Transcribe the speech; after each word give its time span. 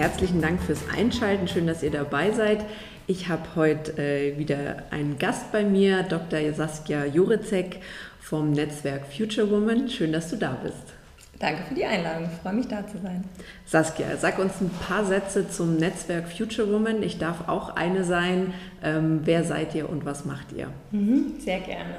Herzlichen 0.00 0.40
Dank 0.40 0.62
fürs 0.62 0.88
Einschalten. 0.96 1.46
Schön, 1.46 1.66
dass 1.66 1.82
ihr 1.82 1.90
dabei 1.90 2.30
seid. 2.30 2.64
Ich 3.06 3.28
habe 3.28 3.42
heute 3.54 3.98
äh, 3.98 4.38
wieder 4.38 4.84
einen 4.90 5.18
Gast 5.18 5.52
bei 5.52 5.62
mir, 5.62 6.04
Dr. 6.04 6.54
Saskia 6.54 7.04
Jurecek 7.04 7.80
vom 8.18 8.50
Netzwerk 8.52 9.02
Future 9.14 9.50
Woman. 9.50 9.90
Schön, 9.90 10.10
dass 10.10 10.30
du 10.30 10.36
da 10.36 10.56
bist. 10.62 10.94
Danke 11.38 11.64
für 11.68 11.74
die 11.74 11.84
Einladung. 11.84 12.30
Ich 12.32 12.40
freue 12.40 12.54
mich, 12.54 12.66
da 12.66 12.86
zu 12.86 12.96
sein. 12.96 13.24
Saskia, 13.66 14.16
sag 14.16 14.38
uns 14.38 14.58
ein 14.62 14.70
paar 14.70 15.04
Sätze 15.04 15.50
zum 15.50 15.76
Netzwerk 15.76 16.30
Future 16.32 16.72
Woman. 16.72 17.02
Ich 17.02 17.18
darf 17.18 17.46
auch 17.46 17.76
eine 17.76 18.02
sein. 18.02 18.54
Ähm, 18.82 19.20
wer 19.24 19.44
seid 19.44 19.74
ihr 19.74 19.90
und 19.90 20.06
was 20.06 20.24
macht 20.24 20.52
ihr? 20.52 20.68
Mhm, 20.92 21.34
sehr 21.40 21.60
gerne. 21.60 21.96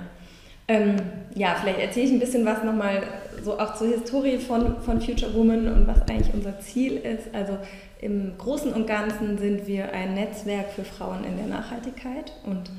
Ähm, 0.72 0.96
ja, 1.36 1.58
vielleicht 1.60 1.80
erzähle 1.80 2.06
ich 2.06 2.12
ein 2.14 2.20
bisschen 2.20 2.46
was 2.46 2.64
nochmal 2.64 3.04
so 3.44 3.60
auch 3.60 3.76
zur 3.76 3.88
Historie 3.88 4.38
von, 4.38 4.82
von 4.82 5.02
Future 5.02 5.34
Woman 5.34 5.68
und 5.68 5.86
was 5.86 6.02
eigentlich 6.04 6.34
unser 6.34 6.62
Ziel 6.62 6.96
ist. 6.96 7.34
Also 7.34 7.58
im 8.00 8.38
Großen 8.38 8.72
und 8.72 8.88
Ganzen 8.88 9.38
sind 9.38 9.68
wir 9.68 9.92
ein 9.92 10.14
Netzwerk 10.14 10.72
für 10.72 10.86
Frauen 10.86 11.26
in 11.26 11.36
der 11.36 11.48
Nachhaltigkeit 11.48 12.32
und 12.46 12.72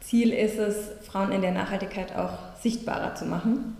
Ziel 0.00 0.32
ist 0.32 0.58
es, 0.58 0.90
Frauen 1.06 1.32
in 1.32 1.40
der 1.40 1.52
Nachhaltigkeit 1.52 2.14
auch 2.14 2.38
sichtbarer 2.60 3.14
zu 3.14 3.24
machen, 3.24 3.76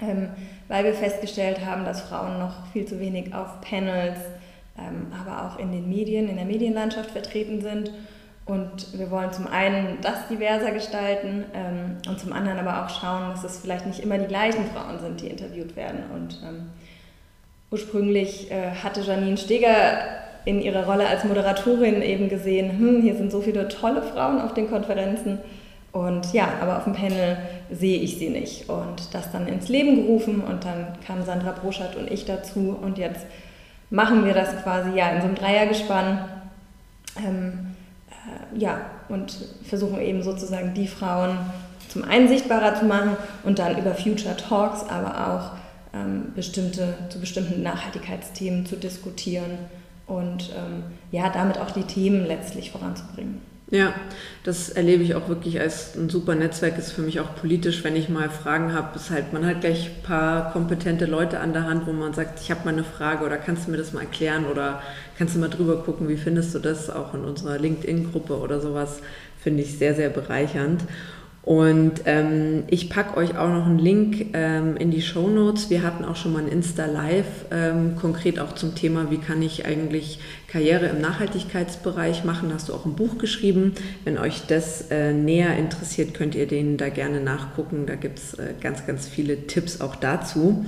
ähm, 0.00 0.30
weil 0.66 0.84
wir 0.84 0.94
festgestellt 0.94 1.64
haben, 1.64 1.84
dass 1.84 2.02
Frauen 2.02 2.40
noch 2.40 2.66
viel 2.72 2.84
zu 2.84 2.98
wenig 2.98 3.32
auf 3.32 3.60
Panels, 3.60 4.18
ähm, 4.76 5.06
aber 5.16 5.46
auch 5.46 5.58
in 5.60 5.70
den 5.70 5.88
Medien, 5.88 6.28
in 6.28 6.34
der 6.34 6.46
Medienlandschaft 6.46 7.12
vertreten 7.12 7.60
sind 7.60 7.92
und 8.44 8.98
wir 8.98 9.10
wollen 9.10 9.32
zum 9.32 9.46
einen 9.46 9.98
das 10.02 10.26
diverser 10.28 10.72
gestalten 10.72 11.44
ähm, 11.54 11.96
und 12.08 12.18
zum 12.18 12.32
anderen 12.32 12.58
aber 12.58 12.84
auch 12.84 12.90
schauen, 12.90 13.30
dass 13.30 13.44
es 13.44 13.60
vielleicht 13.60 13.86
nicht 13.86 14.00
immer 14.00 14.18
die 14.18 14.26
gleichen 14.26 14.66
Frauen 14.66 14.98
sind, 14.98 15.20
die 15.20 15.28
interviewt 15.28 15.76
werden. 15.76 16.00
Und 16.12 16.40
ähm, 16.46 16.70
ursprünglich 17.70 18.50
äh, 18.50 18.72
hatte 18.82 19.00
Janine 19.02 19.36
Steger 19.36 19.98
in 20.44 20.60
ihrer 20.60 20.86
Rolle 20.86 21.06
als 21.06 21.22
Moderatorin 21.22 22.02
eben 22.02 22.28
gesehen, 22.28 22.78
hm, 22.78 23.02
hier 23.02 23.14
sind 23.14 23.30
so 23.30 23.40
viele 23.40 23.68
tolle 23.68 24.02
Frauen 24.02 24.40
auf 24.40 24.54
den 24.54 24.68
Konferenzen. 24.68 25.38
Und 25.92 26.32
ja, 26.32 26.48
aber 26.60 26.78
auf 26.78 26.84
dem 26.84 26.94
Panel 26.94 27.36
sehe 27.70 28.00
ich 28.00 28.18
sie 28.18 28.30
nicht. 28.30 28.68
Und 28.68 29.14
das 29.14 29.30
dann 29.30 29.46
ins 29.46 29.68
Leben 29.68 29.96
gerufen 29.96 30.40
und 30.40 30.64
dann 30.64 30.98
kamen 31.06 31.24
Sandra 31.24 31.52
Broschert 31.52 31.94
und 31.94 32.10
ich 32.10 32.24
dazu. 32.24 32.76
Und 32.82 32.98
jetzt 32.98 33.24
machen 33.90 34.24
wir 34.24 34.34
das 34.34 34.62
quasi 34.64 34.96
ja 34.96 35.10
in 35.10 35.20
so 35.20 35.26
einem 35.28 35.36
Dreiergespann. 35.36 36.24
Ähm, 37.18 37.66
äh, 37.66 37.71
ja, 38.56 38.80
und 39.08 39.36
versuchen 39.64 40.00
eben 40.00 40.22
sozusagen 40.22 40.74
die 40.74 40.86
Frauen 40.86 41.38
zum 41.88 42.04
einen 42.04 42.28
sichtbarer 42.28 42.78
zu 42.78 42.86
machen 42.86 43.16
und 43.44 43.58
dann 43.58 43.78
über 43.78 43.94
Future 43.94 44.36
Talks, 44.36 44.84
aber 44.88 45.28
auch 45.28 45.50
ähm, 45.94 46.32
bestimmte, 46.34 46.94
zu 47.10 47.20
bestimmten 47.20 47.62
Nachhaltigkeitsthemen 47.62 48.64
zu 48.64 48.76
diskutieren 48.76 49.58
und 50.06 50.50
ähm, 50.56 50.84
ja, 51.10 51.28
damit 51.28 51.58
auch 51.58 51.70
die 51.70 51.82
Themen 51.82 52.26
letztlich 52.26 52.70
voranzubringen. 52.70 53.51
Ja, 53.72 53.94
das 54.44 54.68
erlebe 54.68 55.02
ich 55.02 55.14
auch 55.14 55.30
wirklich 55.30 55.58
als 55.58 55.96
ein 55.96 56.10
super 56.10 56.34
Netzwerk, 56.34 56.76
ist 56.76 56.92
für 56.92 57.00
mich 57.00 57.20
auch 57.20 57.34
politisch, 57.34 57.82
wenn 57.84 57.96
ich 57.96 58.10
mal 58.10 58.28
Fragen 58.28 58.74
habe, 58.74 58.94
ist 58.96 59.10
halt, 59.10 59.32
man 59.32 59.46
hat 59.46 59.62
gleich 59.62 59.86
ein 59.86 60.02
paar 60.02 60.52
kompetente 60.52 61.06
Leute 61.06 61.40
an 61.40 61.54
der 61.54 61.64
Hand, 61.64 61.86
wo 61.86 61.92
man 61.94 62.12
sagt, 62.12 62.38
ich 62.38 62.50
habe 62.50 62.66
mal 62.66 62.74
eine 62.74 62.84
Frage 62.84 63.24
oder 63.24 63.38
kannst 63.38 63.66
du 63.66 63.70
mir 63.70 63.78
das 63.78 63.94
mal 63.94 64.02
erklären 64.02 64.44
oder 64.44 64.82
kannst 65.16 65.36
du 65.36 65.38
mal 65.38 65.48
drüber 65.48 65.82
gucken, 65.82 66.06
wie 66.10 66.18
findest 66.18 66.54
du 66.54 66.58
das 66.58 66.90
auch 66.90 67.14
in 67.14 67.24
unserer 67.24 67.58
LinkedIn-Gruppe 67.58 68.38
oder 68.38 68.60
sowas, 68.60 69.00
finde 69.42 69.62
ich 69.62 69.78
sehr, 69.78 69.94
sehr 69.94 70.10
bereichernd. 70.10 70.82
Und 71.44 72.02
ähm, 72.04 72.62
ich 72.68 72.88
packe 72.88 73.16
euch 73.16 73.36
auch 73.36 73.48
noch 73.48 73.66
einen 73.66 73.80
Link 73.80 74.26
ähm, 74.32 74.76
in 74.76 74.92
die 74.92 75.02
Show 75.02 75.26
Notes. 75.26 75.70
Wir 75.70 75.82
hatten 75.82 76.04
auch 76.04 76.14
schon 76.14 76.32
mal 76.32 76.42
ein 76.42 76.48
Insta-Live, 76.48 77.46
ähm, 77.50 77.96
konkret 78.00 78.38
auch 78.38 78.54
zum 78.54 78.76
Thema, 78.76 79.10
wie 79.10 79.18
kann 79.18 79.42
ich 79.42 79.66
eigentlich 79.66 80.20
Karriere 80.46 80.86
im 80.86 81.00
Nachhaltigkeitsbereich 81.00 82.22
machen. 82.22 82.50
Da 82.50 82.54
hast 82.54 82.68
du 82.68 82.74
auch 82.74 82.86
ein 82.86 82.94
Buch 82.94 83.18
geschrieben. 83.18 83.74
Wenn 84.04 84.18
euch 84.18 84.46
das 84.46 84.90
äh, 84.92 85.12
näher 85.12 85.56
interessiert, 85.56 86.14
könnt 86.14 86.36
ihr 86.36 86.46
den 86.46 86.76
da 86.76 86.90
gerne 86.90 87.20
nachgucken. 87.20 87.86
Da 87.86 87.96
gibt 87.96 88.20
es 88.20 88.34
äh, 88.34 88.54
ganz, 88.60 88.86
ganz 88.86 89.08
viele 89.08 89.48
Tipps 89.48 89.80
auch 89.80 89.96
dazu. 89.96 90.64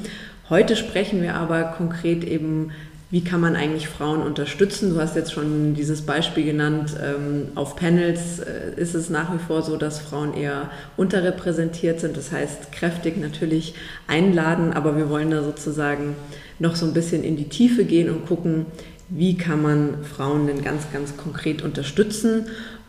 Heute 0.50 0.74
sprechen 0.74 1.22
wir 1.22 1.36
aber 1.36 1.62
konkret 1.62 2.22
eben 2.24 2.72
wie 3.14 3.22
kann 3.22 3.40
man 3.40 3.54
eigentlich 3.54 3.86
Frauen 3.86 4.22
unterstützen? 4.22 4.92
Du 4.92 5.00
hast 5.00 5.14
jetzt 5.14 5.32
schon 5.32 5.74
dieses 5.74 6.02
Beispiel 6.02 6.44
genannt, 6.44 6.96
ähm, 7.00 7.46
auf 7.54 7.76
Panels 7.76 8.40
äh, 8.40 8.72
ist 8.74 8.96
es 8.96 9.08
nach 9.08 9.32
wie 9.32 9.38
vor 9.38 9.62
so, 9.62 9.76
dass 9.76 10.00
Frauen 10.00 10.34
eher 10.34 10.68
unterrepräsentiert 10.96 12.00
sind. 12.00 12.16
Das 12.16 12.32
heißt, 12.32 12.72
kräftig 12.72 13.16
natürlich 13.16 13.76
einladen, 14.08 14.72
aber 14.72 14.96
wir 14.96 15.10
wollen 15.10 15.30
da 15.30 15.44
sozusagen 15.44 16.16
noch 16.58 16.74
so 16.74 16.86
ein 16.86 16.92
bisschen 16.92 17.22
in 17.22 17.36
die 17.36 17.48
Tiefe 17.48 17.84
gehen 17.84 18.10
und 18.10 18.26
gucken, 18.26 18.66
wie 19.08 19.36
kann 19.36 19.62
man 19.62 20.02
Frauen 20.02 20.48
denn 20.48 20.64
ganz, 20.64 20.90
ganz 20.92 21.16
konkret 21.16 21.62
unterstützen. 21.62 22.46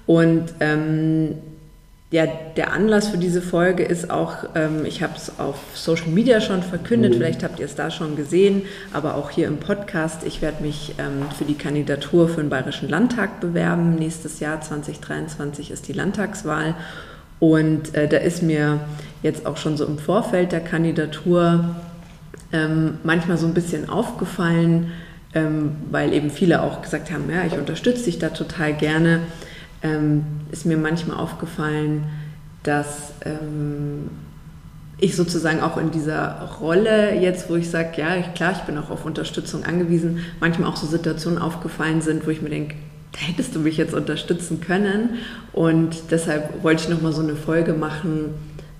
Und 0.07 0.55
ähm, 0.59 1.35
ja, 2.15 2.27
der 2.55 2.71
Anlass 2.71 3.09
für 3.09 3.17
diese 3.17 3.41
Folge 3.41 3.83
ist 3.83 4.09
auch, 4.09 4.45
ähm, 4.55 4.85
ich 4.85 5.03
habe 5.03 5.15
es 5.17 5.37
auf 5.37 5.57
Social 5.73 6.07
Media 6.07 6.39
schon 6.39 6.63
verkündet, 6.63 7.11
mhm. 7.11 7.17
vielleicht 7.17 7.43
habt 7.43 7.59
ihr 7.59 7.65
es 7.65 7.75
da 7.75 7.91
schon 7.91 8.15
gesehen, 8.15 8.61
aber 8.93 9.15
auch 9.15 9.31
hier 9.31 9.47
im 9.47 9.57
Podcast. 9.57 10.23
Ich 10.25 10.41
werde 10.41 10.63
mich 10.63 10.95
ähm, 10.97 11.25
für 11.37 11.43
die 11.43 11.55
Kandidatur 11.55 12.29
für 12.29 12.39
den 12.39 12.49
Bayerischen 12.49 12.87
Landtag 12.87 13.41
bewerben. 13.41 13.95
Nächstes 13.95 14.39
Jahr 14.39 14.61
2023 14.61 15.71
ist 15.71 15.89
die 15.89 15.93
Landtagswahl. 15.93 16.75
Und 17.41 17.93
äh, 17.95 18.07
da 18.07 18.15
ist 18.15 18.41
mir 18.41 18.79
jetzt 19.21 19.45
auch 19.45 19.57
schon 19.57 19.75
so 19.75 19.85
im 19.85 19.97
Vorfeld 19.97 20.53
der 20.53 20.61
Kandidatur 20.61 21.75
ähm, 22.53 22.99
manchmal 23.03 23.37
so 23.37 23.45
ein 23.45 23.53
bisschen 23.53 23.89
aufgefallen, 23.89 24.93
ähm, 25.33 25.75
weil 25.91 26.13
eben 26.13 26.29
viele 26.29 26.63
auch 26.63 26.81
gesagt 26.81 27.11
haben, 27.11 27.29
ja, 27.29 27.43
ich 27.45 27.59
unterstütze 27.59 28.05
dich 28.05 28.19
da 28.19 28.29
total 28.29 28.73
gerne 28.73 29.19
ähm, 29.85 30.25
ist 30.51 30.65
mir 30.65 30.77
manchmal 30.77 31.17
aufgefallen, 31.17 32.05
dass 32.63 33.13
ähm, 33.23 34.09
ich 34.97 35.15
sozusagen 35.15 35.61
auch 35.61 35.77
in 35.77 35.91
dieser 35.91 36.49
Rolle 36.59 37.19
jetzt, 37.19 37.49
wo 37.49 37.55
ich 37.55 37.69
sage, 37.69 37.89
ja, 37.97 38.21
klar, 38.33 38.53
ich 38.53 38.61
bin 38.63 38.77
auch 38.77 38.89
auf 38.89 39.05
Unterstützung 39.05 39.63
angewiesen, 39.63 40.19
manchmal 40.39 40.69
auch 40.69 40.75
so 40.75 40.87
Situationen 40.87 41.39
aufgefallen 41.39 42.01
sind, 42.01 42.25
wo 42.25 42.31
ich 42.31 42.41
mir 42.41 42.49
denke, 42.49 42.75
da 43.11 43.19
hättest 43.19 43.55
du 43.55 43.59
mich 43.59 43.77
jetzt 43.77 43.93
unterstützen 43.93 44.59
können. 44.59 45.17
Und 45.53 46.11
deshalb 46.11 46.63
wollte 46.63 46.83
ich 46.83 46.89
nochmal 46.89 47.13
so 47.13 47.21
eine 47.21 47.35
Folge 47.35 47.73
machen, 47.73 48.33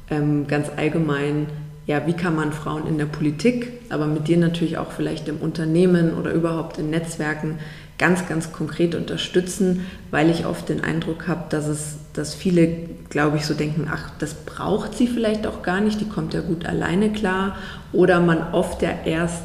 ähm, 0.10 0.48
ganz 0.48 0.70
allgemein, 0.76 1.48
ja, 1.86 2.08
wie 2.08 2.14
kann 2.14 2.36
man 2.36 2.52
Frauen 2.52 2.88
in 2.88 2.98
der 2.98 3.06
Politik, 3.06 3.74
aber 3.90 4.08
mit 4.08 4.28
dir 4.28 4.38
natürlich 4.38 4.80
auch 4.80 4.92
vielleicht 4.92 5.28
im 5.28 5.38
Unternehmen 5.38 6.16
oder 6.16 6.32
überhaupt 6.34 6.80
in 6.80 6.90
Netzwerken 6.90 7.60
ganz, 7.98 8.28
ganz 8.28 8.52
konkret 8.52 8.94
unterstützen, 8.94 9.86
weil 10.12 10.30
ich 10.30 10.46
oft 10.46 10.68
den 10.68 10.84
Eindruck 10.84 11.28
habe, 11.28 11.46
dass 11.50 11.68
es, 11.68 11.96
dass 12.14 12.36
viele, 12.36 12.68
glaube 13.10 13.38
ich, 13.38 13.46
so 13.46 13.54
denken, 13.54 13.88
ach, 13.90 14.12
das 14.20 14.34
braucht 14.34 14.98
sie 14.98 15.08
vielleicht 15.08 15.48
auch 15.48 15.64
gar 15.64 15.80
nicht, 15.80 16.02
die 16.02 16.10
kommt 16.10 16.34
ja 16.34 16.42
gut 16.42 16.66
alleine 16.66 17.12
klar. 17.12 17.56
Oder 17.94 18.20
man 18.20 18.54
oft 18.54 18.82
ja 18.82 18.92
erst, 19.06 19.44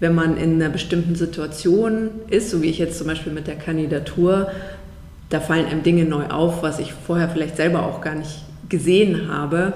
wenn 0.00 0.14
man 0.14 0.36
in 0.36 0.54
einer 0.54 0.70
bestimmten 0.70 1.14
Situation 1.14 2.10
ist, 2.28 2.50
so 2.50 2.62
wie 2.62 2.70
ich 2.70 2.78
jetzt 2.78 2.98
zum 2.98 3.06
Beispiel 3.06 3.32
mit 3.32 3.46
der 3.46 3.56
Kandidatur, 3.56 4.50
da 5.30 5.40
fallen 5.40 5.66
einem 5.66 5.82
Dinge 5.82 6.04
neu 6.04 6.26
auf, 6.26 6.62
was 6.62 6.80
ich 6.80 6.92
vorher 6.92 7.28
vielleicht 7.28 7.56
selber 7.56 7.84
auch 7.84 8.00
gar 8.00 8.14
nicht 8.14 8.44
gesehen 8.68 9.28
habe. 9.30 9.72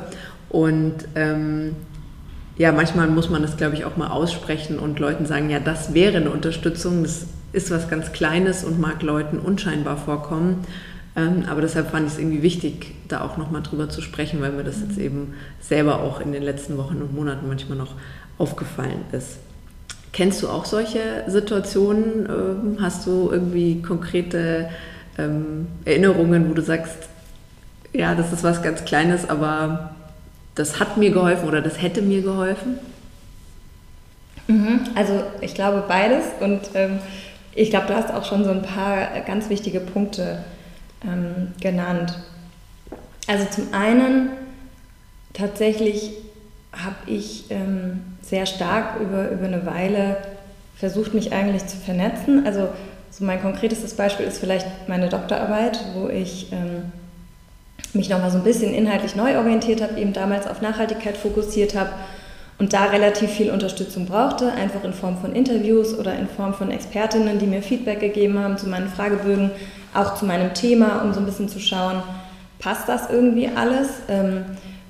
Und 0.49 0.95
ähm, 1.15 1.77
ja, 2.57 2.73
manchmal 2.73 3.07
muss 3.07 3.31
man 3.31 3.43
das, 3.43 3.57
glaube 3.57 3.77
ich, 3.77 3.85
auch 3.85 3.97
mal 3.97 4.09
aussprechen 4.09 4.81
und 4.81 4.99
Leuten 4.99 5.27
sagen, 5.27 5.51
ja, 5.51 5.61
das 5.61 5.95
wäre 5.95 6.17
eine 6.17 6.31
Unterstützung, 6.31 7.05
das 7.05 7.27
ist 7.53 7.71
was 7.71 7.89
ganz 7.89 8.13
Kleines 8.13 8.65
und 8.65 8.81
mag 8.81 9.03
Leuten 9.03 9.39
unscheinbar 9.39 9.97
vorkommen. 9.97 10.65
Ähm, 11.17 11.45
aber 11.49 11.63
deshalb 11.63 11.91
fand 11.91 12.07
ich 12.07 12.15
es 12.15 12.19
irgendwie 12.19 12.43
wichtig, 12.43 12.95
da 13.09 13.23
auch 13.23 13.37
nochmal 13.37 13.63
drüber 13.63 13.89
zu 13.89 14.03
sprechen, 14.03 14.41
weil 14.41 14.53
mir 14.53 14.65
das 14.65 14.81
jetzt 14.81 14.99
eben 14.99 15.35
selber 15.61 16.01
auch 16.01 16.21
in 16.21 16.33
den 16.33 16.43
letzten 16.43 16.77
Wochen 16.79 16.97
und 16.97 17.15
Monaten 17.15 17.49
manchmal 17.49 17.79
noch 17.79 17.95
aufgefallen 18.39 19.01
ist. 19.13 19.39
Kennst 20.13 20.43
du 20.43 20.49
auch 20.49 20.65
solche 20.65 21.25
Situationen? 21.27 22.27
Ähm, 22.27 22.79
hast 22.81 23.07
du 23.07 23.31
irgendwie 23.31 23.83
konkrete 23.83 24.69
ähm, 25.19 25.67
Erinnerungen, 25.85 26.49
wo 26.49 26.55
du 26.55 26.63
sagst, 26.63 27.09
ja, 27.93 28.15
das 28.15 28.33
ist 28.33 28.45
was 28.45 28.63
ganz 28.63 28.85
Kleines, 28.85 29.29
aber 29.29 29.95
das 30.55 30.81
hat 30.81 30.97
mir 30.97 31.11
geholfen 31.11 31.49
oder 31.49 31.61
das 31.61 31.81
hätte 31.81 32.03
mir 32.03 32.23
geholfen? 32.23 32.79
Mhm. 34.47 34.81
Also 34.95 35.23
ich 35.41 35.55
glaube 35.55 35.85
beides 35.87 36.25
und 36.41 36.61
ähm, 36.75 36.99
ich 37.55 37.71
glaube, 37.71 37.87
du 37.89 37.95
hast 37.95 38.13
auch 38.13 38.25
schon 38.25 38.45
so 38.45 38.51
ein 38.51 38.63
paar 38.63 39.21
ganz 39.27 39.49
wichtige 39.49 39.81
Punkte 39.81 40.45
ähm, 41.03 41.53
genannt. 41.61 42.19
Also 43.27 43.45
zum 43.51 43.75
einen 43.75 44.31
tatsächlich 45.33 46.13
habe 46.73 46.97
ich 47.07 47.51
ähm, 47.51 48.03
sehr 48.23 48.47
stark 48.47 49.01
über, 49.01 49.31
über 49.31 49.47
eine 49.47 49.67
Weile 49.67 50.19
versucht, 50.77 51.15
mich 51.15 51.33
eigentlich 51.33 51.67
zu 51.67 51.77
vernetzen. 51.77 52.47
Also 52.47 52.69
so 53.11 53.25
mein 53.25 53.41
konkretestes 53.41 53.95
Beispiel 53.95 54.27
ist 54.27 54.39
vielleicht 54.39 54.67
meine 54.89 55.09
Doktorarbeit, 55.09 55.81
wo 55.95 56.09
ich 56.09 56.53
ähm, 56.53 56.93
mich 57.95 58.09
nochmal 58.09 58.31
so 58.31 58.39
ein 58.39 58.45
bisschen 58.45 58.75
inhaltlich 58.75 59.17
neu 59.17 59.39
orientiert 59.39 59.83
habe, 59.83 59.99
eben 59.99 60.13
damals 60.13 60.47
auf 60.47 60.61
Nachhaltigkeit 60.61 61.17
fokussiert 61.17 61.75
habe 61.75 61.91
und 62.59 62.73
da 62.73 62.87
relativ 62.87 63.31
viel 63.31 63.51
Unterstützung 63.51 64.07
brauchte, 64.07 64.53
einfach 64.53 64.83
in 64.83 64.93
Form 64.93 65.17
von 65.19 65.33
Interviews 65.33 65.97
oder 65.97 66.15
in 66.19 66.27
Form 66.27 66.55
von 66.55 66.71
Expertinnen, 66.71 67.39
die 67.39 67.47
mir 67.47 67.63
Feedback 67.63 68.01
gegeben 68.01 68.39
haben 68.39 68.59
zu 68.59 68.69
meinen 68.69 68.89
Fragebögen, 68.89 69.51
auch 69.95 70.17
zu 70.17 70.25
meinem 70.25 70.55
Thema, 70.55 71.03
um 71.03 71.13
so 71.13 71.21
ein 71.21 71.27
bisschen 71.27 71.49
zu 71.49 71.61
schauen, 71.61 72.03
passt 72.59 72.89
das 72.89 73.11
irgendwie 73.11 73.49
alles, 73.55 73.89
ähm, 74.09 74.45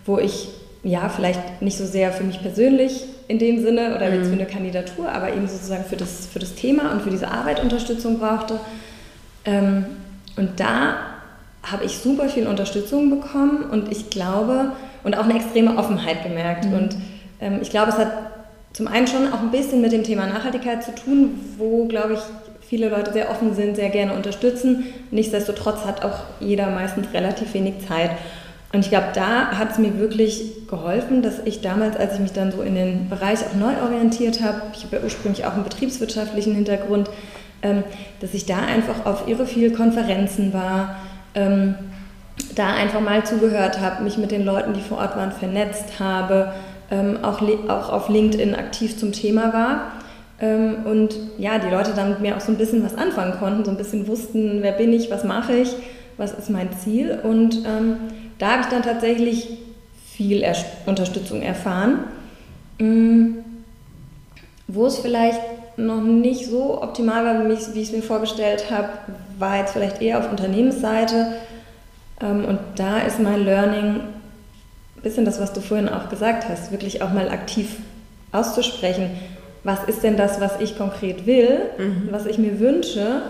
wo 0.06 0.18
ich 0.18 0.48
ja 0.82 1.10
vielleicht 1.10 1.60
nicht 1.60 1.76
so 1.76 1.84
sehr 1.84 2.12
für 2.12 2.24
mich 2.24 2.40
persönlich 2.40 3.04
in 3.28 3.38
dem 3.38 3.60
Sinne 3.60 3.94
oder 3.94 4.12
jetzt 4.12 4.28
für 4.28 4.34
mhm. 4.34 4.40
eine 4.40 4.46
Kandidatur, 4.46 5.10
aber 5.12 5.34
eben 5.34 5.46
sozusagen 5.46 5.84
für 5.84 5.96
das, 5.96 6.26
für 6.26 6.38
das 6.38 6.54
Thema 6.54 6.92
und 6.92 7.02
für 7.02 7.10
diese 7.10 7.28
Arbeit 7.28 7.62
Unterstützung 7.62 8.18
brauchte. 8.18 8.58
Ähm, 9.44 9.84
und 10.36 10.58
da 10.58 10.96
habe 11.62 11.84
ich 11.84 11.98
super 11.98 12.30
viel 12.30 12.46
Unterstützung 12.46 13.10
bekommen 13.10 13.64
und 13.70 13.92
ich 13.92 14.08
glaube, 14.08 14.72
und 15.04 15.16
auch 15.18 15.24
eine 15.24 15.36
extreme 15.36 15.76
Offenheit 15.76 16.22
gemerkt. 16.22 16.64
Mhm. 16.64 16.72
Und 16.74 16.96
ich 17.60 17.70
glaube, 17.70 17.90
es 17.90 17.98
hat 17.98 18.12
zum 18.72 18.88
einen 18.88 19.06
schon 19.06 19.32
auch 19.32 19.40
ein 19.40 19.50
bisschen 19.50 19.80
mit 19.80 19.92
dem 19.92 20.04
Thema 20.04 20.26
Nachhaltigkeit 20.26 20.82
zu 20.82 20.94
tun, 20.94 21.40
wo, 21.56 21.86
glaube 21.86 22.14
ich, 22.14 22.20
viele 22.68 22.90
Leute 22.90 23.12
sehr 23.12 23.30
offen 23.30 23.54
sind, 23.54 23.76
sehr 23.76 23.88
gerne 23.88 24.14
unterstützen. 24.14 24.84
Nichtsdestotrotz 25.10 25.84
hat 25.86 26.04
auch 26.04 26.20
jeder 26.38 26.70
meistens 26.70 27.06
relativ 27.14 27.54
wenig 27.54 27.86
Zeit. 27.88 28.10
Und 28.72 28.80
ich 28.80 28.90
glaube, 28.90 29.08
da 29.14 29.58
hat 29.58 29.70
es 29.70 29.78
mir 29.78 29.98
wirklich 29.98 30.68
geholfen, 30.68 31.22
dass 31.22 31.38
ich 31.46 31.62
damals, 31.62 31.96
als 31.96 32.14
ich 32.14 32.20
mich 32.20 32.32
dann 32.32 32.52
so 32.52 32.60
in 32.60 32.74
den 32.74 33.08
Bereich 33.08 33.40
auch 33.40 33.54
neu 33.54 33.72
orientiert 33.82 34.42
habe, 34.42 34.60
ich 34.74 34.84
habe 34.84 34.96
ja 34.96 35.02
ursprünglich 35.02 35.46
auch 35.46 35.54
einen 35.54 35.64
betriebswirtschaftlichen 35.64 36.54
Hintergrund, 36.54 37.08
ähm, 37.62 37.82
dass 38.20 38.34
ich 38.34 38.44
da 38.44 38.58
einfach 38.58 39.06
auf 39.06 39.26
irre 39.26 39.46
viele 39.46 39.70
Konferenzen 39.70 40.52
war, 40.52 40.96
ähm, 41.34 41.74
da 42.54 42.74
einfach 42.74 43.00
mal 43.00 43.24
zugehört 43.24 43.80
habe, 43.80 44.04
mich 44.04 44.18
mit 44.18 44.30
den 44.30 44.44
Leuten, 44.44 44.74
die 44.74 44.82
vor 44.82 44.98
Ort 44.98 45.16
waren, 45.16 45.32
vernetzt 45.32 45.98
habe, 45.98 46.52
ähm, 46.90 47.18
auch, 47.22 47.42
auch 47.68 47.92
auf 47.92 48.08
LinkedIn 48.08 48.54
aktiv 48.54 48.98
zum 48.98 49.12
Thema 49.12 49.52
war. 49.52 49.92
Ähm, 50.40 50.86
und 50.86 51.16
ja, 51.38 51.58
die 51.58 51.68
Leute 51.68 51.92
dann 51.94 52.10
mit 52.10 52.20
mir 52.20 52.36
auch 52.36 52.40
so 52.40 52.52
ein 52.52 52.58
bisschen 52.58 52.84
was 52.84 52.96
anfangen 52.96 53.38
konnten, 53.38 53.64
so 53.64 53.70
ein 53.70 53.76
bisschen 53.76 54.06
wussten, 54.06 54.62
wer 54.62 54.72
bin 54.72 54.92
ich, 54.92 55.10
was 55.10 55.24
mache 55.24 55.54
ich, 55.54 55.74
was 56.16 56.32
ist 56.32 56.50
mein 56.50 56.70
Ziel. 56.78 57.18
Und 57.22 57.64
ähm, 57.66 57.96
da 58.38 58.52
habe 58.52 58.62
ich 58.62 58.68
dann 58.68 58.82
tatsächlich 58.82 59.58
viel 60.06 60.42
er 60.42 60.56
Unterstützung 60.86 61.42
erfahren. 61.42 62.04
Mhm. 62.78 63.44
Wo 64.66 64.86
es 64.86 64.98
vielleicht 64.98 65.40
noch 65.76 66.02
nicht 66.02 66.46
so 66.46 66.82
optimal 66.82 67.24
war, 67.24 67.48
wie 67.48 67.80
ich 67.80 67.88
es 67.88 67.92
mir 67.92 68.02
vorgestellt 68.02 68.70
habe, 68.70 68.88
war 69.38 69.58
jetzt 69.58 69.72
vielleicht 69.72 70.02
eher 70.02 70.18
auf 70.18 70.30
Unternehmensseite. 70.30 71.34
Ähm, 72.20 72.44
und 72.44 72.58
da 72.76 72.98
ist 72.98 73.20
mein 73.20 73.44
Learning 73.44 74.00
bisschen 75.02 75.24
das, 75.24 75.40
was 75.40 75.52
du 75.52 75.60
vorhin 75.60 75.88
auch 75.88 76.08
gesagt 76.08 76.48
hast, 76.48 76.72
wirklich 76.72 77.02
auch 77.02 77.12
mal 77.12 77.28
aktiv 77.28 77.76
auszusprechen. 78.32 79.10
Was 79.64 79.84
ist 79.84 80.02
denn 80.02 80.16
das, 80.16 80.40
was 80.40 80.60
ich 80.60 80.78
konkret 80.78 81.26
will, 81.26 81.60
mhm. 81.78 82.08
was 82.10 82.26
ich 82.26 82.38
mir 82.38 82.60
wünsche? 82.60 83.22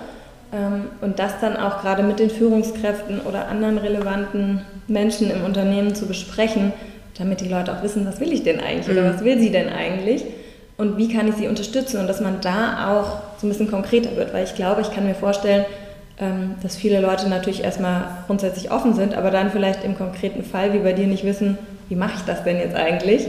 Ähm, 0.52 0.86
und 1.00 1.18
das 1.18 1.40
dann 1.40 1.56
auch 1.56 1.80
gerade 1.80 2.02
mit 2.02 2.18
den 2.18 2.30
Führungskräften 2.30 3.20
oder 3.20 3.48
anderen 3.48 3.78
relevanten 3.78 4.62
Menschen 4.86 5.30
im 5.30 5.44
Unternehmen 5.44 5.94
zu 5.94 6.06
besprechen, 6.06 6.72
damit 7.18 7.40
die 7.40 7.48
Leute 7.48 7.72
auch 7.72 7.82
wissen, 7.82 8.06
was 8.06 8.20
will 8.20 8.32
ich 8.32 8.44
denn 8.44 8.60
eigentlich 8.60 8.88
oder 8.88 9.08
mhm. 9.08 9.14
was 9.14 9.24
will 9.24 9.38
sie 9.38 9.50
denn 9.50 9.68
eigentlich 9.68 10.24
und 10.78 10.96
wie 10.96 11.12
kann 11.12 11.28
ich 11.28 11.34
sie 11.34 11.48
unterstützen 11.48 12.00
und 12.00 12.06
dass 12.06 12.20
man 12.20 12.40
da 12.40 12.94
auch 12.94 13.38
so 13.40 13.46
ein 13.46 13.50
bisschen 13.50 13.70
konkreter 13.70 14.16
wird, 14.16 14.32
weil 14.32 14.44
ich 14.44 14.54
glaube, 14.54 14.80
ich 14.80 14.92
kann 14.92 15.04
mir 15.04 15.14
vorstellen, 15.14 15.66
dass 16.62 16.76
viele 16.76 17.00
Leute 17.00 17.28
natürlich 17.28 17.62
erstmal 17.62 18.04
grundsätzlich 18.26 18.72
offen 18.72 18.94
sind, 18.94 19.14
aber 19.14 19.30
dann 19.30 19.50
vielleicht 19.50 19.84
im 19.84 19.96
konkreten 19.96 20.42
Fall 20.42 20.72
wie 20.72 20.80
bei 20.80 20.92
dir 20.92 21.06
nicht 21.06 21.24
wissen, 21.24 21.58
wie 21.88 21.94
mache 21.94 22.14
ich 22.16 22.22
das 22.22 22.42
denn 22.42 22.56
jetzt 22.56 22.74
eigentlich 22.74 23.28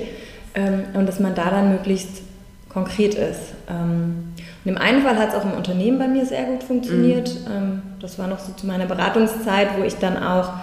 ähm, 0.55 0.85
und 0.93 1.07
dass 1.07 1.19
man 1.19 1.35
da 1.35 1.51
dann 1.51 1.71
möglichst 1.71 2.23
konkret 2.67 3.13
ist. 3.13 3.53
Ähm, 3.69 4.33
und 4.65 4.71
im 4.71 4.77
einen 4.77 5.03
Fall 5.03 5.17
hat 5.17 5.29
es 5.29 5.35
auch 5.35 5.45
im 5.45 5.53
Unternehmen 5.53 5.99
bei 5.99 6.07
mir 6.07 6.25
sehr 6.25 6.45
gut 6.45 6.63
funktioniert. 6.63 7.29
Mhm. 7.47 7.81
Das 8.01 8.17
war 8.19 8.27
noch 8.27 8.39
so 8.39 8.53
zu 8.53 8.65
meiner 8.65 8.85
Beratungszeit, 8.85 9.69
wo 9.77 9.83
ich 9.83 9.95
dann 9.95 10.21
auch 10.21 10.53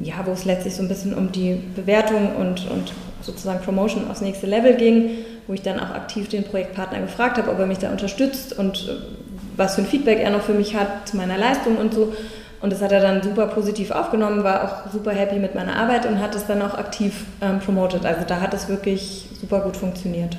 ja, 0.00 0.14
wo 0.24 0.32
es 0.32 0.44
letztlich 0.44 0.74
so 0.74 0.82
ein 0.82 0.88
bisschen 0.88 1.14
um 1.14 1.32
die 1.32 1.60
Bewertung 1.74 2.36
und, 2.36 2.68
und 2.70 2.92
sozusagen 3.22 3.64
Promotion 3.64 4.10
aufs 4.10 4.20
nächste 4.20 4.46
Level 4.46 4.74
ging, 4.74 5.10
wo 5.46 5.54
ich 5.54 5.62
dann 5.62 5.78
auch 5.78 5.90
aktiv 5.90 6.28
den 6.28 6.44
Projektpartner 6.44 7.00
gefragt 7.00 7.38
habe, 7.38 7.50
ob 7.50 7.58
er 7.58 7.66
mich 7.66 7.78
da 7.78 7.90
unterstützt 7.90 8.58
und 8.58 8.88
äh, 8.88 9.23
was 9.56 9.74
für 9.74 9.82
ein 9.82 9.86
Feedback 9.86 10.18
er 10.20 10.30
noch 10.30 10.42
für 10.42 10.54
mich 10.54 10.76
hat 10.76 11.08
zu 11.08 11.16
meiner 11.16 11.38
Leistung 11.38 11.76
und 11.76 11.94
so. 11.94 12.12
Und 12.60 12.72
das 12.72 12.80
hat 12.80 12.92
er 12.92 13.00
dann 13.00 13.22
super 13.22 13.46
positiv 13.48 13.90
aufgenommen, 13.90 14.42
war 14.42 14.64
auch 14.64 14.90
super 14.90 15.12
happy 15.12 15.38
mit 15.38 15.54
meiner 15.54 15.76
Arbeit 15.76 16.06
und 16.06 16.20
hat 16.20 16.34
es 16.34 16.46
dann 16.46 16.62
auch 16.62 16.74
aktiv 16.74 17.24
ähm, 17.42 17.60
promotet. 17.60 18.06
Also 18.06 18.22
da 18.26 18.40
hat 18.40 18.54
es 18.54 18.68
wirklich 18.68 19.28
super 19.38 19.60
gut 19.60 19.76
funktioniert. 19.76 20.38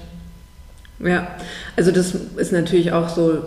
Ja, 0.99 1.27
also 1.75 1.91
das 1.91 2.15
ist 2.15 2.51
natürlich 2.51 2.93
auch 2.93 3.09
so, 3.09 3.43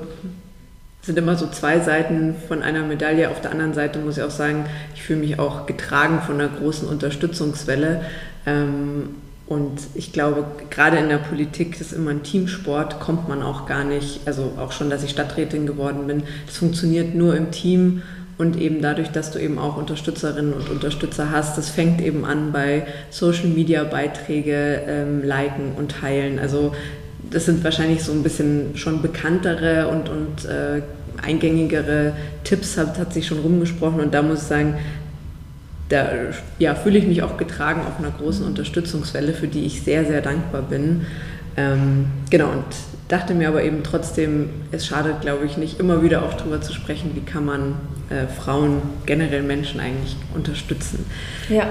sind 1.03 1.19
immer 1.19 1.37
so 1.37 1.49
zwei 1.49 1.81
Seiten 1.81 2.37
von 2.47 2.63
einer 2.63 2.83
Medaille. 2.85 3.31
Auf 3.31 3.41
der 3.41 3.51
anderen 3.51 3.75
Seite 3.75 3.99
muss 3.99 4.17
ich 4.17 4.23
auch 4.23 4.31
sagen, 4.31 4.67
ich 4.95 5.03
fühle 5.03 5.21
mich 5.21 5.39
auch 5.41 5.67
getragen 5.67 6.21
von 6.25 6.41
einer 6.41 6.49
großen 6.49 6.87
Unterstützungswelle. 6.87 8.03
Ähm, 8.47 9.17
und 9.49 9.81
ich 9.95 10.13
glaube, 10.13 10.45
gerade 10.69 10.99
in 10.99 11.09
der 11.09 11.17
Politik, 11.17 11.81
ist 11.81 11.93
immer 11.93 12.11
ein 12.11 12.23
Teamsport, 12.23 13.01
kommt 13.01 13.29
man 13.29 13.43
auch 13.43 13.65
gar 13.67 13.85
nicht, 13.85 14.21
also 14.27 14.53
auch 14.59 14.73
schon, 14.73 14.91
dass 14.91 15.03
ich 15.03 15.11
Stadträtin 15.11 15.67
geworden 15.67 16.07
bin, 16.07 16.23
das 16.47 16.59
funktioniert 16.59 17.15
nur 17.15 17.35
im 17.35 17.51
Team 17.51 18.03
und 18.37 18.61
eben 18.61 18.83
dadurch, 18.83 19.09
dass 19.09 19.31
du 19.31 19.39
eben 19.39 19.59
auch 19.59 19.77
Unterstützerinnen 19.79 20.53
und 20.53 20.69
Unterstützer 20.69 21.31
hast, 21.31 21.57
das 21.57 21.71
fängt 21.71 22.01
eben 22.03 22.25
an 22.27 22.53
bei 22.53 22.87
Social 23.11 23.49
Media 23.49 23.85
Beiträge 23.85 24.83
ähm, 24.87 25.25
liken 25.25 25.73
und 25.77 25.93
teilen. 25.93 26.39
Also 26.39 26.75
das 27.31 27.47
sind 27.47 27.65
wahrscheinlich 27.65 28.05
so 28.05 28.13
ein 28.13 28.23
bisschen 28.23 28.77
schon 28.77 29.03
bekanntere 29.03 29.89
und, 29.89 30.09
und 30.09 30.45
äh, 30.45 30.83
eingängigere 31.23 32.13
Tipps, 32.45 32.77
hat, 32.77 32.99
hat 32.99 33.13
sich 33.13 33.27
schon 33.27 33.41
rumgesprochen 33.41 34.01
und 34.01 34.15
da 34.15 34.23
muss 34.23 34.43
ich 34.43 34.49
sagen, 34.49 34.75
da 35.89 36.09
ja, 36.59 36.75
fühle 36.75 36.99
ich 36.99 37.07
mich 37.07 37.23
auch 37.23 37.37
getragen 37.37 37.83
auf 37.87 37.99
einer 37.99 38.11
großen 38.11 38.47
Unterstützungswelle, 38.47 39.33
für 39.33 39.49
die 39.49 39.65
ich 39.65 39.83
sehr, 39.83 40.05
sehr 40.05 40.21
dankbar 40.21 40.63
bin. 40.63 41.07
Ähm, 41.57 42.07
genau, 42.31 42.51
und 42.51 42.65
dachte 43.09 43.35
mir 43.35 43.49
aber 43.49 43.63
eben 43.65 43.83
trotzdem, 43.83 44.51
es 44.71 44.87
schadet, 44.87 45.23
glaube 45.23 45.47
ich, 45.47 45.57
nicht, 45.57 45.81
immer 45.81 46.03
wieder 46.03 46.23
auch 46.23 46.35
darüber 46.35 46.61
zu 46.61 46.73
sprechen, 46.73 47.13
wie 47.15 47.23
kann 47.23 47.45
man 47.45 47.75
äh, 48.11 48.27
Frauen, 48.27 48.83
generell 49.07 49.43
Menschen 49.43 49.81
eigentlich 49.81 50.15
unterstützen. 50.35 51.07
Ja, 51.49 51.67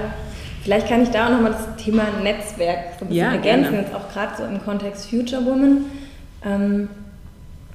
vielleicht 0.62 0.88
kann 0.88 1.02
ich 1.02 1.10
da 1.10 1.26
auch 1.26 1.30
nochmal 1.30 1.52
das 1.52 1.82
Thema 1.82 2.04
Netzwerk 2.22 2.98
so 2.98 3.04
ein 3.04 3.08
bisschen 3.08 3.24
ja, 3.24 3.32
ergänzen, 3.32 3.74
jetzt 3.74 3.94
auch 3.94 4.12
gerade 4.12 4.32
so 4.36 4.44
im 4.44 4.62
Kontext 4.62 5.08
Future 5.08 5.44
Woman. 5.46 5.84
Ähm, 6.44 6.88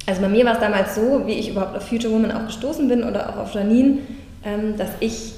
also 0.06 0.20
bei 0.20 0.28
mir 0.28 0.44
war 0.44 0.52
es 0.52 0.60
damals 0.60 0.94
so, 0.94 1.22
wie 1.26 1.32
ich 1.32 1.48
überhaupt 1.48 1.74
auf 1.74 1.88
Future 1.88 2.12
Woman 2.12 2.30
auch 2.32 2.46
gestoßen 2.46 2.86
bin 2.86 3.02
oder 3.02 3.30
auch 3.30 3.38
auf 3.38 3.54
Janine, 3.54 4.00
ähm, 4.44 4.76
dass 4.76 4.90
ich 5.00 5.32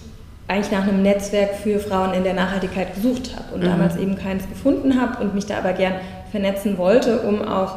eigentlich 0.49 0.71
nach 0.71 0.87
einem 0.87 1.03
Netzwerk 1.03 1.57
für 1.57 1.79
Frauen 1.79 2.15
in 2.15 2.25
der 2.25 2.35
Nachhaltigkeit 2.35 2.95
gesucht 2.95 3.35
habe 3.37 3.55
und 3.55 3.63
mhm. 3.63 3.67
damals 3.67 3.97
eben 3.97 4.17
keins 4.17 4.49
gefunden 4.49 5.01
habe 5.01 5.23
und 5.23 5.35
mich 5.35 5.47
da 5.47 5.59
aber 5.59 5.73
gern 5.73 5.95
vernetzen 6.31 6.79
wollte, 6.79 7.21
um 7.21 7.43
auch 7.43 7.77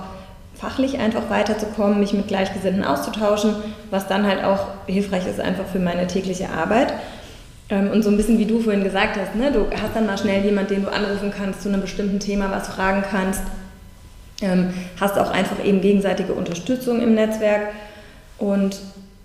fachlich 0.54 1.00
einfach 1.00 1.30
weiterzukommen, 1.30 2.00
mich 2.00 2.14
mit 2.14 2.28
Gleichgesinnten 2.28 2.84
auszutauschen, 2.84 3.56
was 3.90 4.08
dann 4.08 4.28
halt 4.28 4.44
auch 4.44 4.68
hilfreich 4.88 5.26
ist 5.26 5.40
einfach 5.40 5.66
für 5.66 5.80
meine 5.80 6.06
tägliche 6.08 6.50
Arbeit. 6.50 6.94
Ähm, 7.70 7.92
und 7.92 8.04
so 8.04 8.10
ein 8.10 8.18
bisschen 8.18 8.40
wie 8.40 8.46
du 8.46 8.60
vorhin 8.60 8.84
gesagt 8.84 9.18
hast, 9.18 9.36
ne? 9.36 9.52
du 9.52 9.68
hast 9.72 9.96
dann 9.96 10.06
mal 10.06 10.18
schnell 10.18 10.44
jemanden, 10.44 10.76
den 10.76 10.84
du 10.84 10.92
anrufen 10.92 11.32
kannst 11.36 11.62
zu 11.62 11.70
einem 11.70 11.82
bestimmten 11.82 12.20
Thema, 12.20 12.52
was 12.52 12.68
fragen 12.68 13.04
kannst. 13.10 13.42
Ähm, 14.42 14.74
hast 15.00 15.18
auch 15.18 15.32
einfach 15.32 15.64
eben 15.64 15.82
gegenseitige 15.82 16.34
Unterstützung 16.34 17.02
im 17.02 17.14
Netzwerk 17.14 17.74
und 18.38 18.80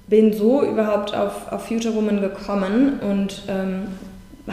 bin 0.06 0.32
so 0.32 0.62
überhaupt 0.62 1.14
auf, 1.14 1.50
auf 1.50 1.66
Future 1.66 1.94
Woman 1.94 2.20
gekommen 2.20 3.00
und 3.00 3.42
ähm, 3.48 3.88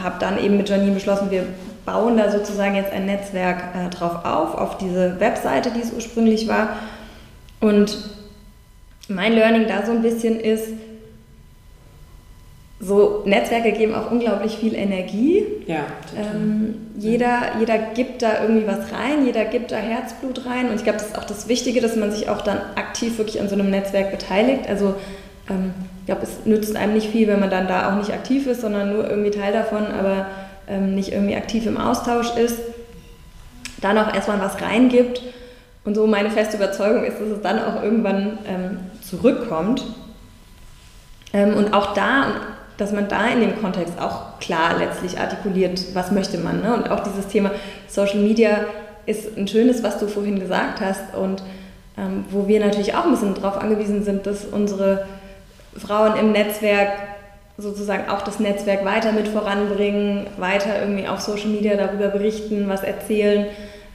habe 0.00 0.16
dann 0.18 0.42
eben 0.42 0.56
mit 0.56 0.68
Janine 0.68 0.92
beschlossen, 0.92 1.30
wir 1.30 1.44
bauen 1.84 2.16
da 2.16 2.30
sozusagen 2.30 2.76
jetzt 2.76 2.92
ein 2.92 3.06
Netzwerk 3.06 3.62
äh, 3.74 3.90
drauf 3.90 4.24
auf, 4.24 4.54
auf 4.54 4.78
diese 4.78 5.20
Webseite, 5.20 5.70
die 5.70 5.80
es 5.80 5.92
ursprünglich 5.92 6.48
war. 6.48 6.76
Und 7.60 7.96
mein 9.08 9.32
Learning 9.34 9.66
da 9.66 9.84
so 9.84 9.92
ein 9.92 10.02
bisschen 10.02 10.40
ist, 10.40 10.68
so 12.80 13.22
Netzwerke 13.26 13.70
geben 13.72 13.94
auch 13.94 14.10
unglaublich 14.10 14.56
viel 14.56 14.74
Energie. 14.74 15.44
Ja, 15.66 15.84
ähm, 16.16 16.88
jeder, 16.96 17.58
jeder 17.60 17.78
gibt 17.78 18.22
da 18.22 18.42
irgendwie 18.42 18.66
was 18.66 18.90
rein, 18.92 19.24
jeder 19.24 19.44
gibt 19.44 19.70
da 19.70 19.76
Herzblut 19.76 20.46
rein. 20.46 20.68
Und 20.68 20.76
ich 20.76 20.82
glaube, 20.82 20.98
das 20.98 21.08
ist 21.08 21.18
auch 21.18 21.24
das 21.24 21.46
Wichtige, 21.46 21.80
dass 21.80 21.94
man 21.94 22.10
sich 22.10 22.28
auch 22.28 22.40
dann 22.40 22.58
aktiv 22.74 23.18
wirklich 23.18 23.40
an 23.40 23.48
so 23.48 23.54
einem 23.54 23.70
Netzwerk 23.70 24.10
beteiligt. 24.10 24.68
Also 24.68 24.94
ähm, 25.48 25.74
ich 26.00 26.06
glaube, 26.06 26.22
es 26.22 26.44
nützt 26.44 26.76
einem 26.76 26.94
nicht 26.94 27.10
viel, 27.10 27.28
wenn 27.28 27.40
man 27.40 27.50
dann 27.50 27.68
da 27.68 27.90
auch 27.90 27.96
nicht 27.96 28.12
aktiv 28.12 28.46
ist, 28.46 28.60
sondern 28.60 28.92
nur 28.92 29.08
irgendwie 29.08 29.30
Teil 29.30 29.52
davon, 29.52 29.86
aber 29.86 30.26
ähm, 30.68 30.94
nicht 30.94 31.12
irgendwie 31.12 31.36
aktiv 31.36 31.66
im 31.66 31.76
Austausch 31.76 32.36
ist. 32.36 32.58
Dann 33.80 33.98
auch 33.98 34.12
erstmal 34.12 34.40
was 34.40 34.60
reingibt. 34.60 35.22
Und 35.84 35.94
so 35.94 36.06
meine 36.06 36.30
feste 36.30 36.56
Überzeugung 36.56 37.04
ist, 37.04 37.20
dass 37.20 37.28
es 37.28 37.42
dann 37.42 37.58
auch 37.58 37.82
irgendwann 37.82 38.38
ähm, 38.46 38.78
zurückkommt. 39.00 39.84
Ähm, 41.32 41.54
und 41.54 41.72
auch 41.72 41.94
da, 41.94 42.26
dass 42.76 42.92
man 42.92 43.08
da 43.08 43.26
in 43.28 43.40
dem 43.40 43.60
Kontext 43.60 44.00
auch 44.00 44.38
klar 44.38 44.78
letztlich 44.78 45.18
artikuliert, 45.18 45.94
was 45.94 46.10
möchte 46.10 46.38
man. 46.38 46.62
Ne? 46.62 46.74
Und 46.74 46.90
auch 46.90 47.00
dieses 47.00 47.28
Thema 47.28 47.50
Social 47.88 48.20
Media 48.20 48.66
ist 49.06 49.36
ein 49.36 49.48
schönes, 49.48 49.82
was 49.82 49.98
du 49.98 50.06
vorhin 50.06 50.38
gesagt 50.38 50.80
hast 50.80 51.14
und 51.14 51.42
ähm, 51.98 52.24
wo 52.30 52.46
wir 52.48 52.60
natürlich 52.60 52.94
auch 52.94 53.04
ein 53.04 53.10
bisschen 53.10 53.34
darauf 53.34 53.60
angewiesen 53.60 54.04
sind, 54.04 54.26
dass 54.26 54.44
unsere 54.44 55.06
Frauen 55.76 56.16
im 56.16 56.32
Netzwerk 56.32 56.90
sozusagen 57.58 58.08
auch 58.08 58.22
das 58.22 58.40
Netzwerk 58.40 58.84
weiter 58.84 59.12
mit 59.12 59.28
voranbringen, 59.28 60.26
weiter 60.38 60.80
irgendwie 60.80 61.06
auf 61.06 61.20
Social 61.20 61.48
Media 61.48 61.76
darüber 61.76 62.08
berichten, 62.08 62.68
was 62.68 62.82
erzählen. 62.82 63.46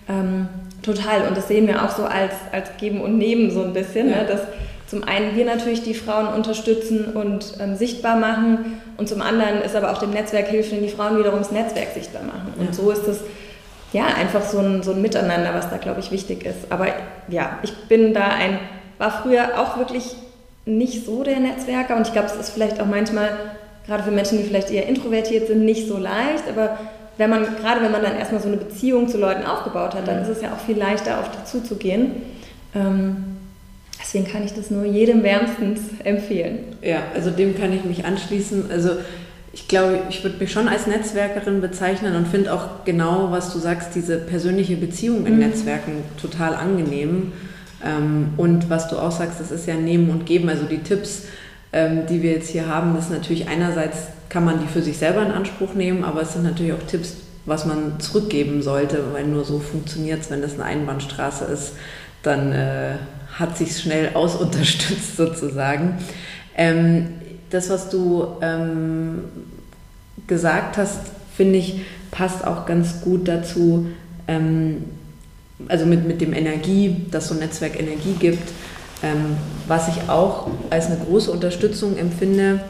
Ähm, 0.08 0.48
total. 0.84 1.28
Und 1.28 1.36
das 1.36 1.48
sehen 1.48 1.68
wir 1.68 1.84
auch 1.84 1.90
so 1.90 2.04
als, 2.04 2.34
als 2.52 2.78
Geben 2.78 3.02
und 3.02 3.18
Nehmen 3.18 3.52
so 3.52 3.64
ein 3.64 3.74
bisschen, 3.74 4.10
ja. 4.10 4.18
ne? 4.18 4.26
dass 4.26 4.42
zum 4.88 5.04
einen 5.04 5.36
wir 5.36 5.44
natürlich 5.44 5.84
die 5.84 5.94
Frauen 5.94 6.28
unterstützen 6.28 7.08
und 7.14 7.58
ähm, 7.60 7.76
sichtbar 7.76 8.16
machen 8.16 8.80
und 8.96 9.10
zum 9.10 9.22
anderen 9.22 9.62
ist 9.62 9.76
aber 9.76 9.92
auch 9.92 9.98
dem 9.98 10.12
Netzwerk 10.12 10.48
hilft, 10.48 10.72
wenn 10.72 10.82
die 10.82 10.90
Frauen 10.90 11.20
wiederum 11.20 11.40
das 11.40 11.52
Netzwerk 11.52 11.90
sichtbar 11.94 12.24
machen. 12.24 12.54
Und 12.58 12.68
ja. 12.68 12.74
so 12.74 12.90
ist 12.92 13.06
es 13.06 13.20
ja 13.92 14.06
einfach 14.06 14.44
so 14.44 14.60
ein, 14.60 14.84
so 14.84 14.92
ein 14.92 15.02
Miteinander, 15.02 15.54
was 15.54 15.70
da 15.70 15.76
glaube 15.76 16.00
ich 16.00 16.12
wichtig 16.12 16.46
ist. 16.46 16.72
Aber 16.72 16.88
ja, 17.28 17.60
ich 17.64 17.76
bin 17.90 18.14
da 18.14 18.28
ein, 18.28 18.60
war 18.98 19.24
früher 19.24 19.60
auch 19.60 19.78
wirklich 19.78 20.16
nicht 20.68 21.06
so 21.06 21.24
der 21.24 21.40
Netzwerker 21.40 21.96
und 21.96 22.08
ich 22.08 22.14
glaube, 22.14 22.28
es 22.28 22.36
ist 22.36 22.50
vielleicht 22.50 22.80
auch 22.82 22.86
manchmal, 22.86 23.30
gerade 23.86 24.04
für 24.04 24.12
Menschen, 24.12 24.38
die 24.38 24.44
vielleicht 24.44 24.70
eher 24.70 24.88
introvertiert 24.88 25.48
sind, 25.48 25.66
nicht 25.66 25.88
so 25.88 25.98
leicht, 25.98 26.44
aber 26.50 26.78
wenn 27.18 27.30
man, 27.30 27.44
gerade 27.56 27.82
wenn 27.82 27.92
man 27.92 28.04
dann 28.04 28.16
erstmal 28.16 28.42
so 28.42 28.48
eine 28.48 28.58
Beziehung 28.58 29.08
zu 29.08 29.18
Leuten 29.18 29.44
aufgebaut 29.44 29.96
hat, 29.96 30.08
dann 30.08 30.22
ist 30.22 30.30
es 30.30 30.42
ja 30.42 30.54
auch 30.54 30.60
viel 30.60 30.78
leichter, 30.78 31.20
auf 31.20 31.32
die 31.32 31.44
zuzugehen. 31.50 32.12
Ähm, 32.76 33.38
deswegen 34.00 34.28
kann 34.28 34.44
ich 34.44 34.54
das 34.54 34.70
nur 34.70 34.86
jedem 34.86 35.24
wärmstens 35.24 35.80
empfehlen. 36.04 36.60
Ja, 36.82 37.00
also 37.16 37.32
dem 37.32 37.58
kann 37.58 37.74
ich 37.74 37.84
mich 37.86 38.06
anschließen. 38.06 38.70
Also 38.72 38.92
ich 39.52 39.68
glaube, 39.68 40.02
ich 40.10 40.24
würde 40.24 40.38
mich 40.38 40.52
schon 40.52 40.68
als 40.68 40.86
Netzwerkerin 40.86 41.62
bezeichnen 41.62 42.16
und 42.16 42.28
finde 42.28 42.54
auch 42.54 42.86
genau, 42.86 43.32
was 43.32 43.52
du 43.52 43.60
sagst, 43.60 43.96
diese 43.96 44.18
persönliche 44.18 44.78
Beziehung 44.78 45.26
in 45.26 45.34
mhm. 45.34 45.40
Netzwerken 45.40 46.04
total 46.22 46.54
angenehm. 46.54 47.34
Ähm, 47.84 48.34
und 48.38 48.70
was 48.70 48.88
du 48.88 48.98
auch 48.98 49.12
sagst, 49.12 49.40
das 49.40 49.52
ist 49.52 49.68
ja 49.68 49.76
Nehmen 49.76 50.10
und 50.10 50.26
Geben. 50.26 50.50
Also 50.50 50.66
die 50.66 50.80
Tipps, 50.80 51.24
ähm, 51.74 52.06
die 52.08 52.22
wir 52.22 52.32
jetzt 52.32 52.50
hier 52.50 52.68
haben, 52.68 52.96
das 52.96 53.10
natürlich 53.10 53.48
einerseits 53.48 54.08
kann 54.30 54.44
man 54.44 54.60
die 54.60 54.68
für 54.68 54.82
sich 54.82 54.98
selber 54.98 55.24
in 55.24 55.32
Anspruch 55.32 55.74
nehmen, 55.74 56.04
aber 56.04 56.22
es 56.22 56.34
sind 56.34 56.44
natürlich 56.44 56.74
auch 56.74 56.86
Tipps, 56.88 57.16
was 57.46 57.66
man 57.66 58.00
zurückgeben 58.00 58.62
sollte, 58.62 59.02
weil 59.14 59.26
nur 59.26 59.46
so 59.46 59.60
funktioniert 59.60 60.22
es, 60.22 60.30
wenn 60.30 60.42
das 60.42 60.56
eine 60.56 60.66
Einbahnstraße 60.66 61.46
ist, 61.46 61.74
dann 62.24 62.52
äh, 62.52 62.96
hat 63.34 63.58
sich 63.58 63.78
schnell 63.78 64.12
ausunterstützt 64.16 65.16
sozusagen. 65.16 65.98
Ähm, 66.56 67.08
das, 67.50 67.70
was 67.70 67.90
du 67.90 68.28
ähm, 68.42 69.24
gesagt 70.28 70.78
hast, 70.78 71.00
finde 71.36 71.60
ich, 71.60 71.82
passt 72.12 72.46
auch 72.46 72.66
ganz 72.66 73.02
gut 73.02 73.28
dazu, 73.28 73.88
ähm, 74.28 74.84
also 75.68 75.86
mit, 75.86 76.08
mit 76.08 76.22
dem 76.22 76.34
Energie, 76.34 77.06
dass 77.12 77.28
so 77.28 77.34
ein 77.34 77.40
Netzwerk 77.40 77.80
Energie 77.80 78.16
gibt. 78.20 78.50
Ähm, 79.04 79.38
was 79.68 79.88
ich 79.90 80.10
auch 80.10 80.48
als 80.70 80.88
eine 80.88 80.98
große 80.98 81.32
Unterstützung 81.32 81.98
empfinde, 81.98 82.62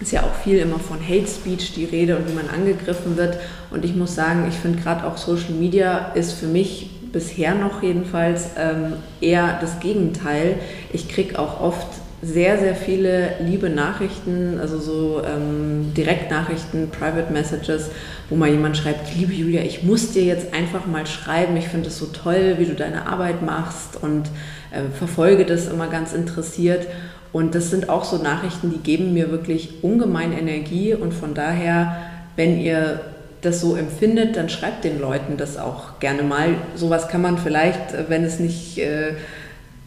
ist 0.00 0.12
ja 0.12 0.22
auch 0.22 0.34
viel 0.42 0.58
immer 0.58 0.78
von 0.78 1.00
Hate 1.00 1.26
Speech 1.26 1.74
die 1.74 1.84
Rede 1.84 2.16
und 2.16 2.28
wie 2.28 2.34
man 2.34 2.48
angegriffen 2.48 3.16
wird. 3.16 3.38
Und 3.70 3.84
ich 3.84 3.94
muss 3.94 4.14
sagen, 4.14 4.46
ich 4.48 4.56
finde 4.56 4.80
gerade 4.80 5.06
auch 5.06 5.16
Social 5.16 5.52
Media 5.52 6.12
ist 6.14 6.32
für 6.32 6.46
mich 6.46 6.90
bisher 7.12 7.54
noch 7.54 7.82
jedenfalls 7.82 8.50
ähm, 8.56 8.94
eher 9.20 9.58
das 9.60 9.80
Gegenteil. 9.80 10.56
Ich 10.92 11.08
kriege 11.08 11.38
auch 11.38 11.60
oft 11.60 11.86
sehr, 12.22 12.56
sehr 12.56 12.76
viele 12.76 13.34
liebe 13.40 13.68
Nachrichten, 13.68 14.60
also 14.60 14.78
so 14.78 15.22
ähm, 15.24 15.92
Direktnachrichten, 15.96 16.88
Private 16.90 17.32
Messages, 17.32 17.90
wo 18.30 18.36
mal 18.36 18.48
jemand 18.48 18.76
schreibt, 18.76 19.12
liebe 19.16 19.32
Julia, 19.32 19.62
ich 19.62 19.82
muss 19.82 20.12
dir 20.12 20.22
jetzt 20.22 20.54
einfach 20.54 20.86
mal 20.86 21.04
schreiben, 21.04 21.56
ich 21.56 21.66
finde 21.66 21.88
es 21.88 21.98
so 21.98 22.06
toll, 22.06 22.54
wie 22.58 22.66
du 22.66 22.74
deine 22.74 23.06
Arbeit 23.06 23.42
machst 23.42 24.00
und 24.00 24.28
äh, 24.70 24.82
verfolge 24.96 25.44
das 25.44 25.66
immer 25.66 25.88
ganz 25.88 26.12
interessiert. 26.12 26.86
Und 27.32 27.56
das 27.56 27.70
sind 27.70 27.88
auch 27.88 28.04
so 28.04 28.18
Nachrichten, 28.18 28.70
die 28.70 28.78
geben 28.78 29.14
mir 29.14 29.32
wirklich 29.32 29.82
ungemein 29.82 30.32
Energie 30.32 30.94
und 30.94 31.12
von 31.12 31.34
daher, 31.34 31.96
wenn 32.36 32.60
ihr 32.60 33.00
das 33.40 33.60
so 33.60 33.74
empfindet, 33.74 34.36
dann 34.36 34.48
schreibt 34.48 34.84
den 34.84 35.00
Leuten 35.00 35.36
das 35.38 35.58
auch 35.58 35.98
gerne 35.98 36.22
mal. 36.22 36.54
Sowas 36.76 37.08
kann 37.08 37.22
man 37.22 37.36
vielleicht, 37.36 37.94
äh, 37.94 38.04
wenn 38.06 38.22
es 38.22 38.38
nicht... 38.38 38.78
Äh, 38.78 39.14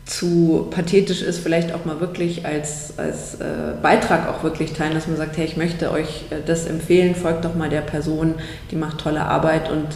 zu 0.06 0.68
pathetisch 0.70 1.24
ist, 1.24 1.40
vielleicht 1.40 1.74
auch 1.74 1.86
mal 1.86 2.00
wirklich 2.00 2.46
als, 2.46 2.98
als 2.98 3.36
äh, 3.36 3.74
Beitrag 3.82 4.30
auch 4.30 4.44
wirklich 4.44 4.74
teilen, 4.74 4.94
dass 4.94 5.08
man 5.08 5.18
sagt, 5.18 5.36
hey, 5.38 5.46
ich 5.46 5.58
möchte 5.58 5.92
euch 5.92 6.26
äh, 6.30 6.36
das 6.46 6.68
empfehlen, 6.68 7.16
folgt 7.16 7.44
doch 7.44 7.56
mal 7.56 7.70
der 7.70 7.82
Person, 7.82 8.36
die 8.70 8.76
macht 8.76 9.00
tolle 9.00 9.24
Arbeit 9.24 9.72
und 9.72 9.88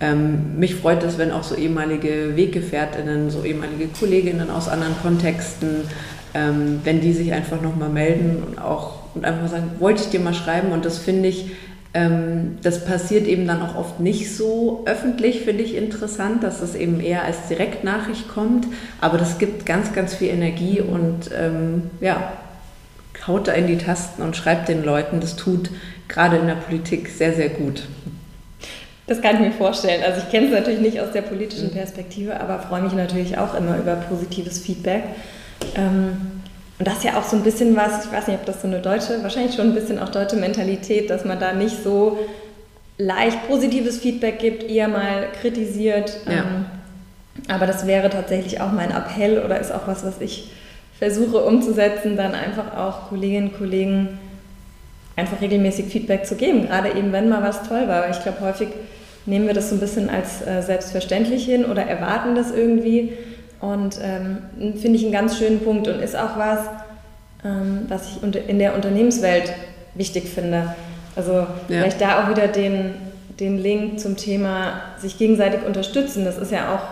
ähm, 0.00 0.58
mich 0.58 0.74
freut 0.74 1.02
es, 1.02 1.16
wenn 1.16 1.30
auch 1.30 1.44
so 1.44 1.54
ehemalige 1.54 2.36
Weggefährtinnen, 2.36 3.30
so 3.30 3.42
ehemalige 3.42 3.88
Kolleginnen 3.88 4.50
aus 4.50 4.68
anderen 4.68 4.94
Kontexten, 5.00 5.88
ähm, 6.34 6.80
wenn 6.84 7.00
die 7.00 7.14
sich 7.14 7.32
einfach 7.32 7.62
nochmal 7.62 7.88
melden 7.88 8.42
und 8.46 8.58
auch 8.58 9.04
und 9.14 9.24
einfach 9.24 9.48
sagen, 9.48 9.70
wollte 9.78 10.02
ich 10.02 10.10
dir 10.10 10.20
mal 10.20 10.34
schreiben 10.34 10.72
und 10.72 10.84
das 10.84 10.98
finde 10.98 11.28
ich 11.28 11.52
das 11.94 12.84
passiert 12.84 13.28
eben 13.28 13.46
dann 13.46 13.62
auch 13.62 13.76
oft 13.76 14.00
nicht 14.00 14.34
so 14.34 14.82
öffentlich, 14.84 15.42
finde 15.42 15.62
ich 15.62 15.76
interessant, 15.76 16.42
dass 16.42 16.58
das 16.58 16.74
eben 16.74 16.98
eher 16.98 17.22
als 17.22 17.46
Direktnachricht 17.46 18.26
kommt. 18.26 18.66
Aber 19.00 19.16
das 19.16 19.38
gibt 19.38 19.64
ganz, 19.64 19.92
ganz 19.92 20.14
viel 20.14 20.28
Energie 20.28 20.80
und 20.80 21.30
ähm, 21.38 21.90
ja, 22.00 22.32
haut 23.28 23.46
da 23.46 23.52
in 23.52 23.68
die 23.68 23.78
Tasten 23.78 24.22
und 24.22 24.36
schreibt 24.36 24.68
den 24.68 24.84
Leuten. 24.84 25.20
Das 25.20 25.36
tut 25.36 25.70
gerade 26.08 26.36
in 26.36 26.48
der 26.48 26.56
Politik 26.56 27.08
sehr, 27.08 27.32
sehr 27.32 27.48
gut. 27.48 27.84
Das 29.06 29.22
kann 29.22 29.36
ich 29.36 29.40
mir 29.42 29.52
vorstellen. 29.52 30.02
Also 30.02 30.20
ich 30.20 30.30
kenne 30.30 30.46
es 30.46 30.52
natürlich 30.52 30.80
nicht 30.80 31.00
aus 31.00 31.12
der 31.12 31.22
politischen 31.22 31.68
mhm. 31.68 31.74
Perspektive, 31.74 32.40
aber 32.40 32.58
freue 32.58 32.82
mich 32.82 32.94
natürlich 32.94 33.38
auch 33.38 33.54
immer 33.54 33.78
über 33.78 33.94
positives 33.94 34.58
Feedback. 34.58 35.04
Ähm, 35.76 36.42
und 36.78 36.88
das 36.88 36.98
ist 36.98 37.04
ja 37.04 37.18
auch 37.18 37.24
so 37.24 37.36
ein 37.36 37.42
bisschen 37.42 37.76
was, 37.76 38.06
ich 38.06 38.12
weiß 38.12 38.26
nicht, 38.26 38.38
ob 38.40 38.46
das 38.46 38.62
so 38.62 38.66
eine 38.66 38.80
deutsche, 38.80 39.22
wahrscheinlich 39.22 39.54
schon 39.54 39.68
ein 39.68 39.74
bisschen 39.74 39.98
auch 39.98 40.08
deutsche 40.08 40.36
Mentalität, 40.36 41.08
dass 41.08 41.24
man 41.24 41.38
da 41.38 41.52
nicht 41.52 41.82
so 41.84 42.18
leicht 42.98 43.46
positives 43.46 43.98
Feedback 43.98 44.38
gibt, 44.38 44.64
eher 44.64 44.88
mal 44.88 45.28
kritisiert. 45.40 46.16
Ja. 46.26 46.32
Ähm, 46.32 46.66
aber 47.48 47.66
das 47.66 47.86
wäre 47.86 48.10
tatsächlich 48.10 48.60
auch 48.60 48.72
mein 48.72 48.90
Appell 48.90 49.42
oder 49.44 49.58
ist 49.60 49.72
auch 49.72 49.86
was, 49.86 50.04
was 50.04 50.20
ich 50.20 50.50
versuche 50.98 51.38
umzusetzen, 51.44 52.16
dann 52.16 52.34
einfach 52.34 52.76
auch 52.76 53.08
Kolleginnen 53.08 53.48
und 53.48 53.58
Kollegen 53.58 54.18
einfach 55.16 55.40
regelmäßig 55.40 55.86
Feedback 55.86 56.26
zu 56.26 56.34
geben, 56.34 56.66
gerade 56.66 56.90
eben 56.90 57.12
wenn 57.12 57.28
mal 57.28 57.42
was 57.42 57.68
toll 57.68 57.86
war. 57.86 58.10
Ich 58.10 58.20
glaube, 58.22 58.40
häufig 58.40 58.68
nehmen 59.26 59.46
wir 59.46 59.54
das 59.54 59.70
so 59.70 59.76
ein 59.76 59.80
bisschen 59.80 60.10
als 60.10 60.44
äh, 60.46 60.62
selbstverständlich 60.62 61.44
hin 61.44 61.64
oder 61.64 61.82
erwarten 61.82 62.34
das 62.34 62.50
irgendwie. 62.50 63.12
Und 63.64 63.98
ähm, 64.02 64.76
finde 64.76 64.98
ich 64.98 65.04
einen 65.04 65.12
ganz 65.12 65.38
schönen 65.38 65.60
Punkt 65.60 65.88
und 65.88 66.00
ist 66.00 66.14
auch 66.14 66.36
was, 66.36 66.58
ähm, 67.42 67.86
was 67.88 68.08
ich 68.08 68.48
in 68.48 68.58
der 68.58 68.74
Unternehmenswelt 68.74 69.54
wichtig 69.94 70.28
finde. 70.28 70.74
Also 71.16 71.32
ja. 71.32 71.46
vielleicht 71.68 72.00
da 72.02 72.22
auch 72.22 72.28
wieder 72.28 72.46
den, 72.46 72.94
den 73.40 73.58
Link 73.58 74.00
zum 74.00 74.16
Thema 74.18 74.82
sich 74.98 75.16
gegenseitig 75.16 75.64
unterstützen. 75.64 76.26
Das 76.26 76.36
ist 76.36 76.52
ja 76.52 76.74
auch 76.74 76.82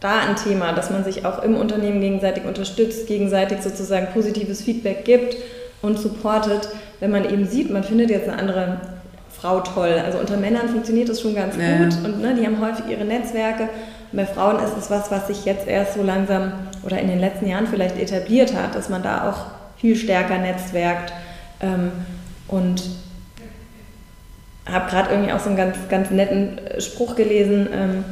da 0.00 0.20
ein 0.20 0.36
Thema, 0.36 0.74
dass 0.74 0.90
man 0.90 1.02
sich 1.02 1.24
auch 1.24 1.42
im 1.42 1.56
Unternehmen 1.56 2.02
gegenseitig 2.02 2.44
unterstützt, 2.44 3.06
gegenseitig 3.06 3.62
sozusagen 3.62 4.08
positives 4.12 4.60
Feedback 4.60 5.06
gibt 5.06 5.34
und 5.80 5.98
supportet, 5.98 6.68
wenn 7.00 7.10
man 7.10 7.24
eben 7.24 7.46
sieht, 7.46 7.70
man 7.70 7.84
findet 7.84 8.10
jetzt 8.10 8.28
eine 8.28 8.38
andere 8.38 8.80
Frau 9.30 9.60
toll. 9.60 10.02
Also 10.04 10.18
unter 10.18 10.36
Männern 10.36 10.68
funktioniert 10.68 11.08
das 11.08 11.22
schon 11.22 11.34
ganz 11.34 11.56
ja. 11.56 11.78
gut 11.78 11.94
und 12.04 12.20
ne, 12.20 12.34
die 12.38 12.44
haben 12.44 12.60
häufig 12.60 12.84
ihre 12.90 13.04
Netzwerke. 13.06 13.70
Bei 14.12 14.24
Frauen 14.24 14.62
ist 14.64 14.76
es 14.76 14.90
was, 14.90 15.10
was 15.10 15.26
sich 15.26 15.44
jetzt 15.44 15.66
erst 15.66 15.94
so 15.94 16.02
langsam 16.02 16.52
oder 16.82 16.98
in 16.98 17.08
den 17.08 17.18
letzten 17.18 17.46
Jahren 17.46 17.66
vielleicht 17.66 17.98
etabliert 17.98 18.54
hat, 18.54 18.74
dass 18.74 18.88
man 18.88 19.02
da 19.02 19.28
auch 19.28 19.78
viel 19.78 19.96
stärker 19.96 20.38
netzwerkt. 20.38 21.12
Ähm, 21.60 21.92
und 22.48 22.82
habe 24.66 24.90
gerade 24.90 25.10
irgendwie 25.10 25.32
auch 25.32 25.40
so 25.40 25.48
einen 25.48 25.56
ganz, 25.56 25.76
ganz 25.88 26.10
netten 26.10 26.58
äh, 26.58 26.80
Spruch 26.80 27.16
gelesen, 27.16 27.68
ähm, 27.72 28.04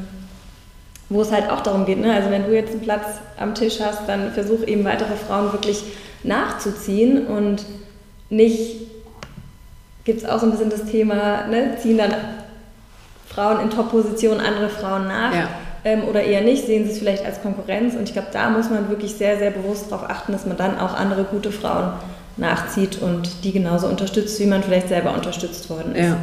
wo 1.08 1.22
es 1.22 1.30
halt 1.30 1.50
auch 1.50 1.60
darum 1.60 1.86
geht, 1.86 2.00
ne? 2.00 2.12
also 2.12 2.30
wenn 2.30 2.46
du 2.46 2.54
jetzt 2.54 2.72
einen 2.72 2.80
Platz 2.80 3.04
am 3.38 3.54
Tisch 3.54 3.78
hast, 3.80 4.08
dann 4.08 4.32
versuch 4.32 4.66
eben 4.66 4.84
weitere 4.84 5.14
Frauen 5.14 5.52
wirklich 5.52 5.84
nachzuziehen 6.24 7.28
und 7.28 7.64
nicht, 8.28 8.88
gibt 10.04 10.22
es 10.22 10.28
auch 10.28 10.40
so 10.40 10.46
ein 10.46 10.50
bisschen 10.50 10.70
das 10.70 10.84
Thema, 10.86 11.46
ne? 11.46 11.76
ziehen 11.80 11.98
dann 11.98 12.12
Frauen 13.28 13.60
in 13.60 13.70
Top-Positionen 13.70 14.40
andere 14.40 14.68
Frauen 14.68 15.06
nach 15.06 15.32
ja. 15.32 15.48
Ähm, 15.86 16.02
oder 16.04 16.22
eher 16.22 16.40
nicht, 16.40 16.66
sehen 16.66 16.84
sie 16.84 16.90
es 16.90 16.98
vielleicht 16.98 17.24
als 17.24 17.40
Konkurrenz 17.40 17.94
und 17.94 18.02
ich 18.02 18.12
glaube, 18.12 18.28
da 18.32 18.50
muss 18.50 18.68
man 18.68 18.88
wirklich 18.88 19.14
sehr, 19.14 19.38
sehr 19.38 19.52
bewusst 19.52 19.92
darauf 19.92 20.10
achten, 20.10 20.32
dass 20.32 20.44
man 20.44 20.56
dann 20.56 20.78
auch 20.78 20.94
andere 20.94 21.22
gute 21.22 21.52
Frauen 21.52 21.92
nachzieht 22.36 23.00
und 23.00 23.44
die 23.44 23.52
genauso 23.52 23.86
unterstützt, 23.86 24.38
wie 24.40 24.46
man 24.46 24.64
vielleicht 24.64 24.88
selber 24.88 25.14
unterstützt 25.14 25.70
worden 25.70 25.94
ist. 25.94 26.08
Ja 26.08 26.18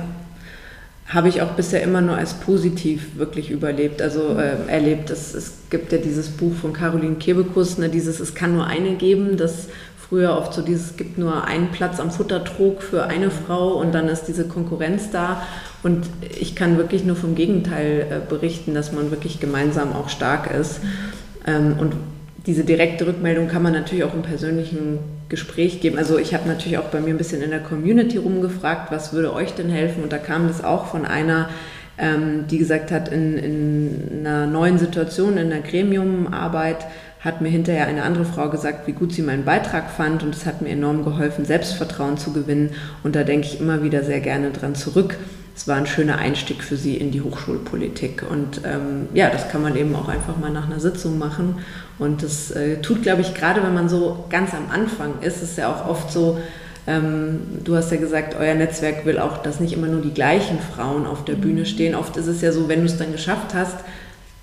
habe 1.13 1.27
ich 1.27 1.41
auch 1.41 1.51
bisher 1.51 1.83
immer 1.83 2.01
nur 2.01 2.15
als 2.15 2.33
positiv 2.33 3.17
wirklich 3.17 3.51
überlebt, 3.51 4.01
also 4.01 4.37
äh, 4.37 4.55
erlebt. 4.67 5.09
Es, 5.09 5.33
es 5.35 5.53
gibt 5.69 5.91
ja 5.91 5.99
dieses 5.99 6.29
Buch 6.29 6.53
von 6.55 6.73
Caroline 6.73 7.15
Kebekus, 7.15 7.77
ne, 7.77 7.89
dieses 7.89 8.19
Es 8.19 8.33
kann 8.33 8.55
nur 8.55 8.65
eine 8.65 8.95
geben, 8.95 9.37
das 9.37 9.67
früher 10.09 10.35
oft 10.35 10.53
so 10.53 10.61
dieses, 10.61 10.91
es 10.91 10.97
gibt 10.97 11.17
nur 11.17 11.45
einen 11.45 11.69
Platz 11.69 11.99
am 11.99 12.09
Futtertrog 12.09 12.81
für 12.81 13.03
eine 13.03 13.29
Frau 13.29 13.73
und 13.73 13.93
dann 13.93 14.07
ist 14.07 14.25
diese 14.25 14.47
Konkurrenz 14.47 15.11
da. 15.11 15.43
Und 15.83 16.07
ich 16.39 16.55
kann 16.55 16.77
wirklich 16.77 17.03
nur 17.03 17.17
vom 17.17 17.35
Gegenteil 17.35 18.07
äh, 18.09 18.27
berichten, 18.27 18.73
dass 18.73 18.93
man 18.93 19.11
wirklich 19.11 19.41
gemeinsam 19.41 19.93
auch 19.93 20.07
stark 20.07 20.49
ist. 20.49 20.79
Ähm, 21.45 21.75
und 21.77 21.93
diese 22.45 22.63
direkte 22.63 23.05
Rückmeldung 23.05 23.49
kann 23.49 23.61
man 23.61 23.73
natürlich 23.73 24.05
auch 24.05 24.13
im 24.13 24.21
persönlichen 24.21 24.99
Gespräch 25.29 25.81
geben. 25.81 25.97
Also 25.97 26.17
ich 26.17 26.33
habe 26.33 26.47
natürlich 26.47 26.77
auch 26.77 26.85
bei 26.85 27.01
mir 27.01 27.13
ein 27.13 27.17
bisschen 27.17 27.41
in 27.41 27.49
der 27.49 27.59
Community 27.59 28.17
rumgefragt, 28.17 28.91
was 28.91 29.13
würde 29.13 29.33
euch 29.33 29.53
denn 29.53 29.69
helfen? 29.69 30.03
Und 30.03 30.13
da 30.13 30.17
kam 30.17 30.47
das 30.47 30.63
auch 30.63 30.87
von 30.87 31.05
einer, 31.05 31.49
ähm, 31.97 32.45
die 32.49 32.57
gesagt 32.57 32.91
hat, 32.91 33.09
in, 33.09 33.37
in 33.37 34.25
einer 34.25 34.47
neuen 34.47 34.77
Situation, 34.77 35.37
in 35.37 35.49
der 35.49 35.61
Gremiumarbeit, 35.61 36.85
hat 37.19 37.39
mir 37.39 37.49
hinterher 37.49 37.87
eine 37.87 38.03
andere 38.03 38.25
Frau 38.25 38.49
gesagt, 38.49 38.85
wie 38.87 38.91
gut 38.91 39.13
sie 39.13 39.21
meinen 39.21 39.45
Beitrag 39.45 39.89
fand 39.89 40.23
und 40.23 40.35
es 40.35 40.45
hat 40.45 40.61
mir 40.61 40.69
enorm 40.69 41.05
geholfen, 41.05 41.45
Selbstvertrauen 41.45 42.17
zu 42.17 42.33
gewinnen. 42.33 42.71
Und 43.01 43.15
da 43.15 43.23
denke 43.23 43.47
ich 43.47 43.61
immer 43.61 43.81
wieder 43.81 44.03
sehr 44.03 44.19
gerne 44.19 44.51
dran 44.51 44.75
zurück 44.75 45.17
es 45.55 45.67
war 45.67 45.75
ein 45.75 45.85
schöner 45.85 46.17
Einstieg 46.17 46.63
für 46.63 46.77
sie 46.77 46.97
in 46.97 47.11
die 47.11 47.21
Hochschulpolitik. 47.21 48.23
Und 48.27 48.61
ähm, 48.65 49.07
ja, 49.13 49.29
das 49.29 49.49
kann 49.49 49.61
man 49.61 49.75
eben 49.75 49.95
auch 49.95 50.07
einfach 50.07 50.37
mal 50.37 50.49
nach 50.49 50.65
einer 50.65 50.79
Sitzung 50.79 51.19
machen. 51.19 51.59
Und 51.99 52.23
das 52.23 52.49
äh, 52.51 52.81
tut, 52.81 53.03
glaube 53.03 53.21
ich, 53.21 53.35
gerade 53.35 53.61
wenn 53.61 53.73
man 53.73 53.87
so 53.87 54.25
ganz 54.29 54.53
am 54.53 54.71
Anfang 54.71 55.21
ist, 55.21 55.43
ist 55.43 55.57
ja 55.57 55.71
auch 55.71 55.87
oft 55.87 56.11
so, 56.11 56.39
ähm, 56.87 57.41
du 57.63 57.75
hast 57.75 57.91
ja 57.91 57.97
gesagt, 57.97 58.35
euer 58.39 58.55
Netzwerk 58.55 59.05
will 59.05 59.19
auch, 59.19 59.37
dass 59.37 59.59
nicht 59.59 59.73
immer 59.73 59.87
nur 59.87 60.01
die 60.01 60.13
gleichen 60.13 60.57
Frauen 60.59 61.05
auf 61.05 61.23
der 61.23 61.35
Bühne 61.35 61.61
mhm. 61.61 61.65
stehen. 61.65 61.95
Oft 61.95 62.17
ist 62.17 62.27
es 62.27 62.41
ja 62.41 62.51
so, 62.51 62.67
wenn 62.67 62.79
du 62.79 62.85
es 62.85 62.97
dann 62.97 63.11
geschafft 63.11 63.53
hast, 63.53 63.77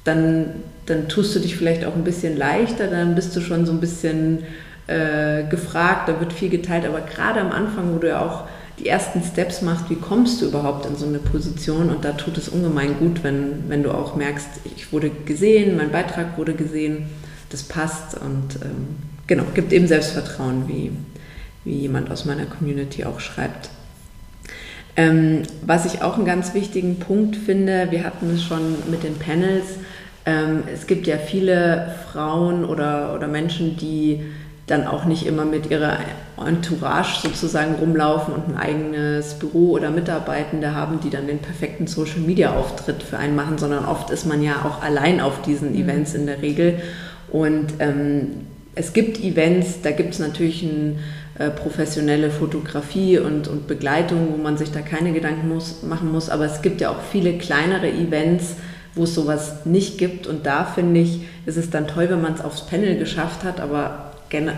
dann, 0.05 0.47
dann 0.87 1.09
tust 1.09 1.35
du 1.35 1.41
dich 1.41 1.57
vielleicht 1.57 1.85
auch 1.85 1.95
ein 1.95 2.05
bisschen 2.05 2.37
leichter, 2.39 2.87
dann 2.87 3.17
bist 3.17 3.35
du 3.35 3.41
schon 3.41 3.67
so 3.67 3.73
ein 3.73 3.81
bisschen 3.81 4.45
äh, 4.87 5.43
gefragt, 5.51 6.09
da 6.09 6.21
wird 6.21 6.33
viel 6.33 6.51
geteilt. 6.51 6.87
Aber 6.87 7.01
gerade 7.01 7.41
am 7.41 7.51
Anfang, 7.51 7.93
wo 7.95 7.99
du 7.99 8.09
ja 8.09 8.21
auch 8.21 8.45
die 8.81 8.89
ersten 8.89 9.23
Steps 9.23 9.63
machst, 9.63 9.91
wie 9.91 9.97
kommst 9.97 10.41
du 10.41 10.47
überhaupt 10.47 10.87
in 10.87 10.97
so 10.97 11.07
eine 11.07 11.19
Position 11.19 11.91
und 11.91 12.05
da 12.05 12.13
tut 12.13 12.39
es 12.39 12.49
ungemein 12.49 12.99
gut, 12.99 13.23
wenn, 13.23 13.69
wenn 13.69 13.83
du 13.83 13.93
auch 13.93 14.17
merkst, 14.17 14.49
ich 14.77 14.93
wurde 14.93 15.11
gesehen, 15.11 15.77
mein 15.77 15.93
Beitrag 15.93 16.39
wurde 16.39 16.55
gesehen, 16.55 17.07
das 17.51 17.63
passt 17.63 18.15
und 18.15 18.57
ähm, 18.63 18.97
genau, 19.27 19.45
gibt 19.55 19.73
eben 19.73 19.87
Selbstvertrauen, 19.87 20.67
wie, 20.67 20.93
wie 21.65 21.79
jemand 21.79 22.11
aus 22.11 22.25
meiner 22.25 22.47
Community 22.47 23.05
auch 23.05 23.21
schreibt. 23.21 23.69
Ähm, 24.97 25.43
was 25.65 25.85
ich 25.85 26.03
auch 26.03 26.17
einen 26.17 26.25
ganz 26.25 26.55
wichtigen 26.55 26.99
Punkt 26.99 27.37
finde, 27.37 27.89
wir 27.91 28.03
hatten 28.03 28.31
es 28.31 28.43
schon 28.43 28.77
mit 28.91 29.03
den 29.03 29.17
Panels, 29.17 29.67
ähm, 30.27 30.63
es 30.73 30.87
gibt 30.87 31.07
ja 31.07 31.17
viele 31.17 31.95
Frauen 32.11 32.65
oder, 32.65 33.15
oder 33.15 33.29
Menschen, 33.29 33.77
die 33.77 34.23
dann 34.71 34.87
auch 34.87 35.05
nicht 35.05 35.27
immer 35.27 35.45
mit 35.45 35.71
ihrer 35.71 35.99
Entourage 36.39 37.21
sozusagen 37.23 37.75
rumlaufen 37.75 38.35
und 38.35 38.49
ein 38.49 38.57
eigenes 38.57 39.35
Büro 39.35 39.73
oder 39.73 39.91
Mitarbeitende 39.91 40.75
haben, 40.75 41.01
die 41.01 41.11
dann 41.11 41.27
den 41.27 41.39
perfekten 41.39 41.87
Social-Media-Auftritt 41.87 43.03
für 43.03 43.19
einen 43.19 43.37
machen, 43.37 43.59
sondern 43.59 43.85
oft 43.85 44.11
ist 44.11 44.27
man 44.27 44.43
ja 44.43 44.65
auch 44.65 44.83
allein 44.83 45.21
auf 45.21 45.43
diesen 45.43 45.73
mhm. 45.73 45.83
Events 45.83 46.15
in 46.15 46.27
der 46.27 46.41
Regel. 46.41 46.81
Und 47.31 47.75
ähm, 47.79 48.47
es 48.75 48.93
gibt 48.93 49.23
Events, 49.23 49.83
da 49.83 49.91
gibt 49.91 50.15
es 50.15 50.19
natürlich 50.21 50.63
eine 50.63 50.97
äh, 51.39 51.51
professionelle 51.51 52.31
Fotografie 52.31 53.19
und, 53.19 53.49
und 53.49 53.67
Begleitung, 53.67 54.29
wo 54.33 54.37
man 54.37 54.57
sich 54.57 54.71
da 54.71 54.81
keine 54.81 55.13
Gedanken 55.13 55.49
muss, 55.49 55.83
machen 55.83 56.13
muss, 56.13 56.31
aber 56.31 56.45
es 56.45 56.63
gibt 56.63 56.81
ja 56.81 56.91
auch 56.91 57.03
viele 57.11 57.35
kleinere 57.39 57.89
Events, 57.89 58.55
wo 58.95 59.05
es 59.05 59.15
sowas 59.15 59.65
nicht 59.67 59.99
gibt. 59.99 60.27
Und 60.27 60.47
da 60.47 60.65
finde 60.65 61.01
ich, 61.01 61.23
ist 61.47 61.57
es 61.57 61.71
dann 61.71 61.87
toll, 61.87 62.11
wenn 62.11 62.21
man 62.21 62.35
es 62.35 62.41
aufs 62.41 62.67
Panel 62.67 62.99
geschafft 62.99 63.45
hat, 63.45 63.61
aber 63.61 64.10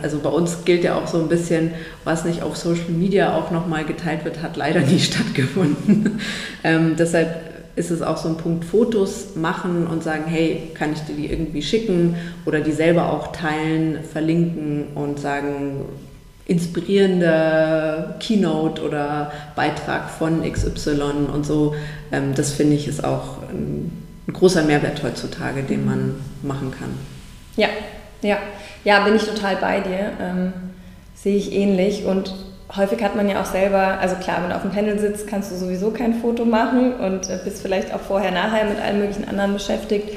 also 0.03 0.19
bei 0.19 0.29
uns 0.29 0.65
gilt 0.65 0.85
ja 0.85 0.97
auch 0.97 1.07
so 1.07 1.21
ein 1.21 1.29
bisschen, 1.29 1.73
was 2.05 2.25
nicht 2.25 2.43
auf 2.43 2.57
Social 2.57 2.91
Media 2.91 3.37
auch 3.37 3.51
nochmal 3.51 3.85
geteilt 3.85 4.25
wird, 4.25 4.43
hat 4.43 4.57
leider 4.57 4.81
nie 4.81 4.99
stattgefunden. 5.01 6.21
ähm, 6.65 6.97
deshalb 6.99 7.53
ist 7.75 7.91
es 7.91 8.03
auch 8.03 8.19
so 8.19 8.29
ein 8.29 8.37
Punkt, 8.37 8.65
Fotos 8.65 9.35
machen 9.35 9.87
und 9.87 10.03
sagen, 10.03 10.25
hey, 10.27 10.71
kann 10.75 10.93
ich 10.93 11.01
dir 11.01 11.15
die 11.15 11.31
irgendwie 11.31 11.63
schicken 11.63 12.17
oder 12.45 12.61
die 12.61 12.73
selber 12.73 13.11
auch 13.11 13.33
teilen, 13.33 14.01
verlinken 14.05 14.89
und 14.95 15.19
sagen, 15.19 15.87
inspirierender 16.47 18.17
Keynote 18.21 18.83
oder 18.83 19.33
Beitrag 19.57 20.11
von 20.11 20.43
XY 20.43 21.29
und 21.33 21.47
so. 21.47 21.75
Ähm, 22.11 22.35
das 22.35 22.53
finde 22.53 22.77
ich 22.77 22.89
ist 22.89 23.05
auch 23.05 23.43
ein, 23.49 23.91
ein 24.29 24.33
großer 24.33 24.63
Mehrwert 24.65 25.03
heutzutage, 25.03 25.63
den 25.63 25.87
man 25.87 26.17
machen 26.43 26.73
kann. 26.79 26.91
Ja, 27.57 27.69
ja. 28.23 28.39
Ja, 28.85 29.01
bin 29.05 29.17
ich 29.17 29.25
total 29.25 29.57
bei 29.57 29.81
dir. 29.81 30.13
Ähm, 30.21 30.53
sehe 31.15 31.37
ich 31.37 31.53
ähnlich. 31.53 32.05
Und 32.05 32.35
häufig 32.77 33.03
hat 33.03 33.15
man 33.17 33.29
ja 33.29 33.41
auch 33.41 33.47
selber, 33.47 33.99
also 34.01 34.17
klar, 34.17 34.39
wenn 34.43 34.51
du 34.51 34.57
auf 34.57 34.63
dem 34.63 34.73
Panel 34.73 34.99
sitzt, 34.99 35.27
kannst 35.27 35.53
du 35.53 35.57
sowieso 35.57 35.91
kein 35.91 36.15
Foto 36.15 36.45
machen 36.45 36.95
und 36.95 37.29
äh, 37.29 37.39
bist 37.45 37.63
vielleicht 37.63 37.95
auch 37.95 38.01
vorher, 38.01 38.31
nachher 38.31 38.65
mit 38.65 38.81
allen 38.81 38.99
möglichen 38.99 39.29
anderen 39.29 39.53
beschäftigt. 39.53 40.11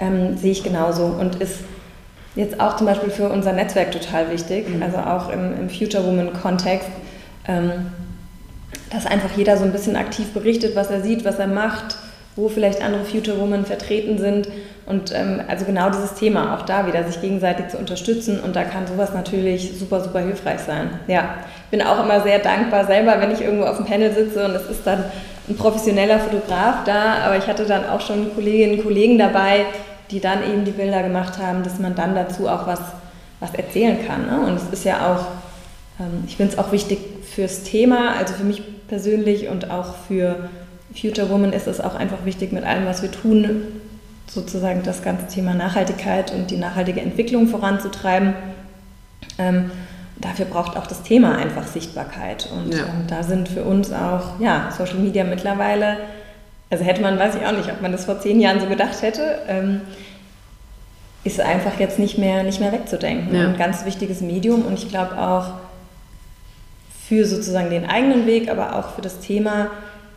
Ähm, 0.00 0.36
sehe 0.36 0.52
ich 0.52 0.62
genauso. 0.62 1.04
Und 1.04 1.36
ist 1.36 1.60
jetzt 2.34 2.60
auch 2.60 2.76
zum 2.76 2.86
Beispiel 2.86 3.10
für 3.10 3.28
unser 3.28 3.52
Netzwerk 3.52 3.92
total 3.92 4.30
wichtig, 4.30 4.68
mhm. 4.68 4.82
also 4.82 4.98
auch 4.98 5.30
im, 5.30 5.58
im 5.58 5.70
Future 5.70 6.04
Woman-Kontext. 6.06 6.88
Ähm, 7.46 7.86
dass 8.90 9.06
einfach 9.06 9.30
jeder 9.36 9.56
so 9.56 9.64
ein 9.64 9.72
bisschen 9.72 9.96
aktiv 9.96 10.32
berichtet, 10.32 10.76
was 10.76 10.90
er 10.90 11.02
sieht, 11.02 11.24
was 11.24 11.38
er 11.38 11.46
macht, 11.46 11.96
wo 12.36 12.48
vielleicht 12.48 12.82
andere 12.82 13.04
Future 13.04 13.38
Women 13.38 13.66
vertreten 13.66 14.18
sind. 14.18 14.48
Und 14.86 15.14
ähm, 15.14 15.40
also 15.48 15.64
genau 15.64 15.90
dieses 15.90 16.14
Thema, 16.14 16.56
auch 16.56 16.62
da 16.62 16.86
wieder 16.86 17.04
sich 17.04 17.20
gegenseitig 17.20 17.68
zu 17.68 17.78
unterstützen. 17.78 18.40
Und 18.40 18.56
da 18.56 18.64
kann 18.64 18.86
sowas 18.86 19.12
natürlich 19.14 19.78
super, 19.78 20.02
super 20.02 20.20
hilfreich 20.20 20.60
sein. 20.60 20.90
Ja, 21.06 21.36
ich 21.64 21.70
bin 21.70 21.86
auch 21.86 22.02
immer 22.02 22.20
sehr 22.22 22.38
dankbar 22.38 22.86
selber, 22.86 23.20
wenn 23.20 23.30
ich 23.30 23.42
irgendwo 23.42 23.64
auf 23.64 23.76
dem 23.76 23.86
Panel 23.86 24.12
sitze 24.12 24.44
und 24.44 24.54
es 24.54 24.68
ist 24.68 24.86
dann 24.86 25.04
ein 25.48 25.56
professioneller 25.56 26.18
Fotograf 26.18 26.84
da. 26.84 27.18
Aber 27.24 27.36
ich 27.36 27.46
hatte 27.46 27.64
dann 27.64 27.86
auch 27.88 28.00
schon 28.00 28.34
Kolleginnen 28.34 28.78
und 28.78 28.82
Kollegen 28.82 29.18
dabei, 29.18 29.66
die 30.10 30.20
dann 30.20 30.42
eben 30.42 30.64
die 30.64 30.72
Bilder 30.72 31.02
gemacht 31.02 31.38
haben, 31.38 31.62
dass 31.62 31.78
man 31.78 31.94
dann 31.94 32.14
dazu 32.14 32.48
auch 32.48 32.66
was, 32.66 32.80
was 33.40 33.54
erzählen 33.54 33.98
kann. 34.06 34.26
Ne? 34.26 34.46
Und 34.46 34.56
es 34.56 34.64
ist 34.72 34.84
ja 34.84 35.12
auch, 35.12 35.26
ähm, 36.00 36.24
ich 36.26 36.36
finde 36.36 36.52
es 36.52 36.58
auch 36.58 36.72
wichtig 36.72 36.98
fürs 37.34 37.62
Thema, 37.62 38.14
also 38.18 38.34
für 38.34 38.44
mich 38.44 38.62
persönlich 38.88 39.48
und 39.48 39.70
auch 39.70 39.94
für 40.06 40.48
Future 40.94 41.30
Woman 41.30 41.52
ist 41.52 41.66
es 41.66 41.80
auch 41.80 41.94
einfach 41.94 42.24
wichtig, 42.24 42.52
mit 42.52 42.64
allem, 42.64 42.86
was 42.86 43.02
wir 43.02 43.10
tun, 43.10 43.62
sozusagen 44.26 44.82
das 44.82 45.02
ganze 45.02 45.26
Thema 45.26 45.54
Nachhaltigkeit 45.54 46.32
und 46.32 46.50
die 46.50 46.56
nachhaltige 46.56 47.00
Entwicklung 47.00 47.48
voranzutreiben. 47.48 48.34
Ähm, 49.38 49.70
dafür 50.20 50.46
braucht 50.46 50.76
auch 50.76 50.86
das 50.86 51.02
Thema 51.02 51.36
einfach 51.36 51.66
Sichtbarkeit. 51.66 52.48
Und 52.54 52.74
ja. 52.74 52.84
ähm, 52.84 53.06
da 53.08 53.22
sind 53.22 53.48
für 53.48 53.64
uns 53.64 53.92
auch 53.92 54.40
ja, 54.40 54.70
Social 54.76 54.98
Media 54.98 55.24
mittlerweile, 55.24 55.98
also 56.70 56.84
hätte 56.84 57.02
man, 57.02 57.18
weiß 57.18 57.34
ich 57.34 57.46
auch 57.46 57.52
nicht, 57.52 57.70
ob 57.70 57.82
man 57.82 57.92
das 57.92 58.06
vor 58.06 58.20
zehn 58.20 58.40
Jahren 58.40 58.60
so 58.60 58.66
gedacht 58.66 59.02
hätte, 59.02 59.40
ähm, 59.48 59.82
ist 61.24 61.40
einfach 61.40 61.78
jetzt 61.78 61.98
nicht 61.98 62.18
mehr, 62.18 62.42
nicht 62.42 62.60
mehr 62.60 62.72
wegzudenken. 62.72 63.34
Ja. 63.34 63.48
Ein 63.48 63.58
ganz 63.58 63.84
wichtiges 63.84 64.22
Medium 64.22 64.62
und 64.62 64.74
ich 64.74 64.88
glaube 64.88 65.18
auch 65.18 65.52
für 67.06 67.26
sozusagen 67.26 67.70
den 67.70 67.88
eigenen 67.88 68.26
Weg, 68.26 68.50
aber 68.50 68.76
auch 68.76 68.94
für 68.94 69.02
das 69.02 69.20
Thema 69.20 69.70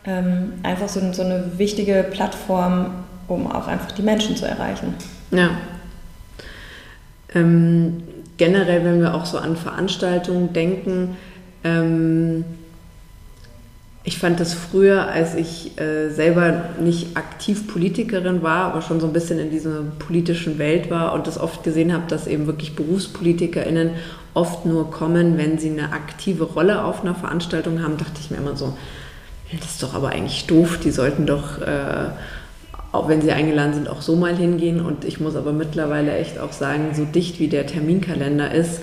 ähm, 0.06 0.52
einfach 0.62 0.88
so, 0.88 1.00
so 1.12 1.22
eine 1.22 1.52
wichtige 1.56 2.04
Plattform, 2.10 2.90
um 3.28 3.50
auch 3.50 3.66
einfach 3.66 3.92
die 3.92 4.02
Menschen 4.02 4.36
zu 4.36 4.46
erreichen. 4.46 4.94
Ja. 5.30 5.50
Ähm, 7.34 8.02
generell, 8.36 8.84
wenn 8.84 9.00
wir 9.00 9.14
auch 9.14 9.26
so 9.26 9.38
an 9.38 9.56
Veranstaltungen 9.56 10.52
denken, 10.52 11.16
ähm, 11.64 12.44
ich 14.04 14.18
fand 14.18 14.38
das 14.38 14.54
früher, 14.54 15.08
als 15.08 15.34
ich 15.34 15.80
äh, 15.80 16.10
selber 16.10 16.66
nicht 16.80 17.16
aktiv 17.16 17.66
Politikerin 17.66 18.40
war, 18.40 18.66
aber 18.66 18.80
schon 18.80 19.00
so 19.00 19.08
ein 19.08 19.12
bisschen 19.12 19.40
in 19.40 19.50
dieser 19.50 19.82
politischen 19.98 20.60
Welt 20.60 20.90
war 20.90 21.12
und 21.12 21.26
das 21.26 21.38
oft 21.38 21.64
gesehen 21.64 21.92
habe, 21.92 22.04
dass 22.06 22.28
eben 22.28 22.46
wirklich 22.46 22.76
BerufspolitikerInnen 22.76 23.90
oft 24.32 24.64
nur 24.64 24.92
kommen, 24.92 25.38
wenn 25.38 25.58
sie 25.58 25.70
eine 25.70 25.92
aktive 25.92 26.44
Rolle 26.44 26.84
auf 26.84 27.02
einer 27.02 27.16
Veranstaltung 27.16 27.82
haben, 27.82 27.96
dachte 27.96 28.20
ich 28.20 28.30
mir 28.30 28.36
immer 28.36 28.54
so, 28.54 28.76
das 29.52 29.72
ist 29.72 29.82
doch 29.82 29.94
aber 29.94 30.10
eigentlich 30.10 30.46
doof, 30.46 30.78
die 30.82 30.90
sollten 30.90 31.26
doch, 31.26 31.60
äh, 31.60 32.10
auch 32.92 33.08
wenn 33.08 33.22
sie 33.22 33.32
eingeladen 33.32 33.74
sind, 33.74 33.88
auch 33.88 34.02
so 34.02 34.16
mal 34.16 34.36
hingehen. 34.36 34.80
Und 34.80 35.04
ich 35.04 35.20
muss 35.20 35.36
aber 35.36 35.52
mittlerweile 35.52 36.16
echt 36.16 36.38
auch 36.38 36.52
sagen, 36.52 36.94
so 36.94 37.04
dicht 37.04 37.38
wie 37.38 37.48
der 37.48 37.66
Terminkalender 37.66 38.52
ist, 38.52 38.80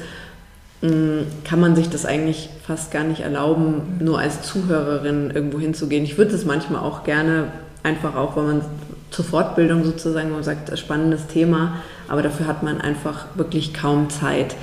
Mm, 0.83 1.21
kann 1.45 1.61
man 1.61 1.77
sich 1.77 1.89
das 1.89 2.05
eigentlich 2.05 2.49
fast 2.67 2.91
gar 2.91 3.05
nicht 3.05 3.21
erlauben, 3.21 3.99
nur 4.01 4.19
als 4.19 4.41
Zuhörerin 4.41 5.31
irgendwo 5.33 5.57
hinzugehen. 5.57 6.03
Ich 6.03 6.17
würde 6.17 6.35
es 6.35 6.43
manchmal 6.43 6.81
auch 6.81 7.05
gerne, 7.05 7.45
einfach 7.83 8.15
auch, 8.15 8.35
weil 8.35 8.43
man 8.43 8.61
zur 9.09 9.23
Fortbildung 9.23 9.85
sozusagen, 9.85 10.31
man 10.31 10.43
sagt, 10.43 10.77
spannendes 10.77 11.27
Thema, 11.27 11.77
aber 12.09 12.21
dafür 12.21 12.47
hat 12.47 12.63
man 12.63 12.81
einfach 12.81 13.27
wirklich 13.35 13.73
kaum 13.73 14.09
Zeit. 14.09 14.55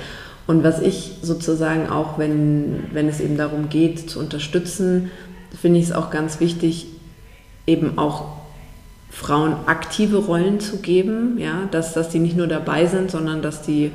Und 0.45 0.63
was 0.63 0.79
ich 0.79 1.13
sozusagen 1.23 1.89
auch, 1.89 2.19
wenn, 2.19 2.83
wenn 2.93 3.07
es 3.07 3.19
eben 3.19 3.37
darum 3.37 3.69
geht, 3.69 4.07
zu 4.07 4.19
unterstützen, 4.19 5.09
finde 5.59 5.79
ich 5.79 5.85
es 5.85 5.91
auch 5.91 6.09
ganz 6.09 6.39
wichtig, 6.39 6.87
eben 7.67 7.97
auch 7.97 8.25
Frauen 9.09 9.55
aktive 9.65 10.17
Rollen 10.17 10.59
zu 10.59 10.77
geben, 10.77 11.37
ja, 11.37 11.67
dass, 11.71 11.93
dass 11.93 12.09
die 12.09 12.19
nicht 12.19 12.37
nur 12.37 12.47
dabei 12.47 12.85
sind, 12.85 13.11
sondern 13.11 13.41
dass 13.41 13.61
die 13.61 13.91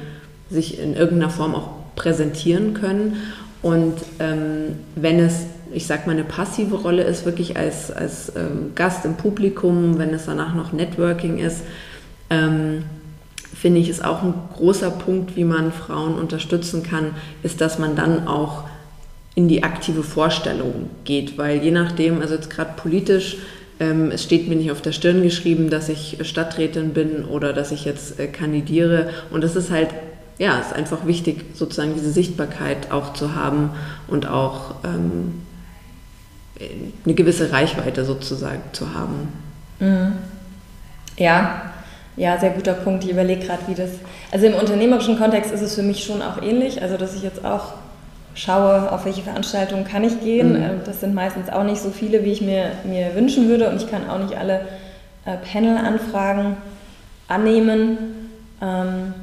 sich 0.51 0.79
in 0.79 0.95
irgendeiner 0.95 1.31
Form 1.31 1.55
auch 1.55 1.71
präsentieren 1.97 2.75
können. 2.75 3.17
Und 3.63 3.95
ähm, 4.19 4.77
wenn 4.95 5.19
es, 5.19 5.47
ich 5.73 5.87
sag 5.87 6.07
mal, 6.07 6.13
eine 6.13 6.25
passive 6.25 6.77
Rolle 6.77 7.03
ist, 7.03 7.25
wirklich 7.25 7.57
als, 7.57 7.91
als 7.91 8.33
ähm, 8.37 8.73
Gast 8.75 9.05
im 9.05 9.15
Publikum, 9.15 9.99
wenn 9.99 10.11
es 10.11 10.27
danach 10.27 10.55
noch 10.55 10.73
Networking 10.73 11.39
ist, 11.39 11.63
ähm, 12.31 12.85
finde 13.55 13.81
ich, 13.81 13.89
ist 13.89 14.05
auch 14.05 14.23
ein 14.23 14.35
großer 14.55 14.91
Punkt, 14.91 15.35
wie 15.35 15.45
man 15.45 15.73
Frauen 15.73 16.17
unterstützen 16.17 16.83
kann, 16.83 17.15
ist, 17.43 17.61
dass 17.63 17.79
man 17.79 17.97
dann 17.97 18.29
auch 18.29 18.65
in 19.37 19.47
die 19.47 19.63
aktive 19.63 20.03
Vorstellung 20.03 20.91
geht, 21.05 21.39
weil 21.39 21.63
je 21.63 21.71
nachdem, 21.71 22.21
also 22.21 22.35
jetzt 22.35 22.51
gerade 22.51 22.73
politisch, 22.77 23.37
ähm, 23.79 24.11
es 24.11 24.25
steht 24.25 24.49
mir 24.49 24.57
nicht 24.57 24.73
auf 24.73 24.83
der 24.83 24.93
Stirn 24.93 25.23
geschrieben, 25.23 25.71
dass 25.71 25.89
ich 25.89 26.19
Stadträtin 26.23 26.95
bin 26.95 27.25
oder 27.25 27.53
dass 27.53 27.71
ich 27.71 27.85
jetzt 27.85 28.19
äh, 28.19 28.27
kandidiere 28.27 29.11
und 29.31 29.45
das 29.45 29.55
ist 29.55 29.71
halt 29.71 29.91
ja, 30.39 30.61
es 30.61 30.67
ist 30.67 30.75
einfach 30.75 31.07
wichtig, 31.07 31.45
sozusagen 31.55 31.95
diese 31.95 32.11
Sichtbarkeit 32.13 32.91
auch 32.93 33.15
zu 33.15 33.35
haben 33.35 33.71
und 34.07 34.29
auch 34.29 34.75
ähm, 34.85 35.43
eine 37.05 37.15
gewisse 37.15 37.53
Reichweite 37.53 38.05
sozusagen 38.05 38.63
zu 38.73 38.95
haben. 38.95 39.33
Mhm. 39.79 40.13
Ja, 41.17 41.73
ja, 42.17 42.39
sehr 42.39 42.51
guter 42.51 42.75
Punkt. 42.75 43.05
Ich 43.05 43.11
überlege 43.11 43.47
gerade, 43.47 43.63
wie 43.67 43.75
das. 43.75 43.91
Also 44.31 44.47
im 44.47 44.55
unternehmerischen 44.55 45.19
Kontext 45.19 45.53
ist 45.53 45.63
es 45.63 45.75
für 45.75 45.83
mich 45.83 46.05
schon 46.05 46.23
auch 46.23 46.43
ähnlich. 46.43 46.83
Also, 46.83 46.97
dass 46.97 47.15
ich 47.15 47.23
jetzt 47.23 47.45
auch 47.45 47.75
schaue, 48.37 48.93
auf 48.93 49.05
welche 49.05 49.23
Veranstaltungen 49.23 49.85
kann 49.85 50.05
ich 50.05 50.21
gehen. 50.21 50.51
Mhm. 50.51 50.63
Ähm, 50.63 50.81
das 50.85 51.01
sind 51.01 51.15
meistens 51.15 51.51
auch 51.51 51.65
nicht 51.65 51.81
so 51.81 51.91
viele, 51.91 52.23
wie 52.25 52.33
ich 52.33 52.41
mir, 52.41 52.71
mir 52.85 53.15
wünschen 53.17 53.49
würde. 53.49 53.69
Und 53.69 53.83
ich 53.83 53.91
kann 53.91 54.09
auch 54.09 54.19
nicht 54.19 54.37
alle 54.39 54.61
äh, 55.25 55.37
Panel-Anfragen 55.53 56.57
annehmen. 57.27 58.31
Ähm, 58.63 59.15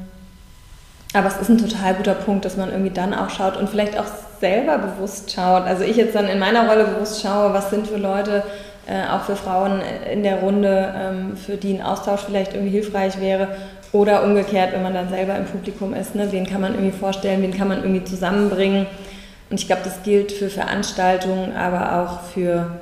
aber 1.14 1.28
es 1.28 1.36
ist 1.36 1.48
ein 1.48 1.58
total 1.58 1.94
guter 1.94 2.14
Punkt, 2.14 2.44
dass 2.44 2.56
man 2.56 2.70
irgendwie 2.70 2.90
dann 2.90 3.14
auch 3.14 3.30
schaut 3.30 3.56
und 3.56 3.70
vielleicht 3.70 3.98
auch 3.98 4.06
selber 4.40 4.78
bewusst 4.78 5.32
schaut. 5.32 5.64
Also 5.64 5.84
ich 5.84 5.96
jetzt 5.96 6.14
dann 6.14 6.28
in 6.28 6.40
meiner 6.40 6.68
Rolle 6.68 6.84
bewusst 6.84 7.22
schaue, 7.22 7.54
was 7.54 7.70
sind 7.70 7.86
für 7.86 7.96
Leute, 7.96 8.42
äh, 8.86 9.08
auch 9.10 9.22
für 9.22 9.36
Frauen 9.36 9.80
in 10.12 10.24
der 10.24 10.40
Runde, 10.40 10.92
ähm, 10.96 11.36
für 11.36 11.56
die 11.56 11.74
ein 11.74 11.82
Austausch 11.82 12.22
vielleicht 12.26 12.52
irgendwie 12.52 12.72
hilfreich 12.72 13.20
wäre. 13.20 13.48
Oder 13.94 14.24
umgekehrt, 14.24 14.72
wenn 14.72 14.82
man 14.82 14.92
dann 14.92 15.08
selber 15.08 15.36
im 15.36 15.44
Publikum 15.44 15.94
ist, 15.94 16.16
ne, 16.16 16.26
wen 16.32 16.46
kann 16.46 16.60
man 16.60 16.74
irgendwie 16.74 16.90
vorstellen, 16.90 17.42
wen 17.42 17.56
kann 17.56 17.68
man 17.68 17.78
irgendwie 17.78 18.02
zusammenbringen. 18.02 18.88
Und 19.50 19.60
ich 19.60 19.68
glaube, 19.68 19.82
das 19.84 20.02
gilt 20.02 20.32
für 20.32 20.50
Veranstaltungen, 20.50 21.54
aber 21.54 22.02
auch 22.02 22.22
für 22.22 22.80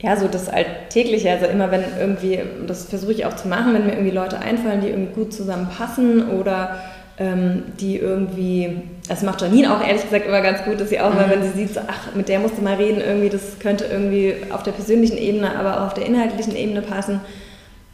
ja, 0.00 0.16
so 0.16 0.26
das 0.26 0.48
Alltägliche. 0.48 1.30
Also 1.30 1.46
immer 1.46 1.70
wenn 1.70 1.84
irgendwie, 2.00 2.40
das 2.66 2.86
versuche 2.86 3.12
ich 3.12 3.26
auch 3.26 3.36
zu 3.36 3.46
machen, 3.46 3.74
wenn 3.74 3.86
mir 3.86 3.92
irgendwie 3.92 4.10
Leute 4.10 4.40
einfallen, 4.40 4.80
die 4.80 4.88
irgendwie 4.88 5.14
gut 5.14 5.32
zusammenpassen 5.32 6.28
oder 6.30 6.80
ähm, 7.16 7.62
die 7.78 7.98
irgendwie, 7.98 8.82
das 9.08 9.22
macht 9.22 9.40
Janine 9.40 9.72
auch 9.72 9.86
ehrlich 9.86 10.02
gesagt 10.02 10.26
immer 10.26 10.40
ganz 10.40 10.64
gut, 10.64 10.80
dass 10.80 10.88
sie 10.88 10.98
auch 10.98 11.10
mhm. 11.10 11.16
mal, 11.16 11.30
wenn 11.30 11.44
sie 11.44 11.50
sieht, 11.56 11.74
so, 11.74 11.80
ach, 11.86 12.12
mit 12.16 12.28
der 12.28 12.40
musst 12.40 12.58
du 12.58 12.62
mal 12.62 12.74
reden, 12.74 13.00
irgendwie, 13.00 13.28
das 13.28 13.60
könnte 13.60 13.84
irgendwie 13.84 14.34
auf 14.50 14.64
der 14.64 14.72
persönlichen 14.72 15.16
Ebene, 15.16 15.56
aber 15.56 15.78
auch 15.78 15.86
auf 15.86 15.94
der 15.94 16.06
inhaltlichen 16.06 16.56
Ebene 16.56 16.82
passen. 16.82 17.20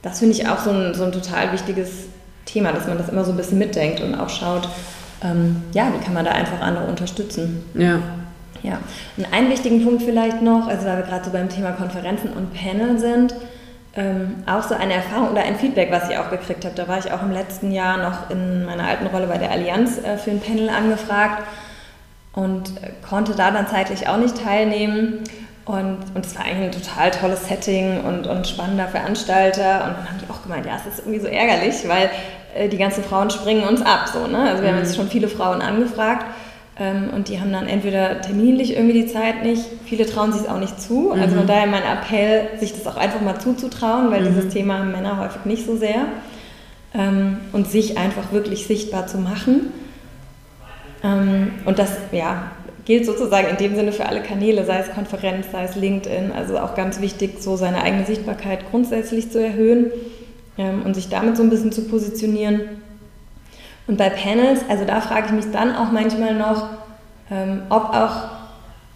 Das 0.00 0.20
finde 0.20 0.36
ich 0.36 0.48
auch 0.48 0.60
so 0.60 0.70
ein, 0.70 0.94
so 0.94 1.04
ein 1.04 1.12
total 1.12 1.52
wichtiges 1.52 2.06
Thema, 2.52 2.72
dass 2.72 2.86
man 2.86 2.98
das 2.98 3.08
immer 3.08 3.24
so 3.24 3.32
ein 3.32 3.36
bisschen 3.36 3.58
mitdenkt 3.58 4.00
und 4.00 4.14
auch 4.14 4.28
schaut, 4.28 4.68
ähm, 5.22 5.62
ja, 5.72 5.88
wie 5.92 6.04
kann 6.04 6.14
man 6.14 6.24
da 6.24 6.32
einfach 6.32 6.60
andere 6.60 6.84
unterstützen. 6.86 7.64
Ja. 7.74 7.98
Ja, 8.62 8.78
und 9.16 9.32
einen 9.32 9.48
wichtigen 9.48 9.82
Punkt 9.84 10.02
vielleicht 10.02 10.42
noch, 10.42 10.68
also 10.68 10.86
weil 10.86 10.98
wir 10.98 11.04
gerade 11.04 11.24
so 11.24 11.30
beim 11.30 11.48
Thema 11.48 11.72
Konferenzen 11.72 12.30
und 12.34 12.52
Panel 12.52 12.98
sind, 12.98 13.34
ähm, 13.96 14.44
auch 14.46 14.62
so 14.62 14.74
eine 14.74 14.94
Erfahrung 14.94 15.30
oder 15.30 15.42
ein 15.42 15.56
Feedback, 15.56 15.90
was 15.90 16.10
ich 16.10 16.16
auch 16.18 16.30
gekriegt 16.30 16.64
habe. 16.64 16.74
Da 16.74 16.86
war 16.86 16.98
ich 16.98 17.10
auch 17.10 17.22
im 17.22 17.32
letzten 17.32 17.72
Jahr 17.72 17.96
noch 17.96 18.30
in 18.30 18.64
meiner 18.64 18.86
alten 18.86 19.06
Rolle 19.06 19.26
bei 19.26 19.38
der 19.38 19.50
Allianz 19.50 19.98
äh, 19.98 20.16
für 20.16 20.30
ein 20.30 20.40
Panel 20.40 20.68
angefragt 20.68 21.42
und 22.32 22.82
äh, 22.82 22.90
konnte 23.08 23.34
da 23.34 23.50
dann 23.50 23.66
zeitlich 23.66 24.08
auch 24.08 24.18
nicht 24.18 24.42
teilnehmen. 24.42 25.24
Und, 25.64 25.98
und 26.14 26.24
es 26.24 26.36
war 26.36 26.44
eigentlich 26.44 26.76
ein 26.76 26.82
total 26.82 27.10
tolles 27.10 27.46
Setting 27.46 28.00
und, 28.00 28.26
und 28.26 28.46
spannender 28.46 28.88
Veranstalter. 28.88 29.84
Und 29.84 29.96
dann 29.98 30.08
haben 30.08 30.18
die 30.20 30.30
auch 30.30 30.42
gemeint, 30.42 30.66
ja, 30.66 30.76
es 30.76 30.86
ist 30.86 31.00
irgendwie 31.00 31.20
so 31.20 31.28
ärgerlich, 31.28 31.88
weil 31.88 32.10
die 32.70 32.78
ganzen 32.78 33.04
Frauen 33.04 33.30
springen 33.30 33.64
uns 33.64 33.82
ab. 33.82 34.08
So, 34.12 34.26
ne? 34.26 34.38
Also 34.38 34.62
wir 34.62 34.70
mhm. 34.70 34.76
haben 34.76 34.82
jetzt 34.82 34.96
schon 34.96 35.08
viele 35.08 35.28
Frauen 35.28 35.62
angefragt. 35.62 36.26
Ähm, 36.80 37.10
und 37.14 37.28
die 37.28 37.38
haben 37.38 37.52
dann 37.52 37.68
entweder 37.68 38.22
terminlich 38.22 38.74
irgendwie 38.74 39.02
die 39.02 39.06
Zeit 39.06 39.44
nicht, 39.44 39.62
viele 39.84 40.06
trauen 40.06 40.32
sich 40.32 40.42
es 40.42 40.48
auch 40.48 40.58
nicht 40.58 40.80
zu. 40.80 41.12
Mhm. 41.14 41.20
Also 41.20 41.36
von 41.36 41.46
daher 41.46 41.66
mein 41.66 41.82
Appell, 41.82 42.58
sich 42.58 42.72
das 42.72 42.86
auch 42.86 42.96
einfach 42.96 43.20
mal 43.20 43.38
zuzutrauen, 43.38 44.10
weil 44.10 44.22
mhm. 44.22 44.34
dieses 44.34 44.48
Thema 44.52 44.78
haben 44.78 44.90
Männer 44.90 45.18
häufig 45.18 45.44
nicht 45.44 45.66
so 45.66 45.76
sehr. 45.76 46.06
Ähm, 46.94 47.36
und 47.52 47.70
sich 47.70 47.98
einfach 47.98 48.32
wirklich 48.32 48.66
sichtbar 48.66 49.06
zu 49.06 49.18
machen. 49.18 49.72
Ähm, 51.04 51.52
und 51.66 51.78
das 51.78 51.92
ja, 52.12 52.50
gilt 52.84 53.06
sozusagen 53.06 53.48
in 53.48 53.58
dem 53.58 53.76
Sinne 53.76 53.92
für 53.92 54.06
alle 54.06 54.22
Kanäle, 54.22 54.64
sei 54.64 54.78
es 54.78 54.90
Konferenz, 54.90 55.46
sei 55.52 55.64
es 55.64 55.76
LinkedIn. 55.76 56.32
Also 56.32 56.58
auch 56.58 56.74
ganz 56.74 57.00
wichtig, 57.00 57.42
so 57.42 57.56
seine 57.56 57.82
eigene 57.82 58.06
Sichtbarkeit 58.06 58.70
grundsätzlich 58.70 59.30
zu 59.30 59.38
erhöhen 59.38 59.92
und 60.56 60.94
sich 60.94 61.08
damit 61.08 61.36
so 61.36 61.42
ein 61.42 61.50
bisschen 61.50 61.72
zu 61.72 61.82
positionieren. 61.82 62.60
Und 63.86 63.96
bei 63.96 64.10
Panels, 64.10 64.60
also 64.68 64.84
da 64.84 65.00
frage 65.00 65.26
ich 65.26 65.32
mich 65.32 65.50
dann 65.52 65.74
auch 65.74 65.90
manchmal 65.90 66.34
noch, 66.34 66.66
ähm, 67.30 67.62
ob 67.70 67.94
auch, 67.94 68.28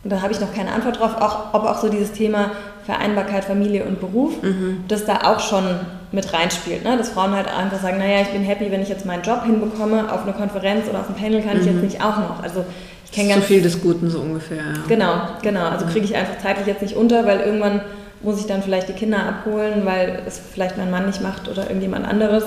da 0.05 0.21
habe 0.23 0.33
ich 0.33 0.41
noch 0.41 0.55
keine 0.55 0.73
Antwort 0.73 1.01
drauf, 1.01 1.17
auch, 1.21 1.55
ob 1.55 1.65
auch 1.65 1.79
so 1.81 1.89
dieses 1.89 2.13
Thema 2.13 2.53
Vereinbarkeit 2.85 3.45
Familie 3.45 3.85
und 3.85 3.99
Beruf, 4.01 4.43
mhm. 4.43 4.85
das 4.89 5.07
da 5.07 5.23
auch 5.25 5.41
schon 5.41 5.65
mit 6.13 6.33
reinspielt. 6.33 6.85
Ne? 6.85 6.97
Dass 6.97 7.11
Frauen 7.11 7.33
halt 7.33 7.49
einfach 7.49 7.81
sagen, 7.81 7.99
naja, 7.99 8.21
ich 8.23 8.29
bin 8.29 8.43
happy, 8.43 8.71
wenn 8.71 8.83
ich 8.83 8.89
jetzt 8.89 9.07
meinen 9.07 9.23
Job 9.23 9.45
hinbekomme, 9.45 10.13
auf 10.13 10.23
eine 10.23 10.33
Konferenz 10.33 10.89
oder 10.89 11.01
auf 11.01 11.09
ein 11.09 11.15
Panel 11.15 11.43
kann 11.43 11.55
mhm. 11.55 11.61
ich 11.61 11.67
jetzt 11.67 11.77
mhm. 11.77 11.83
nicht 11.83 12.05
auch 12.05 12.19
noch. 12.19 12.43
Also 12.43 12.65
ich 13.05 13.13
kenne 13.13 13.31
ganz... 13.31 13.43
Zu 13.43 13.49
viel 13.49 13.63
des 13.63 13.81
Guten 13.81 14.11
so 14.11 14.21
ungefähr, 14.21 14.59
ja. 14.59 14.83
Genau, 14.87 15.15
genau. 15.43 15.65
Also 15.65 15.87
kriege 15.87 16.05
ich 16.05 16.15
einfach 16.15 16.39
zeitlich 16.43 16.67
jetzt 16.67 16.83
nicht 16.83 16.95
unter, 16.95 17.27
weil 17.27 17.41
irgendwann 17.41 17.81
muss 18.25 18.41
ich 18.41 18.47
dann 18.47 18.63
vielleicht 18.63 18.89
die 18.89 18.95
Kinder 18.95 19.23
abholen, 19.23 19.85
weil 19.85 20.23
es 20.27 20.39
vielleicht 20.39 20.77
mein 20.77 20.91
Mann 20.91 21.07
nicht 21.07 21.23
macht 21.23 21.49
oder 21.49 21.65
irgendjemand 21.65 22.07
anderes. 22.07 22.45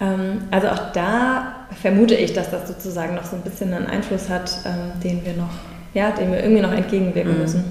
Ähm, 0.00 0.42
also 0.50 0.68
auch 0.68 0.92
da 0.92 1.66
vermute 1.80 2.14
ich, 2.14 2.32
dass 2.32 2.50
das 2.50 2.66
sozusagen 2.68 3.14
noch 3.14 3.24
so 3.24 3.36
ein 3.36 3.42
bisschen 3.42 3.72
einen 3.72 3.86
Einfluss 3.86 4.28
hat, 4.28 4.50
ähm, 4.64 5.00
den 5.02 5.24
wir 5.24 5.34
noch, 5.34 5.50
ja, 5.92 6.10
dem 6.10 6.32
wir 6.32 6.42
irgendwie 6.42 6.62
noch 6.62 6.72
entgegenwirken 6.72 7.34
mhm. 7.34 7.40
müssen. 7.40 7.64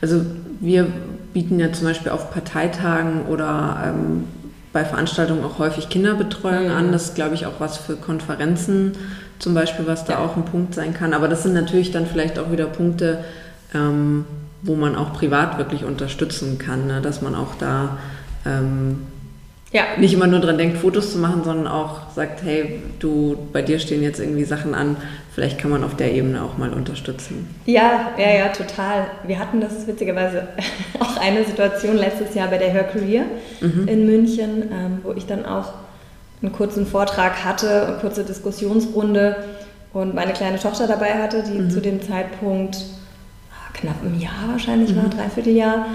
Also 0.00 0.24
wir 0.60 0.86
bieten 1.32 1.58
ja 1.58 1.72
zum 1.72 1.86
Beispiel 1.86 2.12
auf 2.12 2.30
Parteitagen 2.30 3.26
oder 3.26 3.82
ähm, 3.84 4.24
bei 4.72 4.84
Veranstaltungen 4.84 5.44
auch 5.44 5.58
häufig 5.58 5.88
Kinderbetreuung 5.88 6.70
an. 6.70 6.92
Das 6.92 7.06
ist, 7.06 7.14
glaube 7.14 7.34
ich, 7.34 7.46
auch 7.46 7.60
was 7.60 7.78
für 7.78 7.96
Konferenzen 7.96 8.92
zum 9.38 9.54
Beispiel, 9.54 9.86
was 9.86 10.04
da 10.04 10.14
ja. 10.14 10.18
auch 10.18 10.36
ein 10.36 10.44
Punkt 10.44 10.74
sein 10.74 10.94
kann. 10.94 11.14
Aber 11.14 11.28
das 11.28 11.42
sind 11.42 11.54
natürlich 11.54 11.90
dann 11.92 12.06
vielleicht 12.06 12.38
auch 12.38 12.52
wieder 12.52 12.66
Punkte, 12.66 13.24
ähm, 13.74 14.24
wo 14.66 14.74
man 14.74 14.96
auch 14.96 15.12
privat 15.12 15.58
wirklich 15.58 15.84
unterstützen 15.84 16.58
kann, 16.58 16.86
ne? 16.86 17.00
dass 17.00 17.22
man 17.22 17.34
auch 17.34 17.54
da 17.58 17.98
ähm, 18.44 19.06
ja. 19.72 19.84
nicht 19.98 20.14
immer 20.14 20.26
nur 20.26 20.40
dran 20.40 20.58
denkt, 20.58 20.78
Fotos 20.78 21.12
zu 21.12 21.18
machen, 21.18 21.42
sondern 21.44 21.66
auch 21.66 22.10
sagt, 22.14 22.42
hey, 22.42 22.80
du, 22.98 23.36
bei 23.52 23.62
dir 23.62 23.78
stehen 23.78 24.02
jetzt 24.02 24.20
irgendwie 24.20 24.44
Sachen 24.44 24.74
an, 24.74 24.96
vielleicht 25.32 25.58
kann 25.58 25.70
man 25.70 25.84
auf 25.84 25.96
der 25.96 26.12
Ebene 26.12 26.42
auch 26.42 26.56
mal 26.56 26.72
unterstützen. 26.72 27.54
Ja, 27.66 28.12
ja, 28.18 28.30
ja, 28.30 28.48
total. 28.48 29.06
Wir 29.26 29.38
hatten 29.38 29.60
das 29.60 29.86
witzigerweise 29.86 30.48
auch 31.00 31.16
eine 31.18 31.44
Situation 31.44 31.96
letztes 31.96 32.34
Jahr 32.34 32.48
bei 32.48 32.58
der 32.58 32.70
Her 32.70 32.84
Career 32.84 33.24
mhm. 33.60 33.88
in 33.88 34.06
München, 34.06 34.62
ähm, 34.62 34.98
wo 35.02 35.12
ich 35.12 35.26
dann 35.26 35.44
auch 35.44 35.72
einen 36.42 36.52
kurzen 36.52 36.86
Vortrag 36.86 37.44
hatte, 37.44 37.86
eine 37.86 37.96
kurze 37.98 38.24
Diskussionsrunde 38.24 39.36
und 39.92 40.14
meine 40.14 40.32
kleine 40.32 40.58
Tochter 40.58 40.86
dabei 40.86 41.14
hatte, 41.14 41.42
die 41.42 41.58
mhm. 41.58 41.70
zu 41.70 41.80
dem 41.80 42.02
Zeitpunkt 42.02 42.78
knapp 43.76 44.02
einem 44.02 44.18
Jahr 44.18 44.48
wahrscheinlich 44.50 44.94
mhm. 44.94 45.02
war, 45.02 45.10
dreiviertel 45.10 45.54
Jahr. 45.54 45.86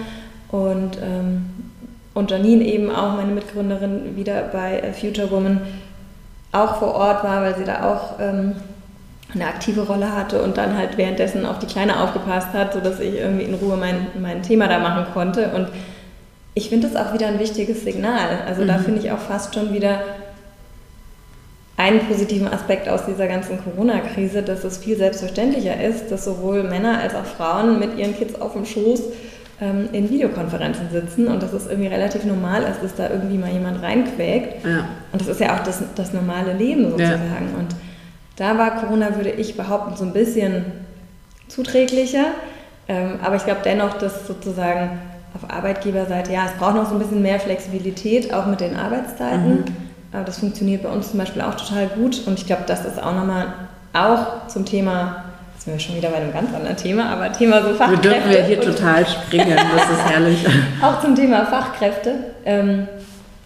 Und, 0.49 0.97
ähm, 1.01 1.45
und 2.13 2.31
Janine 2.31 2.63
eben 2.63 2.89
auch, 2.91 3.15
meine 3.15 3.31
Mitgründerin, 3.31 4.15
wieder 4.15 4.43
bei 4.51 4.79
äh, 4.79 4.93
Future 4.93 5.31
Woman 5.31 5.61
auch 6.51 6.75
vor 6.77 6.95
Ort 6.95 7.23
war, 7.23 7.41
weil 7.41 7.55
sie 7.55 7.63
da 7.63 7.89
auch 7.89 8.19
ähm, 8.19 8.53
eine 9.33 9.47
aktive 9.47 9.81
Rolle 9.81 10.13
hatte 10.13 10.41
und 10.41 10.57
dann 10.57 10.77
halt 10.77 10.97
währenddessen 10.97 11.45
auf 11.45 11.59
die 11.59 11.67
Kleine 11.67 12.01
aufgepasst 12.01 12.49
hat, 12.53 12.73
sodass 12.73 12.99
ich 12.99 13.15
irgendwie 13.15 13.45
in 13.45 13.53
Ruhe 13.53 13.77
mein, 13.77 14.07
mein 14.19 14.43
Thema 14.43 14.67
da 14.67 14.79
machen 14.79 15.05
konnte. 15.13 15.51
Und 15.55 15.69
ich 16.53 16.67
finde 16.69 16.89
das 16.89 16.97
auch 16.97 17.13
wieder 17.13 17.27
ein 17.27 17.39
wichtiges 17.39 17.83
Signal. 17.83 18.39
Also 18.45 18.63
mhm. 18.63 18.67
da 18.67 18.77
finde 18.77 18.99
ich 18.99 19.11
auch 19.11 19.19
fast 19.19 19.55
schon 19.55 19.73
wieder 19.73 20.01
einen 21.81 22.01
positiven 22.07 22.47
Aspekt 22.47 22.87
aus 22.87 23.05
dieser 23.07 23.27
ganzen 23.27 23.57
Corona-Krise, 23.63 24.43
dass 24.43 24.63
es 24.63 24.77
viel 24.77 24.97
selbstverständlicher 24.97 25.83
ist, 25.83 26.11
dass 26.11 26.25
sowohl 26.25 26.61
Männer 26.63 26.99
als 26.99 27.15
auch 27.15 27.25
Frauen 27.25 27.79
mit 27.79 27.97
ihren 27.97 28.15
Kids 28.15 28.39
auf 28.39 28.53
dem 28.53 28.65
Schoß 28.65 29.01
ähm, 29.59 29.89
in 29.91 30.07
Videokonferenzen 30.07 30.91
sitzen 30.91 31.27
und 31.27 31.41
dass 31.41 31.53
es 31.53 31.65
irgendwie 31.65 31.87
relativ 31.87 32.23
normal 32.23 32.63
ist, 32.63 32.83
dass 32.83 32.95
da 32.95 33.09
irgendwie 33.09 33.37
mal 33.39 33.51
jemand 33.51 33.81
reinquäkt. 33.81 34.63
Ja. 34.63 34.89
Und 35.11 35.21
das 35.21 35.27
ist 35.27 35.39
ja 35.39 35.55
auch 35.55 35.63
das, 35.63 35.81
das 35.95 36.13
normale 36.13 36.53
Leben 36.53 36.83
sozusagen. 36.91 37.49
Ja. 37.51 37.59
Und 37.59 37.75
da 38.35 38.57
war 38.59 38.75
Corona, 38.75 39.15
würde 39.15 39.31
ich 39.31 39.57
behaupten, 39.57 39.95
so 39.95 40.05
ein 40.05 40.13
bisschen 40.13 40.65
zuträglicher. 41.47 42.25
Ähm, 42.87 43.13
aber 43.23 43.37
ich 43.37 43.45
glaube 43.45 43.61
dennoch, 43.65 43.95
dass 43.95 44.27
sozusagen 44.27 44.99
auf 45.33 45.49
Arbeitgeberseite, 45.49 46.31
ja, 46.31 46.45
es 46.45 46.59
braucht 46.59 46.75
noch 46.75 46.87
so 46.87 46.93
ein 46.93 46.99
bisschen 46.99 47.23
mehr 47.23 47.39
Flexibilität, 47.39 48.31
auch 48.33 48.45
mit 48.45 48.59
den 48.59 48.75
Arbeitszeiten. 48.75 49.61
Mhm. 49.61 49.90
Aber 50.13 50.23
das 50.23 50.39
funktioniert 50.39 50.83
bei 50.83 50.89
uns 50.89 51.11
zum 51.11 51.19
Beispiel 51.19 51.41
auch 51.41 51.55
total 51.55 51.87
gut. 51.87 52.21
Und 52.25 52.39
ich 52.39 52.45
glaube, 52.45 52.63
das 52.67 52.85
ist 52.85 53.01
auch 53.01 53.15
nochmal 53.15 53.53
auch 53.93 54.47
zum 54.47 54.65
Thema, 54.65 55.25
jetzt 55.53 55.65
sind 55.65 55.73
wir 55.73 55.79
schon 55.79 55.95
wieder 55.95 56.09
bei 56.09 56.17
einem 56.17 56.33
ganz 56.33 56.53
anderen 56.53 56.77
Thema, 56.77 57.09
aber 57.09 57.31
Thema 57.31 57.61
so 57.63 57.73
Fachkräfte. 57.73 58.09
Wir 58.09 58.13
dürfen 58.13 58.31
ja 58.31 58.43
hier 58.43 58.61
total 58.61 59.05
springen, 59.07 59.55
das 59.55 59.89
ist 59.89 60.09
herrlich. 60.09 60.45
auch 60.81 61.01
zum 61.01 61.15
Thema 61.15 61.45
Fachkräfte. 61.45 62.13
Ähm, 62.45 62.87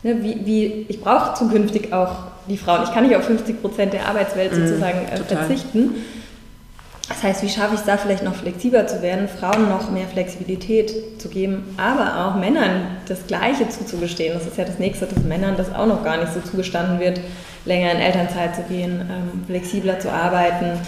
ne, 0.04 0.17
wie, 0.21 0.45
wie, 0.45 0.86
ich 0.88 1.01
brauche 1.01 1.36
zukünftig 1.36 1.93
auch 1.93 2.15
die 2.47 2.58
Frauen. 2.58 2.84
Ich 2.84 2.93
kann 2.93 3.06
nicht 3.06 3.15
auf 3.15 3.25
50 3.25 3.62
Prozent 3.62 3.93
der 3.93 4.08
Arbeitswelt 4.08 4.54
mhm, 4.54 4.67
sozusagen 4.67 5.08
äh, 5.08 5.17
verzichten. 5.17 5.95
Das 7.08 7.22
heißt, 7.22 7.44
wie 7.44 7.50
schaffe 7.50 7.76
ich 7.76 7.82
es 7.82 7.86
da 7.86 7.98
vielleicht 7.98 8.24
noch 8.24 8.34
flexibler 8.34 8.88
zu 8.88 9.02
werden, 9.04 9.28
Frauen 9.28 9.70
noch 9.70 9.91
mehr 9.91 10.08
Flexibilität 10.08 11.22
zu 11.22 11.30
geben, 11.30 11.76
aber 11.78 12.26
auch 12.26 12.36
Männern 12.36 12.98
das 13.08 13.28
Gleiche 13.28 13.70
zuzugestehen. 13.70 14.34
Das 14.34 14.48
ist 14.48 14.58
ja 14.58 14.65
das 14.65 14.80
Nächste, 14.80 15.06
dass 15.06 15.24
Männern 15.24 15.56
das 15.56 15.74
auch 15.74 15.86
noch 15.86 16.04
gar 16.04 16.18
nicht 16.18 16.34
so 16.34 16.39
zugestanden 16.41 17.00
wird, 17.00 17.22
länger 17.65 17.91
in 17.91 18.00
Elternzeit 18.00 18.56
zu 18.56 18.63
gehen, 18.63 19.02
ähm, 19.02 19.44
flexibler 19.46 20.00
zu 20.00 20.12
arbeiten, 20.12 20.80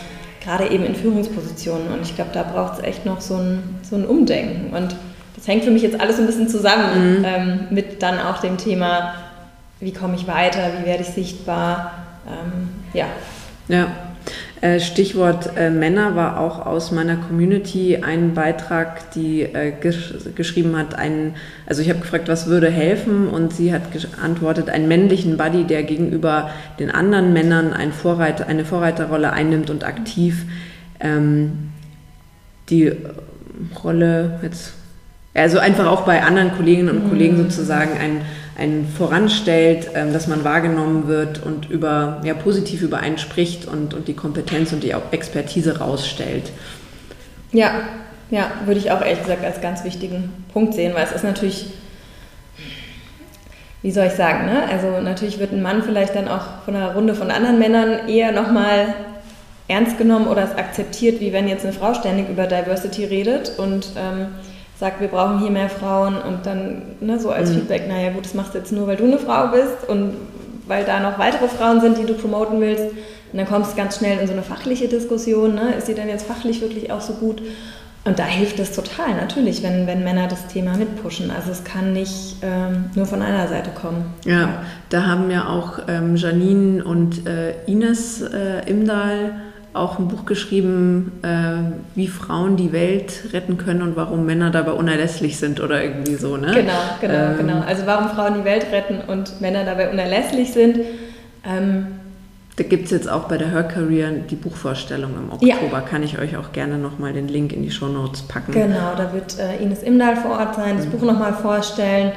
gerade 0.44 0.68
eben 0.70 0.86
in 0.86 0.96
Führungspositionen. 0.96 1.90
Und 1.90 2.02
ich 2.02 2.16
glaube, 2.16 2.32
da 2.34 2.42
braucht 2.42 2.80
es 2.80 2.84
echt 2.84 3.06
noch 3.06 3.22
so 3.22 3.36
ein, 3.36 3.80
so 3.84 3.96
ein 3.96 4.06
Umdenken. 4.06 4.76
Und 4.76 4.96
das 5.36 5.48
hängt 5.48 5.66
für 5.66 5.72
mich 5.72 5.84
jetzt 5.84 6.02
alles 6.02 6.18
ein 6.18 6.26
bisschen 6.26 6.50
zusammen 6.50 7.20
mhm. 7.20 7.26
ähm, 7.26 7.60
mit 7.70 8.02
dann 8.02 8.20
auch 8.20 8.40
dem 8.40 8.58
Thema, 8.58 9.14
wie 9.80 9.94
komme 9.94 10.16
ich 10.16 10.28
weiter, 10.28 10.72
wie 10.80 10.88
werde 10.88 11.04
ich 11.04 11.10
sichtbar. 11.10 11.92
Ähm, 12.26 12.70
ja. 12.94 13.06
Ja, 13.68 13.88
Stichwort 14.80 15.52
äh, 15.56 15.70
Männer 15.70 16.16
war 16.16 16.40
auch 16.40 16.66
aus 16.66 16.92
meiner 16.92 17.16
Community 17.16 17.98
ein 17.98 18.34
Beitrag, 18.34 19.12
die 19.12 19.44
äh, 19.44 19.72
gesch 19.80 20.14
geschrieben 20.34 20.76
hat, 20.76 20.96
einen, 20.96 21.36
also 21.68 21.84
ich 21.84 21.90
habe 21.90 22.00
gefragt, 22.00 22.28
was 22.28 22.48
würde 22.48 22.70
helfen 22.70 23.28
und 23.28 23.54
sie 23.54 23.72
hat 23.72 23.92
geantwortet, 23.92 24.70
einen 24.70 24.88
männlichen 24.88 25.38
Buddy, 25.38 25.66
der 25.66 25.84
gegenüber 25.84 26.50
den 26.80 26.90
anderen 26.90 27.34
Männern 27.34 27.72
ein 27.72 27.92
Vorreiter, 27.92 28.48
eine 28.48 28.66
Vorreiterrolle 28.66 29.32
einnimmt 29.32 29.70
und 29.70 29.84
aktiv 29.84 30.46
ähm, 31.00 31.70
die 32.70 32.94
Rolle 33.84 34.40
jetzt, 34.42 34.74
also 35.36 35.60
einfach 35.60 35.86
auch 35.86 36.02
bei 36.02 36.24
anderen 36.24 36.52
Kolleginnen 36.54 36.90
und 36.90 37.10
Kollegen 37.10 37.38
mhm. 37.38 37.44
sozusagen 37.44 37.92
ein 38.00 38.22
einen 38.58 38.88
voranstellt, 38.88 39.92
ähm, 39.94 40.14
dass 40.14 40.28
man 40.28 40.44
wahrgenommen 40.44 41.08
wird 41.08 41.44
und 41.44 41.70
über, 41.70 42.22
ja, 42.24 42.34
positiv 42.34 42.82
über 42.82 42.98
einen 42.98 43.20
spricht 43.20 43.68
und, 43.68 43.94
und 43.94 44.08
die 44.08 44.16
Kompetenz 44.16 44.74
und 44.74 44.84
die 44.84 44.94
Expertise 45.12 45.78
rausstellt. 45.78 46.52
Ja, 47.52 47.72
ja, 48.32 48.52
würde 48.66 48.80
ich 48.80 48.92
auch 48.92 49.02
ehrlich 49.02 49.22
gesagt 49.22 49.46
als 49.46 49.62
ganz 49.62 49.84
wichtigen 49.84 50.46
Punkt 50.52 50.74
sehen, 50.74 50.96
weil 50.96 51.06
es 51.06 51.12
ist 51.12 51.24
natürlich, 51.24 51.68
wie 53.84 53.92
soll 53.92 54.08
ich 54.08 54.14
sagen, 54.14 54.48
ne? 54.48 54.64
also 54.70 55.02
natürlich 55.02 55.40
wird 55.40 55.54
ein 55.54 55.62
Mann 55.62 55.84
vielleicht 55.84 56.16
dann 56.16 56.28
auch 56.28 56.64
von 56.66 56.76
einer 56.76 56.94
Runde 56.94 57.14
von 57.14 57.30
anderen 57.30 57.60
Männern 57.60 58.10
eher 58.10 58.32
nochmal 58.32 58.96
ernst 59.68 59.98
genommen 59.98 60.28
oder 60.28 60.44
es 60.44 60.58
akzeptiert, 60.58 61.20
wie 61.20 61.32
wenn 61.32 61.48
jetzt 61.48 61.64
eine 61.64 61.74
Frau 61.74 61.94
ständig 61.94 62.28
über 62.28 62.48
Diversity 62.48 63.06
redet 63.06 63.54
und 63.58 63.90
ähm, 63.98 64.30
sagt, 64.80 65.02
wir 65.02 65.08
brauchen 65.08 65.40
hier 65.40 65.50
mehr 65.50 65.70
Frauen 65.70 66.16
und 66.16 66.46
dann 66.46 66.82
ne, 67.00 67.20
so 67.20 67.32
als 67.32 67.50
mhm. 67.50 67.56
Feedback, 67.56 67.88
naja 67.88 68.12
gut, 68.12 68.26
das 68.26 68.34
machst 68.34 68.54
du 68.54 68.60
jetzt 68.60 68.72
nur, 68.72 68.88
weil 68.88 68.96
du 68.96 69.06
eine 69.06 69.18
Frau 69.18 69.48
bist 69.48 69.88
und 69.88 70.14
weil 70.68 70.84
da 70.86 71.00
noch 71.00 71.18
weitere 71.18 71.48
Frauen 71.48 71.82
sind, 71.82 71.98
die 71.98 72.06
du 72.06 72.14
promoten 72.14 72.60
willst. 72.62 72.86
Und 73.32 73.40
dann 73.40 73.48
kommst 73.48 73.74
du 73.74 73.78
ganz 73.78 73.98
schnell 73.98 74.20
in 74.20 74.28
so 74.28 74.34
eine 74.34 74.44
fachliche 74.44 74.88
Diskussion, 74.88 75.56
ne? 75.56 75.74
ist 75.78 75.88
sie 75.88 75.94
denn 75.94 76.08
jetzt 76.08 76.26
fachlich 76.26 76.62
wirklich 76.62 76.92
auch 76.92 77.02
so 77.02 77.14
gut? 77.14 77.42
Und 78.06 78.20
da 78.20 78.24
hilft 78.24 78.58
es 78.60 78.72
total, 78.72 79.16
natürlich, 79.16 79.64
wenn, 79.64 79.86
wenn 79.86 80.02
Männer 80.06 80.30
das 80.30 80.48
Thema 80.48 80.78
mitpushen. 80.78 81.30
Also 81.30 81.52
es 81.52 81.66
kann 81.66 81.92
nicht 81.92 82.38
ähm, 82.42 82.86
nur 82.96 83.06
von 83.06 83.22
einer 83.22 83.50
Seite 83.50 83.70
kommen. 83.72 84.14
Ja, 84.24 84.64
da 84.88 85.06
haben 85.06 85.30
ja 85.30 85.50
auch 85.50 85.80
ähm, 85.90 86.16
Janine 86.16 86.86
und 86.86 87.28
äh, 87.28 87.54
Ines 87.66 88.22
äh, 88.22 88.62
Imdahl 88.66 89.34
auch 89.74 90.00
ein 90.00 90.08
Buch 90.08 90.26
geschrieben, 90.26 91.20
äh, 91.22 91.96
wie 91.96 92.08
Frauen 92.08 92.58
die 92.58 92.72
Welt 92.72 93.26
retten 93.34 93.58
können 93.58 93.82
und 93.82 93.96
warum 93.96 94.26
Männer 94.26 94.50
dabei 94.50 94.72
unerlässlich 94.72 95.38
sind 95.38 95.60
oder 95.60 95.84
irgendwie 95.84 96.16
so, 96.16 96.38
ne? 96.38 96.52
Genau, 96.54 96.74
genau, 97.00 97.14
ähm, 97.14 97.38
genau. 97.38 97.62
Also 97.62 97.86
warum 97.86 98.10
Frauen 98.10 98.36
die 98.36 98.46
Welt 98.46 98.68
retten 98.72 99.02
und 99.08 99.40
Männer 99.42 99.66
dabei 99.66 99.90
unerlässlich 99.90 100.52
sind. 100.52 100.80
Ähm, 101.46 101.88
da 102.58 102.64
gibt 102.64 102.86
es 102.86 102.92
jetzt 102.92 103.08
auch 103.08 103.26
bei 103.26 103.38
der 103.38 103.52
Her 103.52 103.64
Career 103.64 104.10
die 104.10 104.36
Buchvorstellung 104.36 105.12
im 105.16 105.32
Oktober. 105.32 105.78
Ja. 105.78 105.82
Kann 105.82 106.02
ich 106.02 106.18
euch 106.18 106.38
auch 106.38 106.52
gerne 106.54 106.80
nochmal 106.80 107.14
den 107.14 107.28
Link 107.28 107.54
in 107.54 107.62
die 107.62 107.70
Show 107.70 107.88
Notes 107.88 108.24
packen. 108.24 108.52
Genau, 108.52 108.96
da 108.98 109.14
wird 109.14 109.38
äh, 109.38 109.62
Ines 109.62 109.84
Imdahl 109.84 110.16
vor 110.16 110.32
Ort 110.32 110.56
sein, 110.56 110.76
das 110.76 110.88
mhm. 110.88 110.92
Buch 110.92 111.04
nochmal 111.04 111.34
vorstellen. 111.34 112.14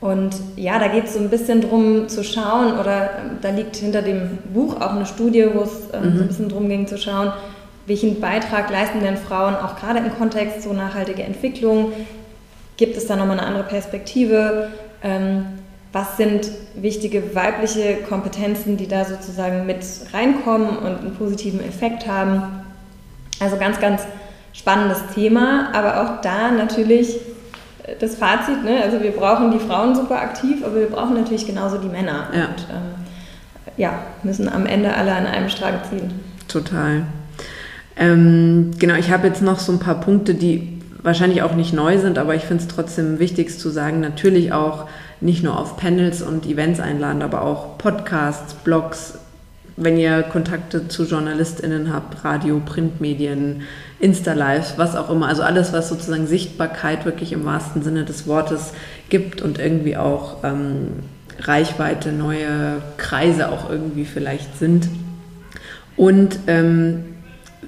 Und 0.00 0.36
ja, 0.54 0.78
da 0.78 0.88
geht 0.88 1.06
es 1.06 1.14
so 1.14 1.18
ein 1.18 1.28
bisschen 1.28 1.60
drum 1.60 2.08
zu 2.08 2.22
schauen, 2.22 2.78
oder 2.78 3.04
äh, 3.04 3.08
da 3.42 3.50
liegt 3.50 3.76
hinter 3.76 4.02
dem 4.02 4.38
Buch 4.54 4.76
auch 4.76 4.92
eine 4.92 5.06
Studie, 5.06 5.46
wo 5.52 5.62
es 5.62 5.90
äh, 5.90 6.00
mhm. 6.00 6.16
so 6.16 6.22
ein 6.22 6.28
bisschen 6.28 6.48
drum 6.48 6.68
ging 6.68 6.86
zu 6.86 6.98
schauen, 6.98 7.32
welchen 7.86 8.20
Beitrag 8.20 8.70
leisten 8.70 9.00
denn 9.00 9.16
Frauen 9.16 9.56
auch 9.56 9.76
gerade 9.76 9.98
im 9.98 10.14
Kontext 10.16 10.62
so 10.62 10.72
nachhaltige 10.72 11.22
Entwicklung? 11.22 11.92
Gibt 12.76 12.96
es 12.96 13.06
da 13.06 13.16
nochmal 13.16 13.38
eine 13.38 13.46
andere 13.46 13.64
Perspektive? 13.64 14.68
Ähm, 15.02 15.46
was 15.92 16.18
sind 16.18 16.50
wichtige 16.74 17.34
weibliche 17.34 17.96
Kompetenzen, 18.08 18.76
die 18.76 18.86
da 18.86 19.06
sozusagen 19.06 19.64
mit 19.64 19.78
reinkommen 20.12 20.76
und 20.76 20.98
einen 20.98 21.14
positiven 21.14 21.60
Effekt 21.60 22.06
haben? 22.06 22.62
Also 23.40 23.56
ganz, 23.56 23.80
ganz 23.80 24.02
spannendes 24.52 24.98
Thema, 25.14 25.70
aber 25.72 26.02
auch 26.02 26.20
da 26.20 26.50
natürlich 26.50 27.16
das 27.98 28.16
Fazit, 28.16 28.64
ne? 28.64 28.82
also 28.82 29.02
wir 29.02 29.12
brauchen 29.12 29.50
die 29.50 29.58
Frauen 29.58 29.94
super 29.94 30.20
aktiv, 30.20 30.64
aber 30.64 30.76
wir 30.76 30.88
brauchen 30.88 31.14
natürlich 31.14 31.46
genauso 31.46 31.78
die 31.78 31.88
Männer. 31.88 32.28
Ja. 32.32 32.46
Und 32.46 32.66
ähm, 32.70 33.04
ja, 33.76 34.02
müssen 34.22 34.48
am 34.48 34.66
Ende 34.66 34.94
alle 34.94 35.14
an 35.14 35.26
einem 35.26 35.48
Strang 35.48 35.74
ziehen. 35.88 36.10
Total. 36.48 37.02
Ähm, 37.96 38.72
genau, 38.78 38.94
ich 38.94 39.10
habe 39.10 39.26
jetzt 39.26 39.42
noch 39.42 39.58
so 39.58 39.72
ein 39.72 39.78
paar 39.78 40.00
Punkte, 40.00 40.34
die 40.34 40.80
wahrscheinlich 41.02 41.42
auch 41.42 41.54
nicht 41.54 41.72
neu 41.72 41.98
sind, 41.98 42.18
aber 42.18 42.34
ich 42.34 42.42
finde 42.42 42.62
es 42.64 42.68
trotzdem 42.68 43.18
wichtig 43.18 43.56
zu 43.58 43.70
sagen, 43.70 44.00
natürlich 44.00 44.52
auch 44.52 44.86
nicht 45.20 45.42
nur 45.42 45.58
auf 45.58 45.76
Panels 45.76 46.22
und 46.22 46.46
Events 46.46 46.80
einladen, 46.80 47.22
aber 47.22 47.42
auch 47.42 47.78
Podcasts, 47.78 48.54
Blogs, 48.54 49.18
wenn 49.76 49.96
ihr 49.96 50.22
Kontakte 50.22 50.88
zu 50.88 51.04
JournalistInnen 51.04 51.92
habt, 51.92 52.24
Radio, 52.24 52.60
Printmedien, 52.64 53.62
Insta-Lives, 54.00 54.74
was 54.76 54.94
auch 54.94 55.10
immer. 55.10 55.26
Also 55.26 55.42
alles, 55.42 55.72
was 55.72 55.88
sozusagen 55.88 56.26
Sichtbarkeit 56.26 57.04
wirklich 57.04 57.32
im 57.32 57.44
wahrsten 57.44 57.82
Sinne 57.82 58.04
des 58.04 58.26
Wortes 58.26 58.72
gibt 59.08 59.42
und 59.42 59.58
irgendwie 59.58 59.96
auch 59.96 60.44
ähm, 60.44 60.88
Reichweite, 61.40 62.12
neue 62.12 62.82
Kreise 62.96 63.50
auch 63.50 63.70
irgendwie 63.70 64.04
vielleicht 64.04 64.58
sind. 64.58 64.88
Und 65.96 66.38
ähm, 66.46 67.04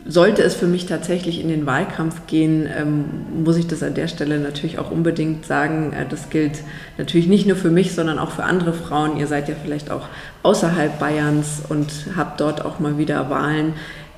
sollte 0.06 0.42
es 0.42 0.54
für 0.54 0.66
mich 0.66 0.86
tatsächlich 0.86 1.40
in 1.40 1.48
den 1.48 1.66
Wahlkampf 1.66 2.26
gehen, 2.26 2.68
ähm, 2.76 3.04
muss 3.44 3.56
ich 3.56 3.66
das 3.66 3.82
an 3.82 3.94
der 3.94 4.08
Stelle 4.08 4.38
natürlich 4.38 4.78
auch 4.78 4.90
unbedingt 4.90 5.44
sagen. 5.46 5.92
Äh, 5.92 6.06
das 6.08 6.30
gilt 6.30 6.62
natürlich 6.96 7.26
nicht 7.26 7.46
nur 7.46 7.56
für 7.56 7.70
mich, 7.70 7.92
sondern 7.92 8.18
auch 8.18 8.30
für 8.30 8.44
andere 8.44 8.72
Frauen. 8.72 9.16
Ihr 9.16 9.26
seid 9.26 9.48
ja 9.48 9.54
vielleicht 9.62 9.90
auch 9.90 10.06
außerhalb 10.42 10.98
Bayerns 10.98 11.62
und 11.68 11.90
habt 12.16 12.40
dort 12.40 12.64
auch 12.64 12.78
mal 12.78 12.98
wieder 12.98 13.30
Wahlen. 13.30 13.74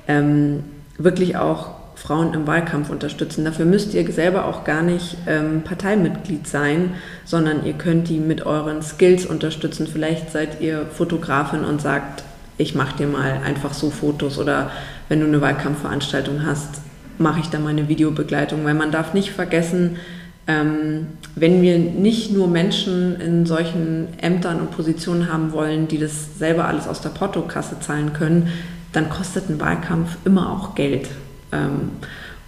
Ähm, 0.07 0.63
wirklich 0.97 1.37
auch 1.37 1.82
Frauen 2.03 2.33
im 2.33 2.45
Wahlkampf 2.45 2.89
unterstützen. 2.89 3.45
Dafür 3.45 3.63
müsst 3.63 3.93
ihr 3.93 4.11
selber 4.11 4.45
auch 4.45 4.65
gar 4.65 4.81
nicht 4.81 5.15
ähm, 5.25 5.61
Parteimitglied 5.61 6.45
sein, 6.45 6.95
sondern 7.23 7.65
ihr 7.65 7.73
könnt 7.73 8.09
die 8.09 8.19
mit 8.19 8.45
euren 8.45 8.81
Skills 8.81 9.25
unterstützen. 9.25 9.87
Vielleicht 9.87 10.29
seid 10.29 10.59
ihr 10.59 10.85
Fotografin 10.85 11.63
und 11.63 11.81
sagt, 11.81 12.25
ich 12.57 12.75
mache 12.75 12.97
dir 12.97 13.07
mal 13.07 13.39
einfach 13.45 13.73
so 13.73 13.89
Fotos 13.89 14.37
oder 14.37 14.69
wenn 15.07 15.21
du 15.21 15.27
eine 15.27 15.39
Wahlkampfveranstaltung 15.39 16.45
hast, 16.45 16.81
mache 17.19 17.39
ich 17.39 17.47
dann 17.47 17.63
meine 17.63 17.87
Videobegleitung, 17.87 18.65
weil 18.65 18.73
man 18.73 18.91
darf 18.91 19.13
nicht 19.13 19.31
vergessen, 19.31 19.97
ähm, 20.45 21.07
wenn 21.35 21.61
wir 21.61 21.79
nicht 21.79 22.33
nur 22.33 22.49
Menschen 22.49 23.19
in 23.21 23.45
solchen 23.45 24.09
Ämtern 24.17 24.59
und 24.59 24.71
Positionen 24.71 25.31
haben 25.31 25.53
wollen, 25.53 25.87
die 25.87 25.99
das 25.99 26.37
selber 26.37 26.65
alles 26.65 26.85
aus 26.85 26.99
der 26.99 27.11
Portokasse 27.11 27.79
zahlen 27.79 28.11
können, 28.11 28.49
dann 28.91 29.09
kostet 29.09 29.49
ein 29.49 29.61
Wahlkampf 29.61 30.17
immer 30.25 30.51
auch 30.51 30.75
Geld. 30.75 31.07
Ähm, 31.53 31.91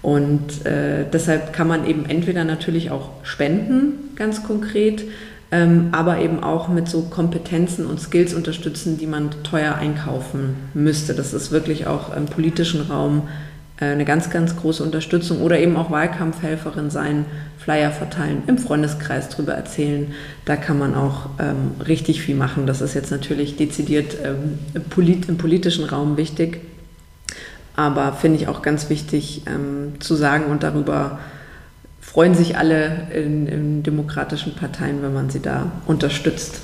und 0.01 0.65
äh, 0.67 1.05
deshalb 1.11 1.51
kann 1.51 1.67
man 1.67 1.87
eben 1.87 2.05
entweder 2.05 2.43
natürlich 2.43 2.91
auch 2.91 3.09
spenden, 3.23 4.15
ganz 4.15 4.43
konkret, 4.43 5.03
ähm, 5.51 5.89
aber 5.93 6.19
eben 6.19 6.43
auch 6.43 6.67
mit 6.67 6.87
so 6.87 7.01
Kompetenzen 7.03 7.87
und 7.87 7.99
Skills 7.99 8.35
unterstützen, 8.35 8.97
die 8.99 9.07
man 9.07 9.31
teuer 9.43 9.75
einkaufen 9.75 10.55
müsste. 10.75 11.15
Das 11.15 11.33
ist 11.33 11.51
wirklich 11.51 11.87
auch 11.87 12.15
im 12.15 12.25
politischen 12.25 12.81
Raum 12.81 13.23
äh, 13.79 13.85
eine 13.85 14.05
ganz, 14.05 14.29
ganz 14.29 14.55
große 14.55 14.83
Unterstützung 14.83 15.41
oder 15.41 15.59
eben 15.59 15.75
auch 15.75 15.89
Wahlkampfhelferin 15.89 16.89
sein, 16.89 17.25
Flyer 17.57 17.89
verteilen, 17.89 18.43
im 18.47 18.59
Freundeskreis 18.59 19.29
drüber 19.29 19.53
erzählen. 19.53 20.13
Da 20.45 20.55
kann 20.55 20.77
man 20.77 20.93
auch 20.93 21.29
ähm, 21.39 21.81
richtig 21.85 22.21
viel 22.21 22.35
machen. 22.35 22.67
Das 22.67 22.81
ist 22.81 22.93
jetzt 22.93 23.09
natürlich 23.09 23.57
dezidiert 23.57 24.17
ähm, 24.23 24.59
polit 24.91 25.27
im 25.29 25.37
politischen 25.37 25.85
Raum 25.85 26.15
wichtig, 26.15 26.61
aber 27.75 28.13
finde 28.13 28.39
ich 28.39 28.47
auch 28.47 28.61
ganz 28.61 28.89
wichtig 28.89 29.43
ähm, 29.47 29.99
zu 29.99 30.15
sagen 30.15 30.45
und 30.45 30.63
darüber 30.63 31.19
freuen 32.01 32.33
sich 32.33 32.57
alle 32.57 33.07
in, 33.13 33.47
in 33.47 33.83
demokratischen 33.83 34.55
Parteien, 34.55 35.01
wenn 35.01 35.13
man 35.13 35.29
sie 35.29 35.41
da 35.41 35.71
unterstützt. 35.85 36.61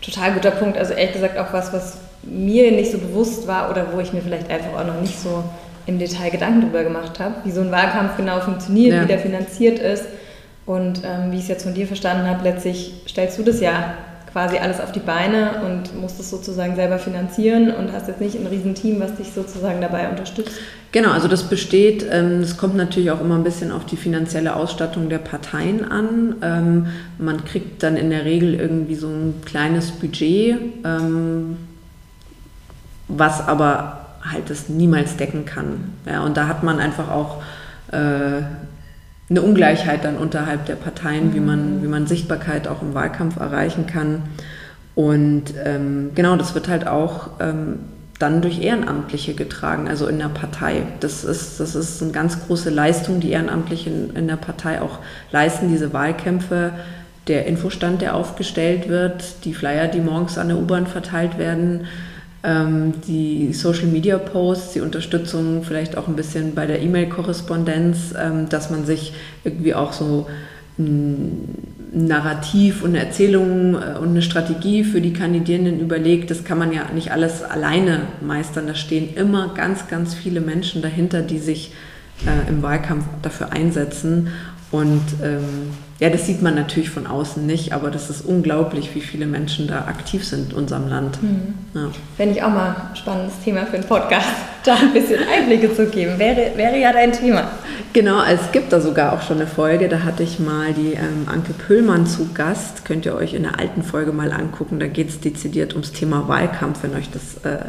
Total 0.00 0.32
guter 0.32 0.50
Punkt. 0.50 0.78
Also 0.78 0.94
ehrlich 0.94 1.12
gesagt 1.12 1.36
auch 1.36 1.52
was, 1.52 1.72
was 1.72 1.98
mir 2.22 2.72
nicht 2.72 2.92
so 2.92 2.98
bewusst 2.98 3.46
war 3.46 3.70
oder 3.70 3.92
wo 3.92 4.00
ich 4.00 4.12
mir 4.12 4.22
vielleicht 4.22 4.50
einfach 4.50 4.80
auch 4.80 4.86
noch 4.86 5.00
nicht 5.00 5.18
so 5.18 5.44
im 5.86 5.98
Detail 5.98 6.30
Gedanken 6.30 6.62
darüber 6.62 6.84
gemacht 6.84 7.18
habe, 7.18 7.36
wie 7.44 7.50
so 7.50 7.60
ein 7.60 7.70
Wahlkampf 7.70 8.16
genau 8.16 8.40
funktioniert, 8.40 8.94
ja. 8.94 9.02
wie 9.02 9.06
der 9.06 9.18
finanziert 9.18 9.78
ist. 9.78 10.04
Und 10.66 11.02
ähm, 11.04 11.32
wie 11.32 11.36
ich 11.36 11.42
es 11.42 11.48
jetzt 11.48 11.62
von 11.64 11.74
dir 11.74 11.86
verstanden 11.86 12.28
habe, 12.28 12.44
letztlich 12.44 12.92
stellst 13.08 13.38
du 13.38 13.42
das 13.42 13.60
ja 13.60 13.94
quasi 14.32 14.58
alles 14.58 14.80
auf 14.80 14.92
die 14.92 15.00
Beine 15.00 15.62
und 15.64 15.98
musst 16.00 16.20
es 16.20 16.30
sozusagen 16.30 16.76
selber 16.76 16.98
finanzieren 16.98 17.70
und 17.70 17.92
hast 17.92 18.08
jetzt 18.08 18.20
nicht 18.20 18.38
ein 18.38 18.46
Riesenteam, 18.46 19.00
was 19.00 19.14
dich 19.16 19.32
sozusagen 19.32 19.80
dabei 19.80 20.08
unterstützt. 20.08 20.52
Genau, 20.92 21.10
also 21.10 21.28
das 21.28 21.44
besteht, 21.44 22.02
es 22.02 22.50
ähm, 22.50 22.56
kommt 22.56 22.76
natürlich 22.76 23.10
auch 23.10 23.20
immer 23.20 23.36
ein 23.36 23.44
bisschen 23.44 23.72
auf 23.72 23.84
die 23.84 23.96
finanzielle 23.96 24.56
Ausstattung 24.56 25.08
der 25.08 25.18
Parteien 25.18 25.90
an. 25.90 26.36
Ähm, 26.42 26.86
man 27.18 27.44
kriegt 27.44 27.82
dann 27.82 27.96
in 27.96 28.10
der 28.10 28.24
Regel 28.24 28.54
irgendwie 28.54 28.94
so 28.94 29.08
ein 29.08 29.42
kleines 29.44 29.90
Budget, 29.90 30.56
ähm, 30.84 31.56
was 33.08 33.46
aber 33.46 34.06
halt 34.22 34.50
das 34.50 34.68
niemals 34.68 35.16
decken 35.16 35.44
kann. 35.44 35.92
Und 36.24 36.36
da 36.36 36.48
hat 36.48 36.62
man 36.62 36.80
einfach 36.80 37.10
auch 37.10 37.42
äh, 37.92 38.42
eine 39.30 39.42
Ungleichheit 39.42 40.04
dann 40.04 40.16
unterhalb 40.16 40.66
der 40.66 40.76
Parteien, 40.76 41.34
wie 41.34 41.40
man, 41.40 41.78
mhm. 41.78 41.82
wie 41.82 41.88
man 41.88 42.06
Sichtbarkeit 42.06 42.66
auch 42.66 42.82
im 42.82 42.94
Wahlkampf 42.94 43.36
erreichen 43.36 43.86
kann. 43.86 44.22
Und 44.94 45.54
ähm, 45.64 46.10
genau, 46.14 46.36
das 46.36 46.54
wird 46.54 46.68
halt 46.68 46.86
auch 46.86 47.30
ähm, 47.40 47.80
dann 48.18 48.42
durch 48.42 48.60
Ehrenamtliche 48.60 49.34
getragen, 49.34 49.88
also 49.88 50.08
in 50.08 50.18
der 50.18 50.28
Partei. 50.28 50.82
Das 51.00 51.24
ist, 51.24 51.60
das 51.60 51.74
ist 51.76 52.02
eine 52.02 52.10
ganz 52.10 52.46
große 52.46 52.70
Leistung, 52.70 53.20
die 53.20 53.30
Ehrenamtliche 53.30 53.90
in, 53.90 54.16
in 54.16 54.28
der 54.28 54.36
Partei 54.36 54.82
auch 54.82 54.98
leisten, 55.30 55.68
diese 55.68 55.92
Wahlkämpfe, 55.92 56.72
der 57.28 57.46
Infostand, 57.46 58.02
der 58.02 58.16
aufgestellt 58.16 58.88
wird, 58.88 59.44
die 59.44 59.54
Flyer, 59.54 59.86
die 59.86 60.00
morgens 60.00 60.38
an 60.38 60.48
der 60.48 60.56
U-Bahn 60.56 60.86
verteilt 60.86 61.38
werden, 61.38 61.86
die 62.44 63.52
Social 63.52 63.86
Media 63.86 64.16
Posts, 64.16 64.74
die 64.74 64.80
Unterstützung 64.80 65.64
vielleicht 65.64 65.96
auch 65.96 66.06
ein 66.06 66.14
bisschen 66.14 66.54
bei 66.54 66.66
der 66.66 66.80
E-Mail-Korrespondenz, 66.80 68.14
ähm, 68.16 68.48
dass 68.48 68.70
man 68.70 68.86
sich 68.86 69.12
irgendwie 69.42 69.74
auch 69.74 69.92
so 69.92 70.28
ein 70.78 71.48
Narrativ 71.92 72.82
und 72.82 72.90
eine 72.90 73.04
Erzählung 73.04 73.74
äh, 73.74 73.98
und 73.98 74.10
eine 74.10 74.22
Strategie 74.22 74.84
für 74.84 75.00
die 75.00 75.12
Kandidierenden 75.12 75.80
überlegt. 75.80 76.30
Das 76.30 76.44
kann 76.44 76.58
man 76.58 76.72
ja 76.72 76.86
nicht 76.94 77.10
alles 77.10 77.42
alleine 77.42 78.02
meistern. 78.20 78.66
Da 78.66 78.74
stehen 78.74 79.14
immer 79.14 79.54
ganz, 79.54 79.88
ganz 79.88 80.14
viele 80.14 80.40
Menschen 80.40 80.80
dahinter, 80.82 81.22
die 81.22 81.38
sich 81.38 81.72
äh, 82.26 82.48
im 82.48 82.62
Wahlkampf 82.62 83.04
dafür 83.22 83.52
einsetzen. 83.52 84.28
Und 84.70 85.02
ähm, 85.22 85.70
ja, 85.98 86.10
das 86.10 86.26
sieht 86.26 86.42
man 86.42 86.54
natürlich 86.54 86.90
von 86.90 87.06
außen 87.06 87.44
nicht, 87.44 87.72
aber 87.72 87.90
das 87.90 88.10
ist 88.10 88.20
unglaublich, 88.20 88.94
wie 88.94 89.00
viele 89.00 89.26
Menschen 89.26 89.66
da 89.66 89.86
aktiv 89.86 90.24
sind 90.24 90.52
in 90.52 90.58
unserem 90.58 90.88
Land. 90.88 91.22
Mhm. 91.22 91.54
Ja. 91.74 91.90
Fände 92.16 92.34
ich 92.36 92.42
auch 92.42 92.50
mal 92.50 92.76
ein 92.90 92.96
spannendes 92.96 93.40
Thema 93.42 93.64
für 93.66 93.76
einen 93.76 93.86
Podcast, 93.86 94.28
da 94.64 94.74
ein 94.74 94.92
bisschen 94.92 95.20
Einblicke 95.26 95.74
zu 95.74 95.86
geben. 95.86 96.18
Wäre, 96.18 96.52
wäre 96.56 96.78
ja 96.78 96.92
dein 96.92 97.12
Thema. 97.12 97.50
Genau, 97.94 98.22
es 98.22 98.52
gibt 98.52 98.72
da 98.72 98.80
sogar 98.80 99.14
auch 99.14 99.22
schon 99.22 99.38
eine 99.38 99.46
Folge, 99.46 99.88
da 99.88 100.04
hatte 100.04 100.22
ich 100.22 100.38
mal 100.38 100.74
die 100.74 100.92
ähm, 100.92 101.26
Anke 101.26 101.54
Püllmann 101.54 102.06
zu 102.06 102.28
Gast. 102.34 102.84
Könnt 102.84 103.06
ihr 103.06 103.14
euch 103.14 103.32
in 103.32 103.44
der 103.44 103.58
alten 103.58 103.82
Folge 103.82 104.12
mal 104.12 104.32
angucken. 104.32 104.78
Da 104.78 104.86
geht 104.86 105.08
es 105.08 105.20
dezidiert 105.20 105.72
ums 105.72 105.92
Thema 105.92 106.28
Wahlkampf, 106.28 106.82
wenn 106.82 106.94
euch 106.94 107.08
das 107.10 107.42
äh, 107.50 107.64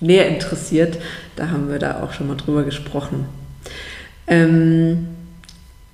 näher 0.00 0.28
interessiert. 0.28 0.98
Da 1.34 1.50
haben 1.50 1.68
wir 1.68 1.80
da 1.80 2.00
auch 2.02 2.12
schon 2.12 2.28
mal 2.28 2.36
drüber 2.36 2.62
gesprochen. 2.62 3.26
Ähm, 4.28 5.08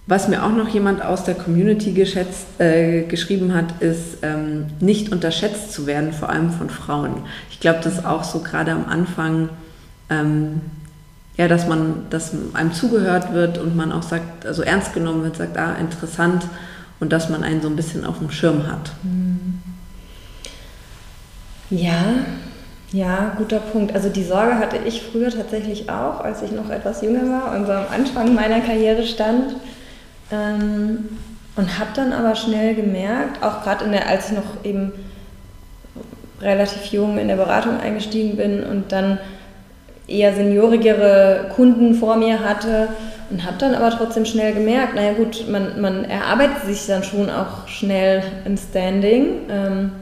was 0.07 0.29
mir 0.29 0.45
auch 0.45 0.53
noch 0.53 0.69
jemand 0.69 1.03
aus 1.03 1.25
der 1.25 1.35
Community 1.35 1.93
geschätzt, 1.93 2.61
äh, 2.61 3.03
geschrieben 3.03 3.55
hat, 3.55 3.81
ist, 3.81 4.19
ähm, 4.23 4.67
nicht 4.81 5.11
unterschätzt 5.11 5.73
zu 5.73 5.87
werden, 5.87 6.13
vor 6.13 6.29
allem 6.29 6.51
von 6.51 6.69
Frauen. 6.69 7.23
Ich 7.51 7.61
glaube, 7.61 7.81
das 7.83 7.95
ist 7.95 8.05
auch 8.05 8.23
so 8.23 8.41
gerade 8.41 8.73
am 8.73 8.87
Anfang, 8.87 9.49
ähm, 10.11 10.61
ja, 11.37 11.49
dass 11.49 11.67
man, 11.67 12.07
dass 12.11 12.33
einem 12.53 12.73
zugehört 12.73 13.33
wird 13.33 13.59
und 13.59 13.77
man 13.77 13.93
auch 13.93 14.03
sagt, 14.03 14.45
also 14.47 14.63
ernst 14.63 14.93
genommen 14.93 15.23
wird, 15.23 15.37
sagt, 15.37 15.57
ah, 15.57 15.75
interessant 15.81 16.47
und 17.01 17.13
dass 17.13 17.31
man 17.31 17.43
einen 17.43 17.63
so 17.63 17.69
ein 17.69 17.77
bisschen 17.77 18.05
auf 18.05 18.19
dem 18.19 18.31
Schirm 18.31 18.67
hat. 18.67 18.93
Hm. 19.03 19.61
Ja, 21.71 22.05
ja, 22.93 23.33
guter 23.39 23.59
Punkt. 23.59 23.95
Also 23.95 24.11
die 24.11 24.23
Sorge 24.23 24.59
hatte 24.59 24.77
ich 24.87 25.03
früher 25.03 25.31
tatsächlich 25.31 25.91
auch, 25.91 26.21
als 26.21 26.43
ich 26.43 26.53
noch 26.53 26.71
etwas 26.71 27.01
jünger 27.01 27.29
war 27.29 27.57
und 27.57 27.67
so 27.67 27.73
am 27.73 27.87
Anfang 27.93 28.35
meiner 28.35 28.61
Karriere 28.61 29.05
stand 29.05 29.57
ähm, 30.31 31.09
und 31.57 31.79
habe 31.79 31.91
dann 31.95 32.13
aber 32.13 32.35
schnell 32.35 32.75
gemerkt, 32.75 33.43
auch 33.43 33.63
gerade 33.63 33.85
als 34.07 34.31
ich 34.31 34.37
noch 34.37 34.65
eben 34.65 34.93
relativ 36.41 36.87
jung 36.87 37.19
in 37.19 37.29
der 37.29 37.37
Beratung 37.37 37.81
eingestiegen 37.81 38.37
bin 38.37 38.65
und 38.65 38.93
dann 38.93 39.19
eher 40.07 40.35
seniorigere 40.35 41.51
Kunden 41.55 41.95
vor 41.95 42.17
mir 42.17 42.41
hatte 42.41 42.89
und 43.31 43.45
habe 43.45 43.57
dann 43.59 43.75
aber 43.75 43.91
trotzdem 43.91 44.27
schnell 44.27 44.53
gemerkt, 44.53 44.95
naja 44.95 45.15
gut, 45.15 45.49
man, 45.49 45.81
man 45.81 46.05
erarbeitet 46.05 46.65
sich 46.67 46.87
dann 46.87 47.03
schon 47.03 47.31
auch 47.31 47.67
schnell 47.69 48.23
ein 48.45 48.59
Standing. 48.59 49.27
Ähm, 49.49 49.93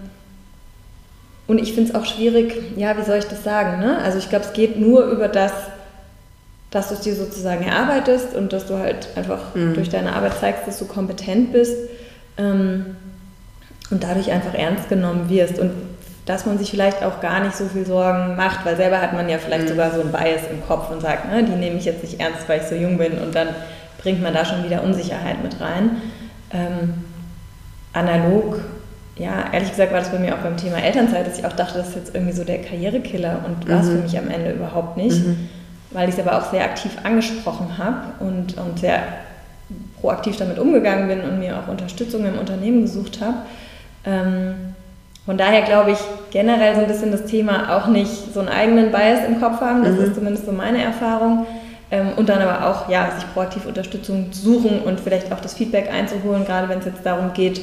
und 1.46 1.60
ich 1.60 1.72
finde 1.72 1.90
es 1.90 1.94
auch 1.94 2.04
schwierig, 2.04 2.54
ja, 2.76 2.96
wie 2.98 3.02
soll 3.02 3.18
ich 3.18 3.26
das 3.26 3.44
sagen? 3.44 3.80
Ne? 3.80 3.98
Also 3.98 4.18
ich 4.18 4.28
glaube, 4.28 4.44
es 4.44 4.52
geht 4.52 4.80
nur 4.80 5.04
über 5.04 5.28
das, 5.28 5.52
dass 6.72 6.88
du 6.88 6.94
es 6.94 7.00
dir 7.00 7.14
sozusagen 7.14 7.64
erarbeitest 7.64 8.34
und 8.34 8.52
dass 8.52 8.66
du 8.66 8.78
halt 8.78 9.08
einfach 9.14 9.54
mhm. 9.54 9.74
durch 9.74 9.90
deine 9.90 10.14
Arbeit 10.16 10.38
zeigst, 10.40 10.66
dass 10.66 10.78
du 10.78 10.86
kompetent 10.86 11.52
bist 11.52 11.76
ähm, 12.38 12.96
und 13.90 14.02
dadurch 14.02 14.32
einfach 14.32 14.54
ernst 14.54 14.88
genommen 14.88 15.28
wirst 15.28 15.58
und 15.58 15.70
dass 16.24 16.46
man 16.46 16.56
sich 16.56 16.70
vielleicht 16.70 17.02
auch 17.02 17.20
gar 17.20 17.40
nicht 17.40 17.56
so 17.56 17.66
viel 17.66 17.84
Sorgen 17.84 18.36
macht, 18.36 18.64
weil 18.64 18.76
selber 18.76 19.02
hat 19.02 19.12
man 19.12 19.28
ja 19.28 19.38
vielleicht 19.38 19.64
mhm. 19.64 19.68
sogar 19.68 19.90
so 19.90 20.00
ein 20.00 20.12
Bias 20.12 20.42
im 20.50 20.66
Kopf 20.66 20.90
und 20.90 21.02
sagt, 21.02 21.30
ne, 21.30 21.44
die 21.44 21.52
nehme 21.52 21.76
ich 21.76 21.84
jetzt 21.84 22.02
nicht 22.02 22.18
ernst, 22.18 22.48
weil 22.48 22.60
ich 22.60 22.66
so 22.66 22.74
jung 22.74 22.96
bin 22.96 23.18
und 23.18 23.34
dann 23.34 23.48
bringt 23.98 24.22
man 24.22 24.32
da 24.32 24.44
schon 24.44 24.64
wieder 24.64 24.82
Unsicherheit 24.82 25.42
mit 25.42 25.60
rein. 25.60 26.00
Ähm, 26.52 26.94
analog, 27.92 28.60
ja, 29.16 29.44
ehrlich 29.52 29.70
gesagt 29.70 29.92
war 29.92 30.00
das 30.00 30.10
bei 30.10 30.18
mir 30.18 30.34
auch 30.34 30.38
beim 30.38 30.56
Thema 30.56 30.78
Elternzeit, 30.78 31.26
dass 31.26 31.38
ich 31.38 31.44
auch 31.44 31.52
dachte, 31.52 31.76
das 31.76 31.88
ist 31.88 31.96
jetzt 31.96 32.14
irgendwie 32.14 32.32
so 32.32 32.44
der 32.44 32.62
Karrierekiller 32.62 33.44
und 33.44 33.68
war 33.68 33.80
es 33.80 33.88
mhm. 33.88 33.96
für 33.96 34.02
mich 34.04 34.18
am 34.18 34.30
Ende 34.30 34.52
überhaupt 34.52 34.96
nicht. 34.96 35.18
Mhm 35.18 35.50
weil 35.92 36.08
ich 36.08 36.16
es 36.16 36.26
aber 36.26 36.38
auch 36.38 36.50
sehr 36.50 36.64
aktiv 36.64 36.92
angesprochen 37.02 37.78
habe 37.78 38.24
und, 38.24 38.56
und 38.56 38.78
sehr 38.78 39.02
proaktiv 40.00 40.36
damit 40.36 40.58
umgegangen 40.58 41.08
bin 41.08 41.20
und 41.20 41.38
mir 41.38 41.58
auch 41.58 41.68
Unterstützung 41.68 42.24
im 42.26 42.38
Unternehmen 42.38 42.82
gesucht 42.82 43.20
habe. 43.20 43.38
Ähm, 44.04 44.74
von 45.24 45.38
daher 45.38 45.62
glaube 45.62 45.92
ich 45.92 45.98
generell 46.32 46.74
so 46.74 46.80
ein 46.80 46.88
bisschen 46.88 47.12
das 47.12 47.26
Thema 47.26 47.76
auch 47.76 47.86
nicht 47.86 48.34
so 48.34 48.40
einen 48.40 48.48
eigenen 48.48 48.90
Bias 48.90 49.20
im 49.26 49.40
Kopf 49.40 49.60
haben, 49.60 49.84
das 49.84 49.94
mhm. 49.94 50.04
ist 50.04 50.14
zumindest 50.16 50.46
so 50.46 50.52
meine 50.52 50.82
Erfahrung. 50.82 51.46
Ähm, 51.92 52.08
und 52.16 52.28
dann 52.28 52.40
aber 52.40 52.66
auch, 52.66 52.88
ja, 52.88 53.10
sich 53.14 53.32
proaktiv 53.32 53.66
Unterstützung 53.66 54.32
suchen 54.32 54.80
und 54.80 54.98
vielleicht 54.98 55.30
auch 55.30 55.40
das 55.40 55.54
Feedback 55.54 55.92
einzuholen, 55.92 56.44
gerade 56.44 56.68
wenn 56.68 56.78
es 56.78 56.86
jetzt 56.86 57.04
darum 57.04 57.34
geht, 57.34 57.60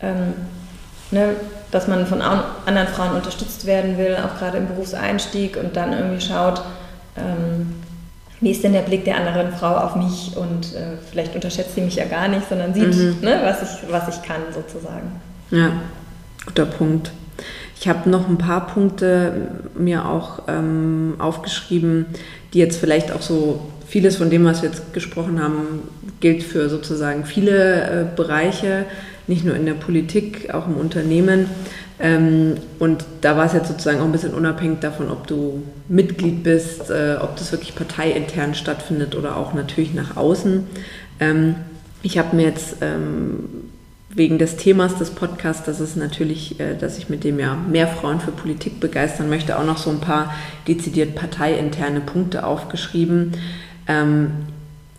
ähm, 0.00 0.34
ne, 1.10 1.30
dass 1.72 1.88
man 1.88 2.06
von 2.06 2.22
anderen 2.22 2.88
Frauen 2.88 3.16
unterstützt 3.16 3.66
werden 3.66 3.98
will, 3.98 4.16
auch 4.16 4.38
gerade 4.38 4.58
im 4.58 4.68
Berufseinstieg 4.68 5.56
und 5.56 5.76
dann 5.76 5.92
irgendwie 5.92 6.20
schaut, 6.20 6.62
ähm, 7.16 7.74
wie 8.40 8.50
ist 8.50 8.62
denn 8.62 8.72
der 8.72 8.82
Blick 8.82 9.04
der 9.04 9.16
anderen 9.16 9.52
Frau 9.52 9.74
auf 9.76 9.96
mich 9.96 10.32
und 10.36 10.74
äh, 10.74 10.98
vielleicht 11.10 11.34
unterschätzt 11.34 11.74
sie 11.74 11.80
mich 11.80 11.96
ja 11.96 12.04
gar 12.04 12.28
nicht, 12.28 12.48
sondern 12.48 12.74
sieht, 12.74 12.94
mhm. 12.94 13.16
ne, 13.22 13.40
was, 13.42 13.62
ich, 13.62 13.90
was 13.90 14.14
ich 14.14 14.22
kann 14.22 14.42
sozusagen. 14.52 15.12
Ja, 15.50 15.72
guter 16.44 16.66
Punkt. 16.66 17.10
Ich 17.80 17.88
habe 17.88 18.08
noch 18.08 18.28
ein 18.28 18.38
paar 18.38 18.66
Punkte 18.66 19.48
mir 19.74 20.06
auch 20.06 20.42
ähm, 20.48 21.14
aufgeschrieben, 21.18 22.06
die 22.52 22.58
jetzt 22.58 22.78
vielleicht 22.78 23.12
auch 23.12 23.22
so 23.22 23.60
vieles 23.86 24.16
von 24.16 24.30
dem, 24.30 24.44
was 24.44 24.62
wir 24.62 24.68
jetzt 24.68 24.92
gesprochen 24.92 25.42
haben, 25.42 25.88
gilt 26.20 26.42
für 26.42 26.68
sozusagen 26.68 27.24
viele 27.24 27.82
äh, 27.82 28.04
Bereiche, 28.16 28.86
nicht 29.26 29.44
nur 29.44 29.54
in 29.54 29.66
der 29.66 29.74
Politik, 29.74 30.52
auch 30.52 30.66
im 30.66 30.76
Unternehmen. 30.76 31.48
Ähm, 32.00 32.56
und 32.78 33.04
da 33.20 33.36
war 33.36 33.46
es 33.46 33.52
jetzt 33.52 33.68
sozusagen 33.68 34.00
auch 34.00 34.04
ein 34.04 34.12
bisschen 34.12 34.34
unabhängig 34.34 34.80
davon, 34.80 35.10
ob 35.10 35.26
du 35.26 35.62
Mitglied 35.88 36.42
bist, 36.42 36.90
äh, 36.90 37.16
ob 37.20 37.36
das 37.36 37.52
wirklich 37.52 37.74
parteiintern 37.74 38.54
stattfindet 38.54 39.14
oder 39.14 39.36
auch 39.36 39.54
natürlich 39.54 39.94
nach 39.94 40.16
außen. 40.16 40.66
Ähm, 41.20 41.56
ich 42.02 42.18
habe 42.18 42.34
mir 42.34 42.42
jetzt 42.42 42.76
ähm, 42.80 43.70
wegen 44.10 44.38
des 44.38 44.56
Themas 44.56 44.96
des 44.96 45.10
Podcasts, 45.10 45.64
das 45.64 45.80
ist 45.80 45.96
natürlich, 45.96 46.58
äh, 46.60 46.76
dass 46.76 46.98
ich 46.98 47.08
mit 47.08 47.24
dem 47.24 47.38
ja 47.38 47.54
mehr 47.54 47.86
Frauen 47.86 48.20
für 48.20 48.32
Politik 48.32 48.80
begeistern 48.80 49.28
möchte, 49.28 49.58
auch 49.58 49.64
noch 49.64 49.78
so 49.78 49.90
ein 49.90 50.00
paar 50.00 50.34
dezidiert 50.66 51.14
parteiinterne 51.14 52.00
Punkte 52.00 52.44
aufgeschrieben. 52.44 53.32
Ähm, 53.86 54.30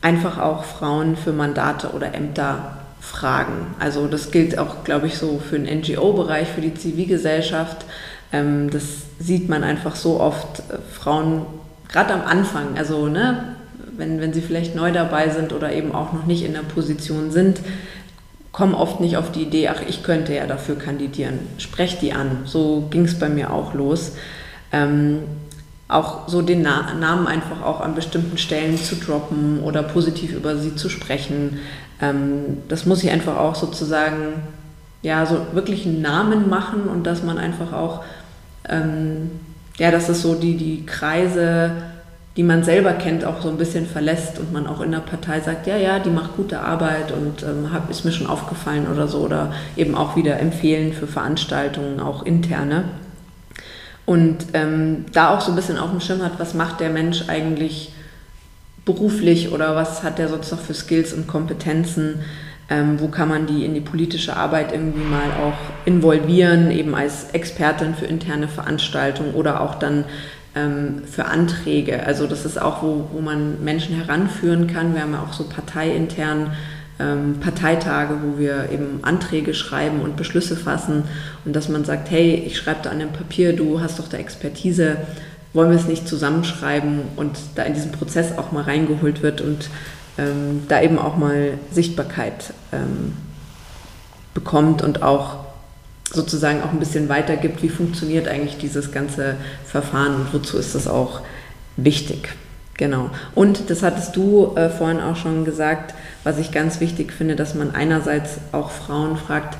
einfach 0.01 0.37
auch 0.37 0.63
Frauen 0.63 1.17
für 1.17 1.33
Mandate 1.33 1.89
oder 1.89 2.13
Ämter 2.13 2.84
fragen. 3.05 3.75
Also 3.79 4.07
das 4.07 4.31
gilt 4.31 4.57
auch, 4.57 4.83
glaube 4.83 5.07
ich, 5.07 5.17
so 5.17 5.39
für 5.39 5.59
den 5.59 5.79
NGO-Bereich, 5.79 6.47
für 6.49 6.61
die 6.61 6.73
Zivilgesellschaft. 6.73 7.85
Ähm, 8.33 8.69
das 8.69 8.83
sieht 9.19 9.47
man 9.47 9.63
einfach 9.63 9.95
so 9.95 10.19
oft, 10.19 10.59
äh, 10.59 10.77
Frauen 10.91 11.45
gerade 11.87 12.13
am 12.13 12.21
Anfang, 12.21 12.77
also 12.77 13.07
ne, 13.07 13.55
wenn, 13.97 14.19
wenn 14.19 14.33
sie 14.33 14.41
vielleicht 14.41 14.75
neu 14.75 14.91
dabei 14.91 15.29
sind 15.29 15.53
oder 15.53 15.71
eben 15.71 15.93
auch 15.93 16.11
noch 16.11 16.25
nicht 16.25 16.43
in 16.43 16.53
der 16.53 16.61
Position 16.61 17.31
sind, 17.31 17.61
kommen 18.51 18.73
oft 18.73 18.99
nicht 18.99 19.17
auf 19.17 19.31
die 19.31 19.43
Idee, 19.43 19.67
ach, 19.69 19.81
ich 19.87 20.01
könnte 20.01 20.33
ja 20.33 20.47
dafür 20.47 20.77
kandidieren. 20.77 21.39
Sprech 21.57 21.99
die 21.99 22.13
an. 22.13 22.43
So 22.45 22.87
ging 22.89 23.03
es 23.03 23.19
bei 23.19 23.29
mir 23.29 23.51
auch 23.51 23.73
los. 23.73 24.13
Ähm, 24.71 25.19
auch 25.87 26.27
so 26.27 26.41
den 26.41 26.61
Na 26.61 26.93
Namen 26.93 27.27
einfach 27.27 27.61
auch 27.61 27.81
an 27.81 27.95
bestimmten 27.95 28.37
Stellen 28.37 28.77
zu 28.77 28.95
droppen 28.95 29.61
oder 29.61 29.83
positiv 29.83 30.33
über 30.33 30.57
sie 30.57 30.75
zu 30.75 30.89
sprechen. 30.89 31.59
Ähm, 32.01 32.57
das 32.67 32.85
muss 32.85 33.03
ich 33.03 33.11
einfach 33.11 33.37
auch 33.37 33.55
sozusagen, 33.55 34.33
ja, 35.01 35.25
so 35.25 35.37
wirklich 35.53 35.85
einen 35.85 36.01
Namen 36.01 36.49
machen 36.49 36.83
und 36.83 37.05
dass 37.05 37.23
man 37.23 37.37
einfach 37.37 37.73
auch, 37.73 38.03
ähm, 38.67 39.31
ja, 39.77 39.91
dass 39.91 40.09
es 40.09 40.21
so 40.21 40.35
die, 40.35 40.57
die 40.57 40.85
Kreise 40.85 41.71
die 42.35 42.43
man 42.43 42.63
selber 42.63 42.93
kennt, 42.93 43.23
auch 43.23 43.41
so 43.41 43.49
ein 43.49 43.57
bisschen 43.57 43.85
verlässt 43.85 44.39
und 44.39 44.51
man 44.51 44.67
auch 44.67 44.81
in 44.81 44.91
der 44.91 44.99
Partei 44.99 45.39
sagt, 45.39 45.67
ja, 45.67 45.77
ja, 45.77 45.99
die 45.99 46.09
macht 46.09 46.35
gute 46.35 46.59
Arbeit 46.59 47.13
und 47.13 47.43
ähm, 47.43 47.71
hab, 47.71 47.89
ist 47.89 48.03
mir 48.03 48.11
schon 48.11 48.27
aufgefallen 48.27 48.87
oder 48.91 49.07
so 49.07 49.19
oder 49.19 49.53
eben 49.77 49.95
auch 49.95 50.17
wieder 50.17 50.39
empfehlen 50.39 50.91
für 50.91 51.07
Veranstaltungen, 51.07 52.01
auch 52.01 52.23
interne. 52.23 52.85
Und 54.05 54.47
ähm, 54.53 55.05
da 55.13 55.33
auch 55.33 55.41
so 55.41 55.51
ein 55.51 55.55
bisschen 55.55 55.79
auf 55.79 55.91
dem 55.91 56.01
Schirm 56.01 56.21
hat, 56.21 56.33
was 56.37 56.53
macht 56.53 56.81
der 56.81 56.89
Mensch 56.89 57.23
eigentlich 57.27 57.93
beruflich 58.85 59.51
oder 59.51 59.75
was 59.75 60.03
hat 60.03 60.19
der 60.19 60.29
sonst 60.29 60.51
noch 60.51 60.59
für 60.59 60.73
Skills 60.73 61.11
und 61.11 61.27
Kompetenzen, 61.27 62.19
ähm, 62.69 62.99
wo 62.99 63.07
kann 63.07 63.29
man 63.29 63.47
die 63.47 63.65
in 63.65 63.73
die 63.73 63.81
politische 63.81 64.37
Arbeit 64.37 64.71
irgendwie 64.71 65.03
mal 65.03 65.31
auch 65.43 65.57
involvieren, 65.85 66.71
eben 66.71 66.95
als 66.95 67.31
Expertin 67.31 67.95
für 67.95 68.05
interne 68.05 68.47
Veranstaltungen 68.47 69.33
oder 69.33 69.61
auch 69.61 69.75
dann 69.75 70.05
ähm, 70.55 71.03
für 71.05 71.25
Anträge. 71.25 72.05
Also 72.05 72.27
das 72.27 72.45
ist 72.45 72.61
auch, 72.61 72.81
wo, 72.81 73.09
wo 73.11 73.21
man 73.21 73.63
Menschen 73.63 73.95
heranführen 73.95 74.67
kann. 74.67 74.93
Wir 74.93 75.01
haben 75.01 75.13
ja 75.13 75.21
auch 75.21 75.33
so 75.33 75.43
parteiintern 75.43 76.51
ähm, 76.99 77.39
Parteitage, 77.39 78.15
wo 78.23 78.39
wir 78.39 78.69
eben 78.71 78.99
Anträge 79.01 79.53
schreiben 79.53 80.01
und 80.01 80.15
Beschlüsse 80.15 80.55
fassen 80.55 81.03
und 81.43 81.55
dass 81.55 81.69
man 81.69 81.83
sagt, 81.83 82.09
hey, 82.09 82.43
ich 82.45 82.57
schreibe 82.57 82.79
da 82.83 82.89
an 82.89 82.99
dem 82.99 83.11
Papier, 83.11 83.53
du 83.53 83.81
hast 83.81 83.99
doch 83.99 84.07
da 84.07 84.17
Expertise, 84.17 84.97
wollen 85.55 85.71
wir 85.71 85.77
es 85.77 85.87
nicht 85.87 86.07
zusammenschreiben 86.07 87.01
und 87.15 87.37
da 87.55 87.63
in 87.63 87.73
diesen 87.73 87.91
Prozess 87.91 88.37
auch 88.37 88.51
mal 88.51 88.63
reingeholt 88.63 89.23
wird 89.23 89.41
und 89.41 89.69
ähm, 90.17 90.63
da 90.67 90.81
eben 90.81 90.99
auch 90.99 91.17
mal 91.17 91.57
Sichtbarkeit 91.71 92.53
ähm, 92.71 93.13
bekommt 94.33 94.81
und 94.81 95.01
auch 95.01 95.45
sozusagen 96.11 96.61
auch 96.61 96.71
ein 96.71 96.79
bisschen 96.79 97.09
weitergibt, 97.09 97.63
wie 97.63 97.69
funktioniert 97.69 98.27
eigentlich 98.27 98.57
dieses 98.57 98.91
ganze 98.91 99.35
Verfahren 99.65 100.15
und 100.15 100.33
wozu 100.33 100.57
ist 100.57 100.75
das 100.75 100.87
auch 100.87 101.21
wichtig. 101.77 102.29
Genau. 102.77 103.09
Und 103.33 103.69
das 103.69 103.83
hattest 103.83 104.15
du 104.15 104.53
äh, 104.55 104.69
vorhin 104.69 104.99
auch 104.99 105.15
schon 105.15 105.45
gesagt, 105.45 105.93
was 106.25 106.37
ich 106.37 106.51
ganz 106.51 106.81
wichtig 106.81 107.13
finde, 107.13 107.37
dass 107.37 107.55
man 107.55 107.73
einerseits 107.73 108.37
auch 108.51 108.69
Frauen 108.69 109.15
fragt, 109.15 109.57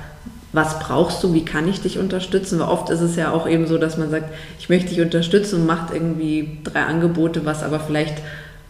was 0.56 0.80
brauchst 0.80 1.22
du, 1.24 1.34
wie 1.34 1.44
kann 1.44 1.68
ich 1.68 1.82
dich 1.82 2.00
unterstützen? 2.00 2.60
Weil 2.60 2.70
oft 2.70 2.90
ist 2.90 3.02
es 3.02 3.16
ja 3.16 3.32
auch 3.32 3.48
eben 3.48 3.68
so, 3.68 3.78
dass 3.78 3.98
man 3.98 4.10
sagt, 4.10 4.34
ich 4.58 4.70
möchte 4.70 4.90
dich 4.90 5.02
unterstützen 5.02 5.62
und 5.62 5.66
macht 5.68 5.94
irgendwie 5.94 6.60
drei 6.64 6.84
Angebote, 6.84 7.46
was 7.46 7.62
aber 7.62 7.80
vielleicht 7.80 8.16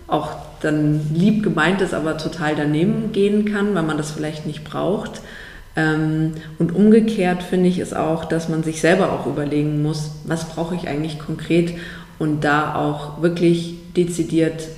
auch 0.08 0.32
dann 0.62 1.02
lieb 1.14 1.44
gemeint 1.44 1.82
ist, 1.82 1.94
aber 1.94 2.18
total 2.18 2.56
daneben 2.56 3.12
gehen 3.12 3.46
kann, 3.46 3.76
weil 3.76 3.84
man 3.84 3.98
das 3.98 4.12
vielleicht 4.12 4.48
nicht 4.48 4.64
braucht. 4.64 5.22
Ähm, 5.76 6.34
und 6.58 6.74
umgekehrt 6.74 7.44
finde 7.44 7.70
ich 7.70 7.78
es 7.78 7.94
auch, 7.94 8.26
dass 8.26 8.50
man 8.50 8.64
sich 8.64 8.82
selber 8.82 9.12
auch 9.12 9.28
überlegen 9.28 9.84
muss, 9.84 10.12
was 10.24 10.50
brauche 10.50 10.76
ich 10.76 10.88
eigentlich 10.88 11.20
konkret 11.20 11.74
und 12.18 12.44
da 12.44 12.76
auch 12.76 13.22
wirklich 13.22 13.76
dezidiert 13.96 14.70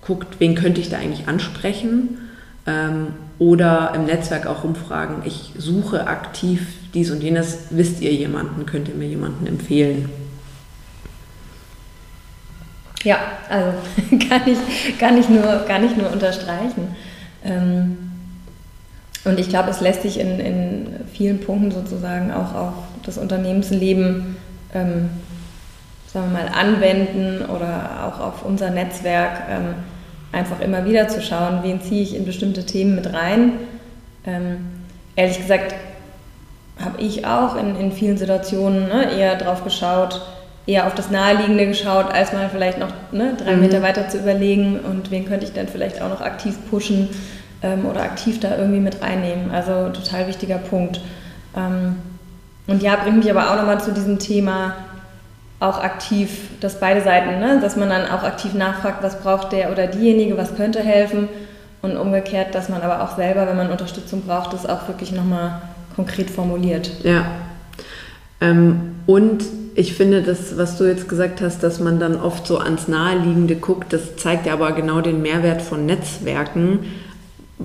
guckt, 0.00 0.36
wen 0.38 0.54
könnte 0.54 0.80
ich 0.80 0.88
da 0.88 0.98
eigentlich 0.98 1.28
ansprechen 1.28 2.18
ähm, 2.66 3.08
oder 3.42 3.92
im 3.94 4.04
Netzwerk 4.04 4.46
auch 4.46 4.62
rumfragen, 4.62 5.22
ich 5.24 5.52
suche 5.58 6.06
aktiv 6.06 6.66
dies 6.94 7.10
und 7.10 7.22
jenes, 7.22 7.66
wisst 7.70 8.00
ihr 8.00 8.12
jemanden, 8.12 8.66
könnt 8.66 8.88
ihr 8.88 8.94
mir 8.94 9.08
jemanden 9.08 9.46
empfehlen? 9.46 10.08
Ja, 13.02 13.16
also 13.48 13.72
kann 14.28 14.42
ich, 14.46 14.98
kann 14.98 15.18
ich, 15.18 15.28
nur, 15.28 15.64
kann 15.66 15.84
ich 15.84 15.96
nur 15.96 16.12
unterstreichen. 16.12 16.94
Ähm 17.44 17.98
und 19.24 19.38
ich 19.38 19.48
glaube, 19.48 19.70
es 19.70 19.80
lässt 19.80 20.02
sich 20.02 20.18
in, 20.18 20.40
in 20.40 20.86
vielen 21.12 21.40
Punkten 21.40 21.70
sozusagen 21.70 22.32
auch 22.32 22.54
auf 22.54 22.74
das 23.04 23.18
Unternehmensleben 23.18 24.36
ähm, 24.74 25.10
sagen 26.12 26.32
wir 26.32 26.42
mal, 26.42 26.48
anwenden 26.48 27.44
oder 27.46 28.06
auch 28.06 28.20
auf 28.20 28.44
unser 28.44 28.70
Netzwerk 28.70 29.42
ähm, 29.48 29.74
einfach 30.32 30.60
immer 30.60 30.84
wieder 30.84 31.08
zu 31.08 31.20
schauen, 31.22 31.60
wen 31.62 31.80
ziehe 31.80 32.02
ich 32.02 32.16
in 32.16 32.24
bestimmte 32.24 32.64
Themen 32.64 32.94
mit 32.94 33.12
rein. 33.12 33.52
Ähm, 34.26 34.58
ehrlich 35.14 35.38
gesagt 35.38 35.74
habe 36.82 37.00
ich 37.00 37.26
auch 37.26 37.56
in, 37.56 37.76
in 37.76 37.92
vielen 37.92 38.16
Situationen 38.16 38.88
ne, 38.88 39.12
eher 39.12 39.36
drauf 39.36 39.62
geschaut, 39.62 40.22
eher 40.66 40.86
auf 40.86 40.94
das 40.94 41.10
Naheliegende 41.10 41.66
geschaut, 41.66 42.12
als 42.12 42.32
mal 42.32 42.48
vielleicht 42.48 42.78
noch 42.78 42.92
ne, 43.12 43.34
drei 43.36 43.54
mhm. 43.54 43.60
Meter 43.60 43.82
weiter 43.82 44.08
zu 44.08 44.18
überlegen 44.18 44.80
und 44.80 45.10
wen 45.10 45.26
könnte 45.26 45.44
ich 45.44 45.52
dann 45.52 45.68
vielleicht 45.68 46.00
auch 46.00 46.08
noch 46.08 46.22
aktiv 46.22 46.56
pushen 46.70 47.10
ähm, 47.62 47.84
oder 47.86 48.02
aktiv 48.02 48.40
da 48.40 48.56
irgendwie 48.56 48.80
mit 48.80 49.02
reinnehmen. 49.02 49.50
Also 49.50 49.90
total 49.90 50.28
wichtiger 50.28 50.58
Punkt. 50.58 51.00
Ähm, 51.56 51.96
und 52.66 52.82
ja, 52.82 52.96
bringt 52.96 53.18
mich 53.18 53.30
aber 53.30 53.50
auch 53.50 53.56
nochmal 53.56 53.80
zu 53.80 53.92
diesem 53.92 54.18
Thema 54.18 54.76
auch 55.62 55.82
aktiv, 55.82 56.30
dass 56.60 56.80
beide 56.80 57.00
Seiten, 57.02 57.38
ne, 57.40 57.58
dass 57.60 57.76
man 57.76 57.88
dann 57.88 58.06
auch 58.06 58.22
aktiv 58.22 58.54
nachfragt, 58.54 59.02
was 59.02 59.20
braucht 59.20 59.52
der 59.52 59.70
oder 59.70 59.86
diejenige, 59.86 60.36
was 60.36 60.56
könnte 60.56 60.80
helfen 60.80 61.28
und 61.82 61.96
umgekehrt, 61.96 62.54
dass 62.54 62.68
man 62.68 62.82
aber 62.82 63.02
auch 63.02 63.16
selber, 63.16 63.46
wenn 63.46 63.56
man 63.56 63.70
Unterstützung 63.70 64.22
braucht, 64.22 64.52
das 64.52 64.66
auch 64.66 64.88
wirklich 64.88 65.12
nochmal 65.12 65.62
konkret 65.94 66.30
formuliert. 66.30 66.90
Ja. 67.04 67.26
Ähm, 68.40 68.96
und 69.06 69.44
ich 69.74 69.94
finde, 69.94 70.22
das, 70.22 70.58
was 70.58 70.76
du 70.76 70.84
jetzt 70.84 71.08
gesagt 71.08 71.40
hast, 71.40 71.62
dass 71.62 71.80
man 71.80 71.98
dann 71.98 72.20
oft 72.20 72.46
so 72.46 72.58
ans 72.58 72.88
Naheliegende 72.88 73.56
guckt, 73.56 73.92
das 73.92 74.16
zeigt 74.16 74.46
ja 74.46 74.52
aber 74.52 74.72
genau 74.72 75.00
den 75.00 75.22
Mehrwert 75.22 75.62
von 75.62 75.86
Netzwerken 75.86 76.80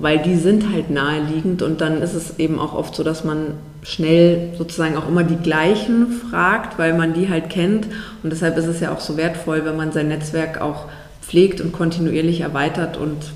weil 0.00 0.18
die 0.18 0.36
sind 0.36 0.72
halt 0.72 0.90
naheliegend 0.90 1.62
und 1.62 1.80
dann 1.80 2.02
ist 2.02 2.14
es 2.14 2.38
eben 2.38 2.58
auch 2.58 2.74
oft 2.74 2.94
so, 2.94 3.02
dass 3.02 3.24
man 3.24 3.54
schnell 3.82 4.54
sozusagen 4.56 4.96
auch 4.96 5.08
immer 5.08 5.24
die 5.24 5.36
gleichen 5.36 6.12
fragt, 6.12 6.78
weil 6.78 6.94
man 6.94 7.14
die 7.14 7.28
halt 7.28 7.50
kennt 7.50 7.86
und 8.22 8.30
deshalb 8.30 8.56
ist 8.56 8.66
es 8.66 8.80
ja 8.80 8.92
auch 8.92 9.00
so 9.00 9.16
wertvoll, 9.16 9.64
wenn 9.64 9.76
man 9.76 9.92
sein 9.92 10.08
Netzwerk 10.08 10.60
auch 10.60 10.86
pflegt 11.22 11.60
und 11.60 11.72
kontinuierlich 11.72 12.40
erweitert 12.40 12.96
und 12.96 13.32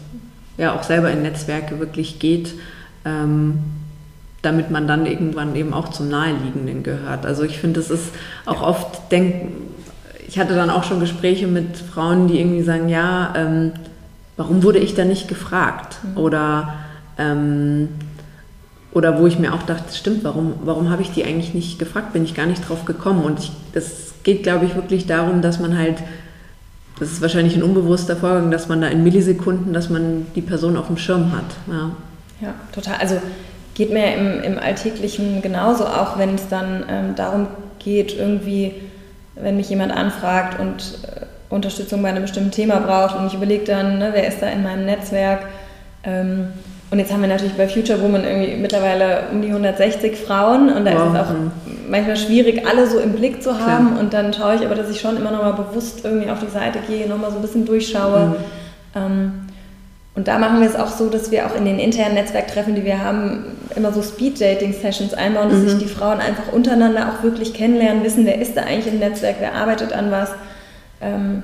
ja 0.57 0.75
auch 0.75 0.83
selber 0.83 1.11
in 1.11 1.23
Netzwerke 1.23 1.79
wirklich 1.79 2.19
geht, 2.19 2.55
ähm, 3.05 3.59
damit 4.43 4.71
man 4.71 4.89
dann 4.89 5.07
irgendwann 5.07 5.55
eben 5.55 5.73
auch 5.73 5.89
zum 5.89 6.09
Naheliegenden 6.09 6.83
gehört. 6.83 7.27
Also 7.27 7.45
ich 7.45 7.59
finde, 7.59 7.81
es 7.81 7.91
ist 7.91 8.07
auch 8.45 8.63
oft, 8.63 9.13
denk, 9.13 9.53
ich 10.27 10.39
hatte 10.39 10.55
dann 10.55 10.71
auch 10.71 10.85
schon 10.85 11.01
Gespräche 11.01 11.47
mit 11.47 11.77
Frauen, 11.77 12.29
die 12.29 12.41
irgendwie 12.41 12.63
sagen, 12.63 12.89
ja, 12.89 13.33
ähm, 13.37 13.73
warum 14.37 14.63
wurde 14.63 14.79
ich 14.79 14.95
da 14.95 15.05
nicht 15.05 15.29
gefragt? 15.29 15.99
Mhm. 16.03 16.17
Oder, 16.19 16.75
ähm, 17.19 17.89
oder 18.93 19.19
wo 19.19 19.27
ich 19.27 19.39
mir 19.39 19.55
auch 19.55 19.63
dachte, 19.63 19.95
stimmt, 19.95 20.23
warum, 20.23 20.55
warum 20.65 20.91
habe 20.91 21.03
ich 21.03 21.11
die 21.11 21.25
eigentlich 21.25 21.55
nicht 21.55 21.79
gefragt? 21.79 22.13
Bin 22.13 22.25
ich 22.25 22.35
gar 22.35 22.47
nicht 22.47 22.69
drauf 22.69 22.85
gekommen? 22.85 23.25
Und 23.25 23.39
es 23.73 24.13
geht, 24.23 24.43
glaube 24.43 24.67
ich, 24.67 24.75
wirklich 24.75 25.07
darum, 25.07 25.41
dass 25.41 25.61
man 25.61 25.79
halt, 25.79 25.97
das 26.99 27.11
ist 27.11 27.23
wahrscheinlich 27.23 27.57
ein 27.57 27.63
unbewusster 27.63 28.17
Vorgang, 28.17 28.51
dass 28.51 28.69
man 28.69 28.83
da 28.83 28.89
in 28.89 29.03
Millisekunden, 29.03 29.73
dass 29.73 29.89
man 29.89 30.27
die 30.35 30.43
Person 30.43 30.77
auf 30.77 30.89
dem 30.89 30.99
Schirm 30.99 31.33
hat. 31.33 31.45
Ja, 31.69 31.91
ja 32.41 32.55
total. 32.73 32.97
Also 32.97 33.21
geht 33.75 33.93
mir 33.93 34.15
im, 34.15 34.43
im 34.43 34.59
Alltäglichen 34.59 35.41
genauso, 35.41 35.87
auch 35.87 36.19
wenn 36.19 36.35
es 36.35 36.49
dann 36.49 36.85
ähm, 36.89 37.15
darum 37.17 37.47
geht, 37.79 38.15
irgendwie, 38.17 38.75
wenn 39.35 39.57
mich 39.57 39.71
jemand 39.71 39.93
anfragt 39.93 40.61
und 40.61 40.99
äh, 41.05 41.25
Unterstützung 41.49 42.03
bei 42.03 42.11
einem 42.11 42.23
bestimmten 42.23 42.51
Thema 42.51 42.81
braucht 42.81 43.17
und 43.17 43.27
ich 43.27 43.35
überlege 43.35 43.65
dann, 43.65 43.99
ne, 43.99 44.11
wer 44.13 44.29
ist 44.29 44.43
da 44.43 44.49
in 44.49 44.63
meinem 44.63 44.85
Netzwerk. 44.85 45.47
Ähm, 46.05 46.49
und 46.93 46.99
jetzt 46.99 47.11
haben 47.11 47.23
wir 47.23 47.29
natürlich 47.29 47.55
bei 47.55 47.67
Future 47.67 48.03
Woman 48.03 48.23
irgendwie 48.23 48.55
mittlerweile 48.55 49.23
um 49.33 49.41
die 49.41 49.49
160 49.49 50.15
Frauen 50.15 50.69
und 50.69 50.85
da 50.85 50.93
wow. 50.93 51.07
ist 51.07 51.15
es 51.15 51.21
auch 51.21 51.35
manchmal 51.89 52.17
schwierig, 52.19 52.67
alle 52.69 52.87
so 52.87 52.99
im 52.99 53.13
Blick 53.15 53.43
zu 53.43 53.59
haben. 53.59 53.93
Klar. 53.93 54.01
Und 54.01 54.13
dann 54.13 54.35
schaue 54.35 54.57
ich 54.57 54.61
aber, 54.61 54.75
dass 54.75 54.91
ich 54.91 55.01
schon 55.01 55.17
immer 55.17 55.31
noch 55.31 55.41
mal 55.41 55.55
bewusst 55.55 56.05
irgendwie 56.05 56.29
auf 56.31 56.41
die 56.41 56.51
Seite 56.51 56.81
gehe, 56.87 57.09
noch 57.09 57.17
mal 57.17 57.31
so 57.31 57.37
ein 57.37 57.43
bisschen 57.43 57.65
durchschaue. 57.65 58.27
Mhm. 58.27 58.35
Ähm, 58.95 59.33
und 60.15 60.29
da 60.29 60.39
machen 60.39 60.61
wir 60.61 60.69
es 60.69 60.77
auch 60.77 60.89
so, 60.89 61.09
dass 61.09 61.31
wir 61.31 61.47
auch 61.47 61.57
in 61.57 61.65
den 61.65 61.79
internen 61.79 62.13
Netzwerktreffen, 62.13 62.75
die 62.75 62.85
wir 62.85 63.03
haben, 63.03 63.57
immer 63.75 63.91
so 63.91 64.03
Speed-Dating-Sessions 64.03 65.15
einbauen, 65.15 65.49
dass 65.49 65.61
mhm. 65.61 65.69
sich 65.71 65.79
die 65.79 65.89
Frauen 65.89 66.21
einfach 66.21 66.53
untereinander 66.53 67.09
auch 67.09 67.23
wirklich 67.23 67.55
kennenlernen, 67.55 68.05
wissen, 68.05 68.27
wer 68.27 68.39
ist 68.39 68.55
da 68.55 68.65
eigentlich 68.65 68.93
im 68.93 68.99
Netzwerk, 68.99 69.37
wer 69.41 69.55
arbeitet 69.55 69.95
an 69.95 70.11
was, 70.11 70.29
ähm, 71.01 71.43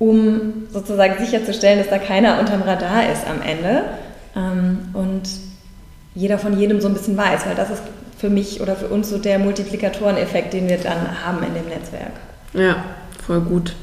um 0.00 0.64
sozusagen 0.72 1.24
sicherzustellen, 1.24 1.78
dass 1.78 1.90
da 1.90 1.98
keiner 1.98 2.40
unterm 2.40 2.62
Radar 2.62 3.08
ist 3.12 3.24
am 3.28 3.40
Ende 3.40 3.84
und 4.34 5.22
jeder 6.14 6.38
von 6.38 6.58
jedem 6.58 6.80
so 6.80 6.88
ein 6.88 6.94
bisschen 6.94 7.16
weiß, 7.16 7.46
weil 7.46 7.54
das 7.54 7.70
ist 7.70 7.82
für 8.18 8.30
mich 8.30 8.60
oder 8.60 8.76
für 8.76 8.88
uns 8.88 9.10
so 9.10 9.18
der 9.18 9.38
Multiplikatoreneffekt, 9.38 10.52
den 10.52 10.68
wir 10.68 10.78
dann 10.78 11.24
haben 11.24 11.44
in 11.44 11.54
dem 11.54 11.66
Netzwerk. 11.66 12.12
Ja, 12.52 12.84
voll 13.26 13.40
gut. 13.40 13.74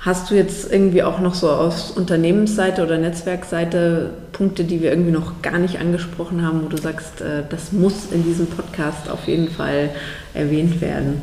Hast 0.00 0.30
du 0.30 0.36
jetzt 0.36 0.72
irgendwie 0.72 1.02
auch 1.02 1.18
noch 1.18 1.34
so 1.34 1.50
aus 1.50 1.90
Unternehmensseite 1.90 2.82
oder 2.82 2.98
Netzwerkseite 2.98 4.10
Punkte, 4.32 4.64
die 4.64 4.80
wir 4.80 4.90
irgendwie 4.90 5.10
noch 5.10 5.42
gar 5.42 5.58
nicht 5.58 5.80
angesprochen 5.80 6.46
haben, 6.46 6.64
wo 6.64 6.68
du 6.68 6.76
sagst, 6.76 7.20
äh, 7.20 7.42
das 7.48 7.72
muss 7.72 8.12
in 8.12 8.24
diesem 8.24 8.46
Podcast 8.46 9.10
auf 9.10 9.26
jeden 9.26 9.48
Fall 9.48 9.90
erwähnt 10.34 10.80
werden? 10.80 11.22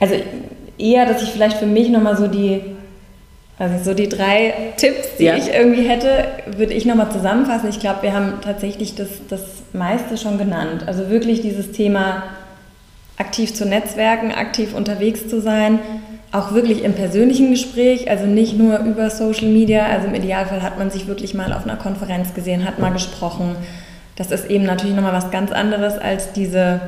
Also 0.00 0.14
eher, 0.78 1.06
dass 1.06 1.22
ich 1.22 1.30
vielleicht 1.30 1.58
für 1.58 1.66
mich 1.66 1.90
nochmal 1.90 2.16
so 2.16 2.26
die, 2.26 2.62
also 3.58 3.84
so 3.84 3.94
die 3.94 4.08
drei 4.08 4.72
Tipps, 4.76 5.16
die 5.18 5.24
ja. 5.24 5.36
ich 5.36 5.52
irgendwie 5.52 5.88
hätte, 5.88 6.26
würde 6.56 6.74
ich 6.74 6.86
nochmal 6.86 7.10
zusammenfassen. 7.12 7.68
Ich 7.68 7.78
glaube, 7.78 8.02
wir 8.02 8.12
haben 8.12 8.40
tatsächlich 8.42 8.96
das, 8.96 9.08
das 9.28 9.42
meiste 9.72 10.16
schon 10.16 10.38
genannt. 10.38 10.84
Also 10.86 11.08
wirklich 11.08 11.40
dieses 11.40 11.70
Thema 11.70 12.24
aktiv 13.16 13.54
zu 13.54 13.64
netzwerken, 13.64 14.32
aktiv 14.32 14.74
unterwegs 14.74 15.28
zu 15.28 15.40
sein, 15.40 15.78
auch 16.32 16.52
wirklich 16.52 16.82
im 16.82 16.94
persönlichen 16.94 17.52
Gespräch, 17.52 18.10
also 18.10 18.26
nicht 18.26 18.58
nur 18.58 18.78
über 18.80 19.08
Social 19.08 19.46
Media. 19.46 19.86
Also 19.86 20.08
im 20.08 20.14
Idealfall 20.16 20.62
hat 20.62 20.78
man 20.78 20.90
sich 20.90 21.06
wirklich 21.06 21.32
mal 21.32 21.52
auf 21.52 21.62
einer 21.64 21.76
Konferenz 21.76 22.34
gesehen, 22.34 22.64
hat 22.64 22.80
mal 22.80 22.90
gesprochen. 22.90 23.54
Das 24.16 24.32
ist 24.32 24.50
eben 24.50 24.64
natürlich 24.64 24.96
nochmal 24.96 25.12
was 25.12 25.30
ganz 25.30 25.52
anderes 25.52 25.96
als 25.96 26.32
diese 26.32 26.80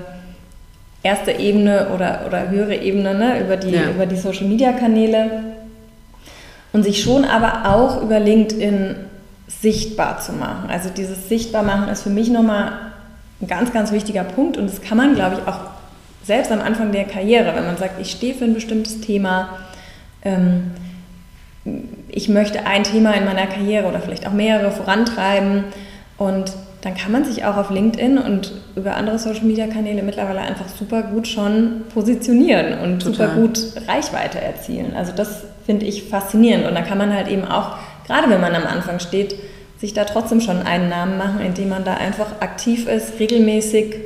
erste 1.05 1.31
Ebene 1.31 1.91
oder, 1.95 2.23
oder 2.27 2.51
höhere 2.51 2.75
Ebene 2.75 3.14
ne, 3.14 3.41
über, 3.41 3.57
die, 3.57 3.71
ja. 3.71 3.91
über 3.91 4.07
die 4.07 4.17
Social 4.17 4.47
Media 4.47 4.73
Kanäle. 4.73 5.45
Und 6.77 6.83
sich 6.83 7.03
schon 7.03 7.24
aber 7.24 7.74
auch 7.74 8.03
über 8.03 8.20
LinkedIn 8.20 8.97
sichtbar 9.49 10.20
zu 10.20 10.35
machen. 10.35 10.68
Also 10.68 10.91
dieses 10.91 11.27
Sichtbarmachen 11.27 11.89
ist 11.89 12.03
für 12.03 12.11
mich 12.11 12.29
nochmal 12.29 12.72
ein 13.41 13.47
ganz, 13.47 13.72
ganz 13.72 13.93
wichtiger 13.93 14.24
Punkt 14.24 14.59
und 14.59 14.68
das 14.68 14.83
kann 14.83 14.99
man, 14.99 15.14
glaube 15.14 15.37
ich, 15.37 15.49
auch 15.49 15.61
selbst 16.22 16.53
am 16.53 16.61
Anfang 16.61 16.93
der 16.93 17.05
Karriere, 17.05 17.57
wenn 17.57 17.64
man 17.64 17.79
sagt, 17.79 17.99
ich 17.99 18.11
stehe 18.11 18.35
für 18.35 18.45
ein 18.45 18.53
bestimmtes 18.53 19.01
Thema, 19.01 19.57
ähm, 20.22 20.72
ich 22.11 22.29
möchte 22.29 22.66
ein 22.66 22.85
Thema 22.85 23.12
in 23.12 23.24
meiner 23.24 23.47
Karriere 23.47 23.89
oder 23.89 24.01
vielleicht 24.01 24.27
auch 24.27 24.35
mehrere 24.35 24.70
vorantreiben 24.70 25.64
und 26.18 26.53
dann 26.83 26.95
kann 26.95 27.11
man 27.11 27.24
sich 27.24 27.47
auch 27.47 27.57
auf 27.57 27.70
LinkedIn 27.70 28.18
und 28.18 28.53
über 28.74 28.97
andere 28.97 29.18
Social-Media-Kanäle 29.18 30.03
mittlerweile 30.03 30.41
einfach 30.41 30.68
super 30.68 31.05
gut 31.05 31.27
schon 31.27 31.85
positionieren 31.95 32.81
und 32.81 33.03
Total. 33.03 33.29
super 33.29 33.41
gut 33.41 33.89
Reichweite 33.89 34.43
erzielen. 34.43 34.93
Also 34.95 35.12
das 35.16 35.45
finde 35.67 35.85
ich 35.85 36.05
faszinierend 36.05 36.67
und 36.67 36.75
da 36.75 36.83
kann 36.83 36.97
man 36.97 37.12
halt 37.12 37.29
eben 37.29 37.45
auch, 37.45 37.77
gerade 38.07 38.31
wenn 38.31 38.41
man 38.41 38.55
am 38.55 38.67
Anfang 38.67 39.01
steht, 39.01 39.35
sich 39.79 39.93
da 39.93 40.05
trotzdem 40.05 40.41
schon 40.41 40.62
einen 40.62 40.89
Namen 40.89 41.19
machen, 41.19 41.41
indem 41.41 41.69
man 41.69 41.85
da 41.85 41.95
einfach 41.95 42.41
aktiv 42.41 42.87
ist, 42.87 43.19
regelmäßig 43.19 43.97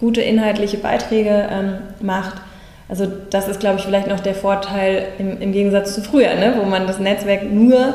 gute 0.00 0.22
inhaltliche 0.22 0.78
Beiträge 0.78 1.48
ähm, 1.50 1.78
macht. 2.00 2.40
Also 2.88 3.06
das 3.28 3.48
ist, 3.48 3.60
glaube 3.60 3.78
ich, 3.78 3.84
vielleicht 3.84 4.06
noch 4.06 4.20
der 4.20 4.34
Vorteil 4.34 5.08
im, 5.18 5.40
im 5.40 5.52
Gegensatz 5.52 5.94
zu 5.94 6.00
früher, 6.00 6.34
ne? 6.36 6.54
wo 6.56 6.64
man 6.64 6.86
das 6.86 6.98
Netzwerk 6.98 7.50
nur 7.50 7.94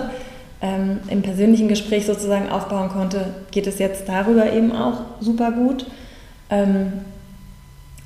ähm, 0.61 0.99
im 1.07 1.21
persönlichen 1.23 1.67
Gespräch 1.67 2.05
sozusagen 2.05 2.49
aufbauen 2.49 2.89
konnte, 2.89 3.25
geht 3.51 3.65
es 3.65 3.79
jetzt 3.79 4.07
darüber 4.07 4.51
eben 4.51 4.75
auch 4.75 5.01
super 5.19 5.51
gut. 5.51 5.85
Ähm, 6.49 6.93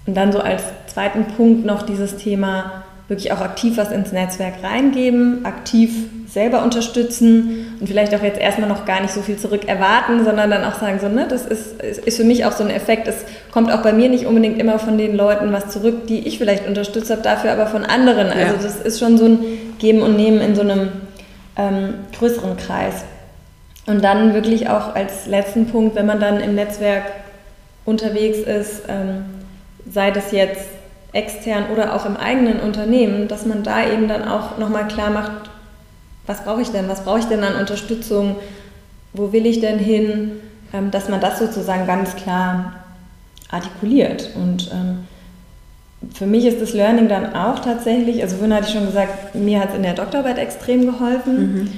und 0.06 0.16
dann 0.16 0.32
so 0.32 0.40
als 0.40 0.64
zweiten 0.88 1.26
Punkt 1.36 1.66
noch 1.66 1.82
dieses 1.82 2.16
Thema 2.16 2.84
wirklich 3.08 3.32
auch 3.32 3.40
aktiv 3.42 3.78
was 3.78 3.92
ins 3.92 4.12
Netzwerk 4.12 4.56
reingeben, 4.64 5.46
aktiv 5.46 5.92
selber 6.28 6.62
unterstützen 6.62 7.78
und 7.80 7.88
vielleicht 7.88 8.14
auch 8.14 8.22
jetzt 8.22 8.40
erstmal 8.40 8.68
noch 8.68 8.86
gar 8.86 9.02
nicht 9.02 9.14
so 9.14 9.22
viel 9.22 9.38
zurück 9.38 9.68
erwarten, 9.68 10.26
sondern 10.26 10.52
dann 10.52 10.66
auch 10.66 10.78
sagen, 10.80 11.00
so, 11.00 11.08
ne, 11.08 11.26
das 11.30 11.46
ist, 11.46 11.82
ist 11.82 12.18
für 12.18 12.26
mich 12.26 12.46
auch 12.46 12.52
so 12.52 12.66
ein 12.66 12.70
Effekt. 12.70 13.08
Es 13.08 13.24
kommt 13.52 13.72
auch 13.72 13.82
bei 13.82 13.94
mir 13.94 14.10
nicht 14.10 14.26
unbedingt 14.26 14.60
immer 14.60 14.78
von 14.78 14.98
den 14.98 15.16
Leuten 15.16 15.54
was 15.54 15.70
zurück, 15.70 16.08
die 16.08 16.28
ich 16.28 16.38
vielleicht 16.38 16.68
unterstützt 16.68 17.10
habe, 17.10 17.22
dafür 17.22 17.54
aber 17.54 17.68
von 17.68 17.86
anderen. 17.86 18.28
Also 18.28 18.56
ja. 18.56 18.62
das 18.62 18.82
ist 18.82 19.00
schon 19.00 19.18
so 19.18 19.26
ein 19.26 19.40
Geben 19.80 20.02
und 20.02 20.18
Nehmen 20.18 20.42
in 20.42 20.54
so 20.54 20.62
einem 20.62 20.90
ähm, 21.56 21.94
größeren 22.18 22.58
Kreis. 22.58 23.06
Und 23.86 24.04
dann 24.04 24.34
wirklich 24.34 24.70
auch 24.70 24.96
als 24.96 25.28
letzten 25.28 25.68
Punkt, 25.68 25.96
wenn 25.96 26.06
man 26.06 26.20
dann 26.20 26.42
im 26.42 26.56
Netzwerk 26.56 27.04
unterwegs 27.86 28.40
ist, 28.40 28.82
ähm, 28.90 29.24
sei 29.90 30.12
das 30.12 30.34
jetzt 30.34 30.77
extern 31.18 31.66
oder 31.74 31.96
auch 31.96 32.06
im 32.06 32.16
eigenen 32.16 32.60
Unternehmen, 32.60 33.28
dass 33.28 33.46
man 33.46 33.64
da 33.64 33.90
eben 33.90 34.08
dann 34.08 34.28
auch 34.28 34.58
nochmal 34.58 34.88
klar 34.88 35.10
macht, 35.10 35.50
was 36.28 36.44
brauche 36.44 36.62
ich 36.62 36.70
denn, 36.70 36.88
was 36.88 37.04
brauche 37.04 37.20
ich 37.20 37.26
denn 37.26 37.44
an 37.44 37.56
Unterstützung, 37.56 38.36
wo 39.14 39.34
will 39.34 39.46
ich 39.46 39.60
denn 39.60 39.80
hin, 39.80 40.34
ähm, 40.74 40.92
dass 40.92 41.10
man 41.10 41.20
das 41.20 41.40
sozusagen 41.40 41.88
ganz 41.88 42.16
klar 42.16 42.74
artikuliert. 43.50 44.30
Und 44.36 44.70
ähm, 44.72 45.08
für 46.14 46.28
mich 46.28 46.46
ist 46.46 46.62
das 46.62 46.74
Learning 46.74 47.08
dann 47.08 47.34
auch 47.34 47.60
tatsächlich, 47.60 48.22
also 48.22 48.36
vorhin 48.36 48.54
hatte 48.54 48.68
ich 48.68 48.74
schon 48.74 48.86
gesagt, 48.86 49.34
mir 49.34 49.60
hat 49.60 49.70
es 49.70 49.76
in 49.76 49.84
der 49.84 49.94
Doktorarbeit 49.94 50.38
extrem 50.38 50.86
geholfen. 50.86 51.54
Mhm. 51.54 51.72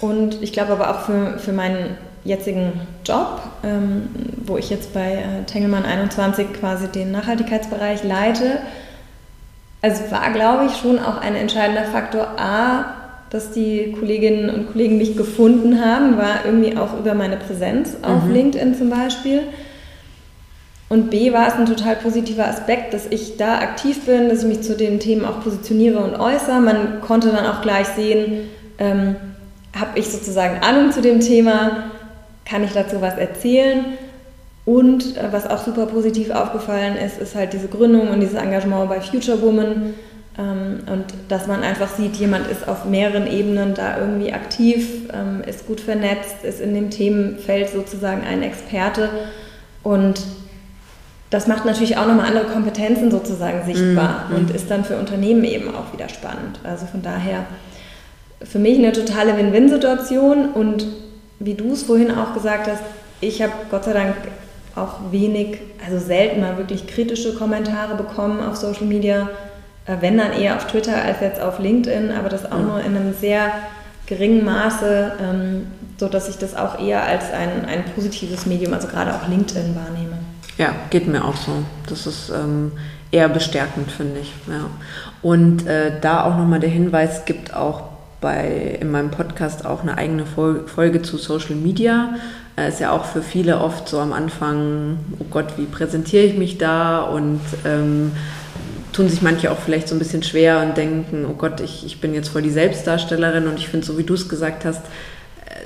Und 0.00 0.42
ich 0.42 0.52
glaube 0.52 0.72
aber 0.72 0.90
auch 0.90 1.00
für, 1.02 1.38
für 1.38 1.52
meinen 1.52 1.96
jetzigen 2.24 2.72
Job, 3.04 3.40
ähm, 3.64 4.08
wo 4.44 4.56
ich 4.56 4.70
jetzt 4.70 4.94
bei 4.94 5.14
äh, 5.14 5.44
Tengelmann 5.46 5.84
21 5.84 6.52
quasi 6.52 6.88
den 6.88 7.10
Nachhaltigkeitsbereich 7.10 8.04
leite, 8.04 8.58
also 9.82 10.10
war, 10.10 10.30
glaube 10.32 10.66
ich, 10.66 10.76
schon 10.76 11.00
auch 11.00 11.20
ein 11.20 11.34
entscheidender 11.34 11.84
Faktor 11.84 12.38
A, 12.38 12.94
dass 13.30 13.50
die 13.50 13.96
Kolleginnen 13.98 14.50
und 14.50 14.72
Kollegen 14.72 14.98
mich 14.98 15.16
gefunden 15.16 15.84
haben, 15.84 16.16
war 16.18 16.44
irgendwie 16.44 16.76
auch 16.76 16.98
über 16.98 17.14
meine 17.14 17.36
Präsenz 17.36 17.96
auf 18.02 18.24
mhm. 18.24 18.32
LinkedIn 18.32 18.74
zum 18.76 18.90
Beispiel. 18.90 19.42
Und 20.88 21.10
B 21.10 21.32
war 21.32 21.48
es 21.48 21.54
ein 21.54 21.64
total 21.64 21.96
positiver 21.96 22.46
Aspekt, 22.46 22.92
dass 22.92 23.06
ich 23.06 23.38
da 23.38 23.58
aktiv 23.58 24.04
bin, 24.04 24.28
dass 24.28 24.42
ich 24.42 24.48
mich 24.48 24.60
zu 24.60 24.76
den 24.76 25.00
Themen 25.00 25.24
auch 25.24 25.40
positioniere 25.42 25.98
und 25.98 26.14
äußere. 26.14 26.60
Man 26.60 27.00
konnte 27.00 27.30
dann 27.30 27.46
auch 27.46 27.62
gleich 27.62 27.86
sehen, 27.88 28.50
ähm, 28.78 29.16
habe 29.74 29.98
ich 29.98 30.10
sozusagen 30.10 30.62
Ahnung 30.62 30.92
zu 30.92 31.00
dem 31.00 31.20
Thema, 31.20 31.91
kann 32.44 32.64
ich 32.64 32.72
dazu 32.72 33.00
was 33.00 33.16
erzählen. 33.16 33.84
Und 34.64 35.16
äh, 35.16 35.32
was 35.32 35.48
auch 35.48 35.64
super 35.64 35.86
positiv 35.86 36.30
aufgefallen 36.30 36.96
ist, 36.96 37.18
ist 37.18 37.34
halt 37.34 37.52
diese 37.52 37.68
Gründung 37.68 38.08
und 38.08 38.20
dieses 38.20 38.34
Engagement 38.34 38.88
bei 38.88 39.00
Future 39.00 39.42
Woman. 39.42 39.94
Ähm, 40.38 40.80
und 40.86 41.04
dass 41.28 41.46
man 41.46 41.62
einfach 41.62 41.88
sieht, 41.88 42.16
jemand 42.16 42.46
ist 42.48 42.68
auf 42.68 42.84
mehreren 42.84 43.26
Ebenen 43.26 43.74
da 43.74 43.98
irgendwie 43.98 44.32
aktiv, 44.32 45.10
ähm, 45.12 45.42
ist 45.46 45.66
gut 45.66 45.80
vernetzt, 45.80 46.44
ist 46.44 46.60
in 46.60 46.74
dem 46.74 46.90
Themenfeld 46.90 47.70
sozusagen 47.70 48.22
ein 48.24 48.42
Experte. 48.42 49.10
Und 49.82 50.22
das 51.30 51.46
macht 51.46 51.64
natürlich 51.64 51.96
auch 51.96 52.06
nochmal 52.06 52.26
andere 52.26 52.44
Kompetenzen 52.44 53.10
sozusagen 53.10 53.64
sichtbar 53.64 54.26
mhm. 54.28 54.36
und 54.36 54.50
ist 54.50 54.70
dann 54.70 54.84
für 54.84 54.96
Unternehmen 54.96 55.44
eben 55.44 55.74
auch 55.74 55.92
wieder 55.92 56.08
spannend. 56.08 56.60
Also 56.62 56.86
von 56.86 57.02
daher 57.02 57.46
für 58.44 58.58
mich 58.58 58.78
eine 58.78 58.92
totale 58.92 59.36
Win-Win-Situation 59.36 60.50
und 60.52 60.86
wie 61.44 61.54
du 61.54 61.72
es 61.72 61.82
vorhin 61.82 62.10
auch 62.10 62.34
gesagt 62.34 62.66
hast, 62.68 62.82
ich 63.20 63.42
habe 63.42 63.52
Gott 63.70 63.84
sei 63.84 63.92
Dank 63.92 64.14
auch 64.74 65.12
wenig, 65.12 65.58
also 65.84 65.98
selten 65.98 66.40
mal 66.40 66.56
wirklich 66.56 66.86
kritische 66.86 67.34
Kommentare 67.34 67.94
bekommen 67.94 68.40
auf 68.40 68.56
Social 68.56 68.86
Media, 68.86 69.28
äh, 69.86 69.96
wenn 70.00 70.18
dann 70.18 70.32
eher 70.32 70.56
auf 70.56 70.66
Twitter 70.66 71.02
als 71.02 71.20
jetzt 71.20 71.40
auf 71.40 71.58
LinkedIn, 71.58 72.10
aber 72.10 72.28
das 72.28 72.50
auch 72.50 72.58
mhm. 72.58 72.66
nur 72.66 72.80
in 72.80 72.96
einem 72.96 73.14
sehr 73.14 73.52
geringen 74.06 74.44
Maße, 74.44 75.12
ähm, 75.20 75.66
so 75.98 76.08
dass 76.08 76.28
ich 76.28 76.38
das 76.38 76.56
auch 76.56 76.80
eher 76.80 77.04
als 77.04 77.32
ein, 77.32 77.64
ein 77.66 77.84
positives 77.94 78.46
Medium, 78.46 78.72
also 78.74 78.88
gerade 78.88 79.14
auch 79.14 79.28
LinkedIn 79.28 79.76
wahrnehme. 79.76 80.18
Ja, 80.58 80.74
geht 80.90 81.06
mir 81.06 81.24
auch 81.24 81.36
so. 81.36 81.52
Das 81.88 82.06
ist 82.06 82.30
ähm, 82.30 82.72
eher 83.10 83.28
bestärkend, 83.28 83.90
finde 83.90 84.20
ich. 84.20 84.32
Ja. 84.48 84.66
Und 85.22 85.66
äh, 85.66 85.92
da 86.00 86.24
auch 86.24 86.36
nochmal 86.36 86.60
der 86.60 86.70
Hinweis, 86.70 87.24
gibt 87.24 87.54
auch 87.54 87.91
bei, 88.22 88.78
in 88.80 88.90
meinem 88.90 89.10
Podcast 89.10 89.66
auch 89.66 89.82
eine 89.82 89.98
eigene 89.98 90.24
Folge 90.24 91.02
zu 91.02 91.18
Social 91.18 91.56
Media. 91.56 92.14
Äh, 92.56 92.68
ist 92.68 92.80
ja 92.80 92.92
auch 92.92 93.04
für 93.04 93.20
viele 93.20 93.58
oft 93.58 93.86
so 93.86 93.98
am 93.98 94.14
Anfang, 94.14 94.96
oh 95.18 95.26
Gott, 95.30 95.58
wie 95.58 95.66
präsentiere 95.66 96.24
ich 96.24 96.38
mich 96.38 96.56
da 96.56 97.02
und 97.02 97.40
ähm, 97.66 98.12
tun 98.94 99.10
sich 99.10 99.20
manche 99.20 99.50
auch 99.50 99.58
vielleicht 99.58 99.88
so 99.88 99.94
ein 99.94 99.98
bisschen 99.98 100.22
schwer 100.22 100.62
und 100.66 100.78
denken, 100.78 101.26
oh 101.28 101.34
Gott, 101.34 101.60
ich, 101.60 101.84
ich 101.84 102.00
bin 102.00 102.14
jetzt 102.14 102.28
voll 102.28 102.42
die 102.42 102.50
Selbstdarstellerin 102.50 103.46
und 103.48 103.58
ich 103.58 103.68
finde, 103.68 103.84
so 103.84 103.98
wie 103.98 104.04
du 104.04 104.14
es 104.14 104.28
gesagt 104.28 104.64
hast, 104.64 104.82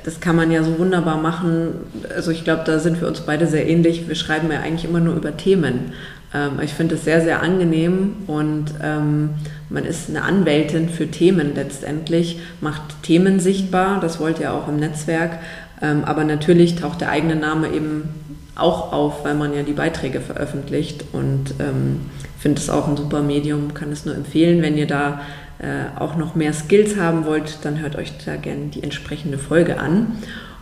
das 0.04 0.20
kann 0.20 0.36
man 0.36 0.52
ja 0.52 0.62
so 0.62 0.78
wunderbar 0.78 1.16
machen. 1.16 1.74
Also 2.14 2.30
ich 2.30 2.44
glaube, 2.44 2.62
da 2.64 2.78
sind 2.78 3.00
wir 3.00 3.09
uns 3.09 3.20
beide 3.20 3.46
sehr 3.46 3.68
ähnlich. 3.68 4.09
Wir 4.09 4.14
schreiben 4.14 4.50
ja 4.50 4.61
eigentlich 4.61 4.84
immer 4.84 5.00
nur 5.00 5.16
über 5.16 5.36
Themen. 5.36 5.92
Ähm, 6.35 6.61
ich 6.62 6.72
finde 6.74 6.97
es 6.97 7.05
sehr, 7.05 7.20
sehr 7.20 7.43
angenehm 7.43 8.16
und 8.27 8.66
ähm, 8.83 9.31
man 9.68 9.85
ist 9.85 10.09
eine 10.09 10.22
Anwältin 10.22 10.89
für 10.89 11.11
Themen 11.11 11.55
letztendlich, 11.55 12.41
macht 12.61 13.03
Themen 13.03 13.41
sichtbar, 13.41 14.01
das 14.01 14.20
wollt 14.20 14.41
ihr 14.41 14.53
auch 14.53 14.68
im 14.68 14.77
Netzwerk. 14.77 15.39
Ähm, 15.83 16.05
aber 16.05 16.24
natürlich 16.24 16.77
taucht 16.77 17.01
der 17.01 17.11
eigene 17.11 17.37
Name 17.37 17.68
eben 17.68 18.09
auch 18.55 18.93
auf, 18.93 19.24
weil 19.24 19.35
man 19.35 19.55
ja 19.55 19.62
die 19.62 19.72
Beiträge 19.72 20.20
veröffentlicht 20.20 21.05
und 21.12 21.55
ähm, 21.59 22.01
finde 22.39 22.61
es 22.61 22.70
auch 22.70 22.89
ein 22.89 22.97
super 22.97 23.22
Medium, 23.22 23.74
kann 23.74 23.93
es 23.93 24.07
nur 24.07 24.14
empfehlen, 24.14 24.62
wenn 24.62 24.79
ihr 24.79 24.87
da 24.87 25.20
äh, 25.59 25.99
auch 25.99 26.16
noch 26.16 26.35
mehr 26.35 26.53
Skills 26.53 26.97
haben 26.97 27.27
wollt, 27.27 27.59
dann 27.62 27.81
hört 27.81 27.97
euch 27.97 28.12
da 28.24 28.37
gerne 28.37 28.66
die 28.66 28.83
entsprechende 28.83 29.39
Folge 29.39 29.79
an. 29.79 30.18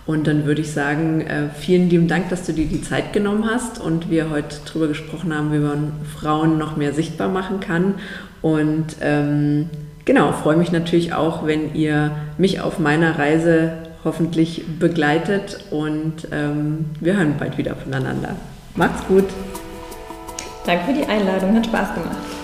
Und 0.06 0.26
dann 0.26 0.44
würde 0.44 0.60
ich 0.60 0.70
sagen, 0.70 1.22
äh, 1.22 1.48
vielen 1.58 1.88
lieben 1.88 2.08
Dank, 2.08 2.28
dass 2.28 2.44
du 2.44 2.52
dir 2.52 2.66
die 2.66 2.82
Zeit 2.82 3.12
genommen 3.12 3.48
hast 3.50 3.80
und 3.80 4.10
wir 4.10 4.28
heute 4.30 4.56
darüber 4.66 4.88
gesprochen 4.88 5.34
haben, 5.34 5.52
wie 5.52 5.58
man 5.58 5.92
Frauen 6.18 6.58
noch 6.58 6.76
mehr 6.76 6.92
sichtbar 6.92 7.28
machen 7.28 7.60
kann. 7.60 7.94
Und 8.42 8.96
ähm, 9.00 9.70
genau, 10.04 10.32
freue 10.32 10.56
mich 10.56 10.70
natürlich 10.72 11.14
auch, 11.14 11.46
wenn 11.46 11.74
ihr 11.74 12.10
mich 12.36 12.60
auf 12.60 12.78
meiner 12.78 13.18
Reise 13.18 13.72
hoffentlich 14.04 14.64
begleitet 14.78 15.60
und 15.70 16.28
ähm, 16.30 16.84
wir 17.00 17.16
hören 17.16 17.36
bald 17.38 17.56
wieder 17.56 17.74
voneinander. 17.74 18.36
Macht's 18.74 19.06
gut. 19.06 19.24
Danke 20.66 20.84
für 20.84 20.92
die 20.92 21.06
Einladung, 21.06 21.56
hat 21.56 21.64
Spaß 21.64 21.94
gemacht. 21.94 22.43